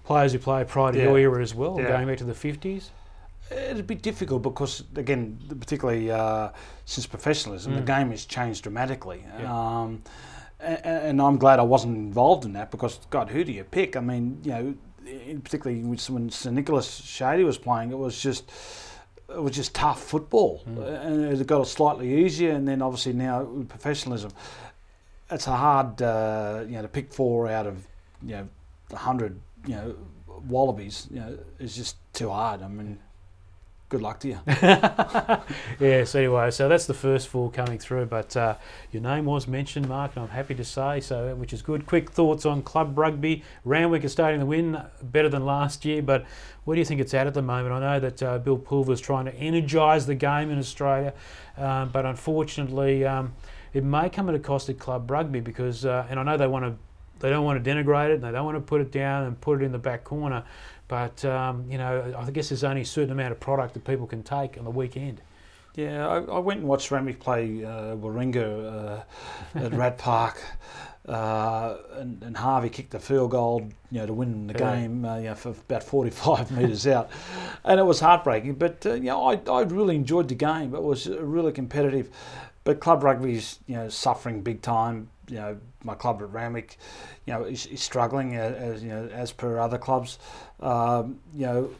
players 0.02 0.32
who 0.32 0.38
played 0.38 0.66
prior 0.66 0.92
to 0.92 0.96
Yeah. 0.98 1.04
your 1.04 1.18
era 1.18 1.42
as 1.42 1.54
well, 1.54 1.76
Yeah. 1.78 1.88
going 1.88 2.06
back 2.06 2.16
to 2.16 2.24
the 2.24 2.32
50s. 2.32 2.90
It'd 3.50 3.86
be 3.86 3.96
difficult 3.96 4.40
because, 4.42 4.82
again, 4.96 5.38
particularly 5.60 6.10
uh, 6.10 6.48
since 6.86 7.06
professionalism, 7.06 7.74
the 7.74 7.82
Mm. 7.82 7.86
game 7.98 8.10
has 8.12 8.24
changed 8.24 8.62
dramatically. 8.62 9.22
Um, 9.46 10.00
and, 10.58 10.80
and 10.86 11.20
I'm 11.22 11.36
glad 11.36 11.58
I 11.58 11.64
wasn't 11.64 11.98
involved 11.98 12.46
in 12.46 12.54
that 12.54 12.70
because, 12.70 12.98
God, 13.10 13.28
who 13.28 13.44
do 13.44 13.52
you 13.52 13.62
pick? 13.64 13.94
I 13.94 14.00
mean, 14.00 14.38
you 14.42 14.50
know, 14.52 14.74
particularly 15.42 15.82
when 15.82 16.30
Sir 16.30 16.50
Nicholas 16.50 17.00
Shehadie 17.00 17.44
was 17.44 17.58
playing, 17.58 17.90
it 17.92 17.98
was 17.98 18.20
just 18.20 18.50
it 19.28 19.42
was 19.42 19.54
just 19.54 19.74
tough 19.74 20.02
football, 20.02 20.62
Mm. 20.66 21.06
and 21.06 21.40
it 21.40 21.46
got 21.46 21.60
a 21.60 21.66
slightly 21.66 22.24
easier. 22.24 22.52
And 22.52 22.66
then 22.66 22.80
obviously 22.82 23.12
now 23.12 23.42
with 23.42 23.68
professionalism, 23.68 24.32
it's 25.30 25.46
a 25.46 25.56
hard, 25.56 26.00
uh, 26.00 26.64
you 26.66 26.72
know, 26.76 26.82
to 26.82 26.88
pick 26.88 27.12
four 27.12 27.48
out 27.48 27.66
of 27.66 27.86
you 28.22 28.32
know 28.36 28.48
hundred, 28.96 29.38
you 29.66 29.74
know, 29.74 29.94
wallabies. 30.48 31.06
You 31.10 31.20
know, 31.20 31.38
is 31.58 31.76
just 31.76 31.96
too 32.14 32.30
hard. 32.30 32.62
I 32.62 32.68
mean, 32.68 32.98
good 33.88 34.02
luck 34.02 34.20
to 34.20 34.28
you. 34.28 34.40
yeah, 34.46 36.04
so 36.04 36.18
anyway, 36.18 36.50
so 36.50 36.68
that's 36.68 36.86
the 36.86 36.94
first 36.94 37.28
four 37.28 37.50
coming 37.50 37.78
through, 37.78 38.06
but 38.06 38.36
uh, 38.36 38.56
your 38.92 39.02
name 39.02 39.24
was 39.24 39.48
mentioned, 39.48 39.88
Mark, 39.88 40.12
and 40.14 40.24
I'm 40.24 40.30
happy 40.30 40.54
to 40.54 40.64
say 40.64 41.00
so, 41.00 41.34
which 41.34 41.52
is 41.52 41.62
good. 41.62 41.86
Quick 41.86 42.10
thoughts 42.10 42.44
on 42.44 42.62
club 42.62 42.98
rugby. 42.98 43.42
Randwick 43.64 44.04
is 44.04 44.12
starting 44.12 44.40
to 44.40 44.46
win 44.46 44.82
better 45.02 45.28
than 45.28 45.46
last 45.46 45.84
year, 45.84 46.02
but 46.02 46.26
where 46.64 46.74
do 46.74 46.80
you 46.80 46.84
think 46.84 47.00
it's 47.00 47.14
at 47.14 47.26
at 47.26 47.34
the 47.34 47.42
moment? 47.42 47.74
I 47.74 47.80
know 47.80 48.00
that 48.00 48.22
uh, 48.22 48.38
Bill 48.38 48.58
Pulver's 48.58 49.00
trying 49.00 49.24
to 49.24 49.34
energise 49.34 50.04
the 50.04 50.14
game 50.14 50.50
in 50.50 50.58
Australia, 50.58 51.14
um, 51.56 51.88
but 51.88 52.04
unfortunately, 52.04 53.06
um, 53.06 53.32
it 53.72 53.84
may 53.84 54.10
come 54.10 54.28
at 54.28 54.34
a 54.34 54.38
cost 54.38 54.68
of 54.68 54.78
club 54.78 55.10
rugby 55.10 55.40
because, 55.40 55.86
uh, 55.86 56.06
and 56.10 56.20
I 56.20 56.22
know 56.22 56.36
they 56.36 56.46
want 56.46 56.64
to. 56.64 56.76
They 57.20 57.30
don't 57.30 57.44
want 57.44 57.64
to 57.64 57.68
denigrate 57.68 58.10
it. 58.10 58.14
and 58.14 58.22
They 58.22 58.30
don't 58.30 58.44
want 58.44 58.58
to 58.58 58.60
put 58.60 58.80
it 58.80 58.92
down 58.92 59.24
and 59.24 59.40
put 59.40 59.60
it 59.60 59.64
in 59.64 59.72
the 59.72 59.78
back 59.78 60.04
corner. 60.04 60.44
But 60.88 61.24
um, 61.24 61.66
you 61.70 61.78
know, 61.78 62.14
I 62.18 62.30
guess 62.30 62.48
there's 62.48 62.64
only 62.64 62.82
a 62.82 62.86
certain 62.86 63.12
amount 63.12 63.32
of 63.32 63.40
product 63.40 63.74
that 63.74 63.84
people 63.84 64.06
can 64.06 64.22
take 64.22 64.56
on 64.58 64.64
the 64.64 64.70
weekend. 64.70 65.20
Yeah, 65.74 66.08
I, 66.08 66.16
I 66.22 66.38
went 66.40 66.60
and 66.60 66.68
watched 66.68 66.90
Randwick 66.90 67.20
play 67.20 67.64
uh, 67.64 67.94
Warringah 67.94 69.04
uh, 69.54 69.58
at 69.64 69.72
Rat 69.74 69.96
Park, 69.98 70.42
uh, 71.08 71.76
and, 71.92 72.20
and 72.22 72.36
Harvey 72.36 72.68
kicked 72.68 72.90
the 72.90 72.98
field 72.98 73.30
goal, 73.30 73.68
you 73.92 74.00
know, 74.00 74.06
to 74.06 74.12
win 74.12 74.48
the 74.48 74.54
Yeah. 74.58 74.74
game, 74.76 75.04
uh, 75.04 75.18
you 75.18 75.24
know, 75.24 75.34
for 75.36 75.50
about 75.50 75.84
45 75.84 76.50
metres 76.58 76.86
out, 76.86 77.10
and 77.64 77.78
it 77.78 77.84
was 77.84 78.00
heartbreaking. 78.00 78.54
But 78.54 78.84
uh, 78.86 78.94
you 78.94 79.04
know, 79.04 79.24
I, 79.28 79.40
I 79.48 79.60
really 79.62 79.94
enjoyed 79.94 80.28
the 80.28 80.34
game. 80.34 80.74
It 80.74 80.82
was 80.82 81.06
really 81.06 81.52
competitive. 81.52 82.10
But 82.64 82.80
club 82.80 83.02
rugby's 83.04 83.60
you 83.66 83.76
know 83.76 83.88
suffering 83.88 84.42
big 84.42 84.62
time. 84.62 85.10
You 85.28 85.36
know, 85.36 85.58
my 85.84 85.94
club 85.94 86.22
at 86.22 86.32
Randwick, 86.32 86.78
you 87.26 87.34
know, 87.34 87.44
is, 87.44 87.66
is 87.66 87.82
struggling 87.82 88.36
as, 88.36 88.54
as 88.54 88.82
you 88.82 88.88
know 88.90 89.08
as 89.12 89.32
per 89.32 89.58
other 89.58 89.78
clubs. 89.78 90.18
Um, 90.60 91.20
you 91.34 91.46
know, 91.46 91.70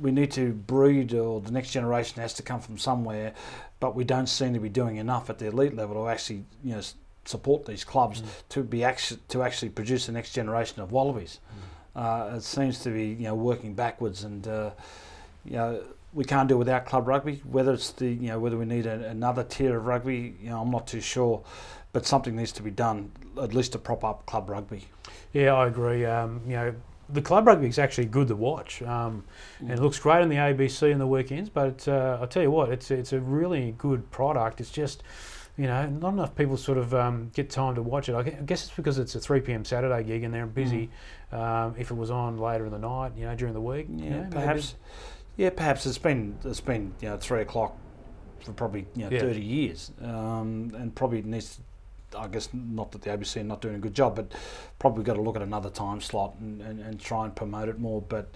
we 0.00 0.10
need 0.10 0.30
to 0.32 0.52
breed, 0.52 1.14
or 1.14 1.40
the 1.40 1.50
next 1.50 1.70
generation 1.70 2.20
has 2.22 2.34
to 2.34 2.42
come 2.42 2.60
from 2.60 2.78
somewhere, 2.78 3.34
but 3.80 3.94
we 3.94 4.04
don't 4.04 4.28
seem 4.28 4.54
to 4.54 4.60
be 4.60 4.68
doing 4.68 4.96
enough 4.96 5.30
at 5.30 5.38
the 5.38 5.46
elite 5.46 5.74
level 5.74 6.02
to 6.02 6.08
actually, 6.08 6.44
you 6.64 6.74
know, 6.74 6.80
support 7.24 7.66
these 7.66 7.84
clubs 7.84 8.22
to 8.48 8.62
be 8.62 8.82
actually 8.82 9.20
to 9.28 9.42
actually 9.42 9.68
produce 9.68 10.06
the 10.06 10.12
next 10.12 10.32
generation 10.32 10.80
of 10.80 10.92
wallabies. 10.92 11.40
Uh, 11.94 12.34
it 12.36 12.42
seems 12.42 12.80
to 12.80 12.90
be, 12.90 13.08
you 13.08 13.24
know, 13.24 13.34
working 13.34 13.74
backwards, 13.74 14.24
and 14.24 14.46
uh, 14.46 14.70
you 15.44 15.52
know, 15.52 15.82
we 16.12 16.24
can't 16.24 16.48
do 16.48 16.56
without 16.56 16.86
club 16.86 17.06
rugby. 17.08 17.42
Whether 17.44 17.72
it's 17.72 17.90
the, 17.92 18.08
you 18.08 18.28
know, 18.28 18.38
whether 18.38 18.56
we 18.56 18.64
need 18.64 18.86
a, 18.86 19.08
another 19.08 19.44
tier 19.44 19.76
of 19.76 19.84
rugby, 19.84 20.36
you 20.40 20.50
know, 20.50 20.62
I'm 20.62 20.70
not 20.70 20.86
too 20.86 21.00
sure, 21.00 21.42
but 21.92 22.06
something 22.06 22.36
needs 22.36 22.52
to 22.52 22.62
be 22.62 22.70
done, 22.70 23.10
at 23.40 23.54
least 23.54 23.72
to 23.72 23.78
prop 23.78 24.04
up 24.04 24.26
club 24.26 24.48
rugby. 24.50 24.84
Yeah, 25.32 25.54
I 25.54 25.66
agree. 25.66 26.04
Um, 26.04 26.40
you 26.46 26.52
know, 26.56 26.74
the 27.10 27.22
club 27.22 27.46
rugby 27.46 27.68
is 27.68 27.78
actually 27.78 28.04
good 28.06 28.28
to 28.28 28.36
watch, 28.36 28.82
um, 28.82 29.24
and 29.60 29.70
it 29.70 29.78
looks 29.78 29.98
great 29.98 30.20
on 30.22 30.28
the 30.28 30.36
ABC 30.36 30.90
in 30.90 30.98
the 30.98 31.06
weekends. 31.06 31.48
But 31.48 31.86
uh, 31.88 32.18
I'll 32.20 32.26
tell 32.26 32.42
you 32.42 32.50
what, 32.50 32.70
it's 32.70 32.90
it's 32.90 33.12
a 33.12 33.20
really 33.20 33.74
good 33.78 34.10
product. 34.10 34.60
It's 34.60 34.70
just, 34.70 35.02
you 35.56 35.66
know, 35.66 35.86
not 35.86 36.12
enough 36.12 36.34
people 36.36 36.56
sort 36.58 36.76
of 36.78 36.94
um, 36.94 37.30
get 37.34 37.48
time 37.50 37.74
to 37.76 37.82
watch 37.82 38.08
it. 38.10 38.14
I 38.14 38.22
guess 38.22 38.64
it's 38.66 38.74
because 38.76 38.98
it's 38.98 39.14
a 39.14 39.20
3 39.20 39.40
p.m. 39.40 39.64
Saturday 39.64 40.02
gig 40.04 40.22
and 40.24 40.34
they're 40.34 40.46
busy. 40.46 40.90
Um, 41.32 41.74
if 41.78 41.90
it 41.90 41.94
was 41.96 42.10
on 42.10 42.36
later 42.38 42.66
in 42.66 42.72
the 42.72 42.78
night, 42.78 43.12
you 43.16 43.24
know, 43.24 43.34
during 43.34 43.54
the 43.54 43.60
week, 43.60 43.86
you 43.90 44.04
Yeah, 44.04 44.10
know, 44.10 44.22
maybe- 44.24 44.32
perhaps. 44.34 44.74
Yeah, 45.38 45.50
perhaps 45.50 45.86
it's 45.86 45.98
been 45.98 46.36
it's 46.44 46.60
been 46.60 46.92
you 47.00 47.08
know 47.10 47.16
three 47.16 47.42
o'clock 47.42 47.76
for 48.44 48.52
probably 48.52 48.86
you 48.96 49.04
know 49.04 49.10
Yeah. 49.10 49.20
thirty 49.20 49.40
years, 49.40 49.92
um, 50.02 50.72
and 50.76 50.94
probably 50.94 51.22
needs. 51.22 51.60
I 52.16 52.28
guess 52.28 52.48
not 52.52 52.92
that 52.92 53.02
the 53.02 53.10
ABC 53.10 53.40
are 53.40 53.44
not 53.44 53.60
doing 53.60 53.76
a 53.76 53.78
good 53.78 53.94
job, 53.94 54.16
but 54.16 54.32
probably 54.78 55.04
got 55.04 55.14
to 55.14 55.20
look 55.22 55.36
at 55.36 55.42
another 55.42 55.70
time 55.70 56.00
slot 56.00 56.36
and, 56.40 56.60
and, 56.62 56.80
and 56.80 57.00
try 57.00 57.24
and 57.24 57.34
promote 57.34 57.68
it 57.68 57.78
more. 57.78 58.00
But 58.02 58.34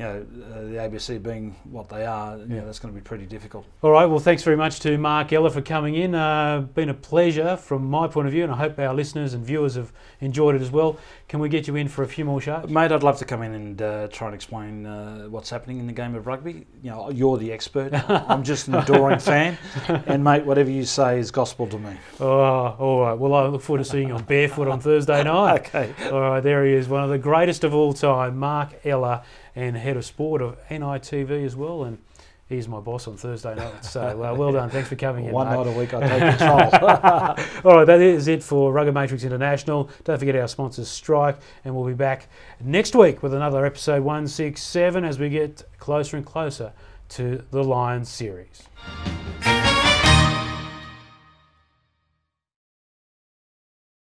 you 0.00 0.06
know, 0.06 0.24
uh, 0.54 0.60
the 0.62 0.76
ABC 0.78 1.22
being 1.22 1.54
what 1.70 1.90
they 1.90 2.06
are, 2.06 2.38
you 2.38 2.46
Yeah. 2.48 2.60
know, 2.60 2.64
that's 2.66 2.78
going 2.78 2.94
to 2.94 2.98
be 2.98 3.04
pretty 3.06 3.26
difficult. 3.26 3.66
All 3.82 3.90
right. 3.90 4.06
Well, 4.06 4.18
thanks 4.18 4.42
very 4.42 4.56
much 4.56 4.80
to 4.80 4.96
Mark 4.96 5.30
Ella 5.30 5.50
for 5.50 5.60
coming 5.60 5.94
in. 5.94 6.14
Uh, 6.14 6.60
been 6.74 6.88
a 6.88 6.94
pleasure 6.94 7.54
from 7.58 7.84
my 7.90 8.08
point 8.08 8.26
of 8.26 8.32
view, 8.32 8.42
and 8.44 8.50
I 8.50 8.56
hope 8.56 8.78
our 8.78 8.94
listeners 8.94 9.34
and 9.34 9.44
viewers 9.44 9.74
have 9.74 9.92
enjoyed 10.22 10.54
it 10.54 10.62
as 10.62 10.70
well. 10.70 10.96
Can 11.28 11.38
we 11.38 11.50
get 11.50 11.68
you 11.68 11.76
in 11.76 11.86
for 11.86 12.02
a 12.02 12.08
few 12.08 12.24
more 12.24 12.40
shows? 12.40 12.70
Mate, 12.70 12.92
I'd 12.92 13.02
love 13.02 13.18
to 13.18 13.26
come 13.26 13.42
in 13.42 13.52
and 13.54 13.82
uh, 13.82 14.08
try 14.08 14.28
and 14.28 14.34
explain 14.34 14.86
uh, 14.86 15.26
what's 15.28 15.50
happening 15.50 15.78
in 15.80 15.86
the 15.86 15.92
game 15.92 16.14
of 16.14 16.26
rugby. 16.26 16.66
You 16.82 16.90
know, 16.90 17.10
you're 17.10 17.36
the 17.36 17.52
expert. 17.52 17.92
I'm 18.10 18.42
just 18.42 18.68
an 18.68 18.76
adoring 18.76 19.18
fan, 19.18 19.58
and 20.06 20.24
mate, 20.24 20.46
whatever 20.46 20.70
you 20.70 20.84
say 20.86 21.18
is 21.18 21.30
gospel 21.30 21.66
to 21.66 21.78
me. 21.78 21.92
Oh, 22.20 22.76
all 22.78 23.00
right. 23.02 23.18
Well, 23.18 23.34
I 23.34 23.46
look 23.48 23.60
forward 23.62 23.84
to 23.84 23.90
seeing 23.90 24.08
you 24.08 24.14
on 24.14 24.22
Barefoot 24.24 24.66
on 24.68 24.80
Thursday 24.80 25.22
night. 25.24 25.60
Okay. 25.74 25.92
All 26.10 26.20
right, 26.20 26.40
there 26.40 26.64
he 26.64 26.72
is, 26.72 26.88
one 26.88 27.04
of 27.04 27.10
the 27.10 27.18
greatest 27.18 27.64
of 27.64 27.74
all 27.74 27.92
time, 27.92 28.38
Mark 28.38 28.70
Ella, 28.84 29.24
and 29.54 29.76
head 29.76 29.96
of 29.96 30.04
sport 30.04 30.42
of 30.42 30.56
NITV 30.68 31.44
as 31.44 31.56
well. 31.56 31.84
And 31.84 31.98
he's 32.48 32.68
my 32.68 32.80
boss 32.80 33.06
on 33.06 33.16
Thursday 33.16 33.54
night. 33.54 33.84
So, 33.84 34.02
uh, 34.02 34.34
well 34.34 34.52
done. 34.52 34.68
Thanks 34.70 34.88
for 34.88 34.96
coming 34.96 35.26
in. 35.26 35.32
One 35.32 35.48
mate. 35.48 35.56
night 35.56 35.66
a 35.66 35.78
week, 35.78 35.94
I 35.94 36.00
take 36.00 36.38
control. 36.38 36.60
All 37.72 37.78
right, 37.78 37.84
that 37.86 38.00
is 38.00 38.28
it 38.28 38.42
for 38.42 38.72
Rugger 38.72 38.92
Matrix 38.92 39.24
International. 39.24 39.88
Don't 40.04 40.18
forget 40.18 40.36
our 40.36 40.48
sponsors, 40.48 40.88
Strike, 40.88 41.38
and 41.64 41.74
we'll 41.74 41.86
be 41.86 41.94
back 41.94 42.28
next 42.60 42.94
week 42.94 43.22
with 43.22 43.32
another 43.34 43.64
episode 43.64 44.02
167 44.02 45.04
as 45.04 45.18
we 45.18 45.28
get 45.28 45.62
closer 45.78 46.16
and 46.16 46.26
closer 46.26 46.72
to 47.10 47.44
the 47.50 47.64
Lions 47.64 48.08
series. 48.08 48.62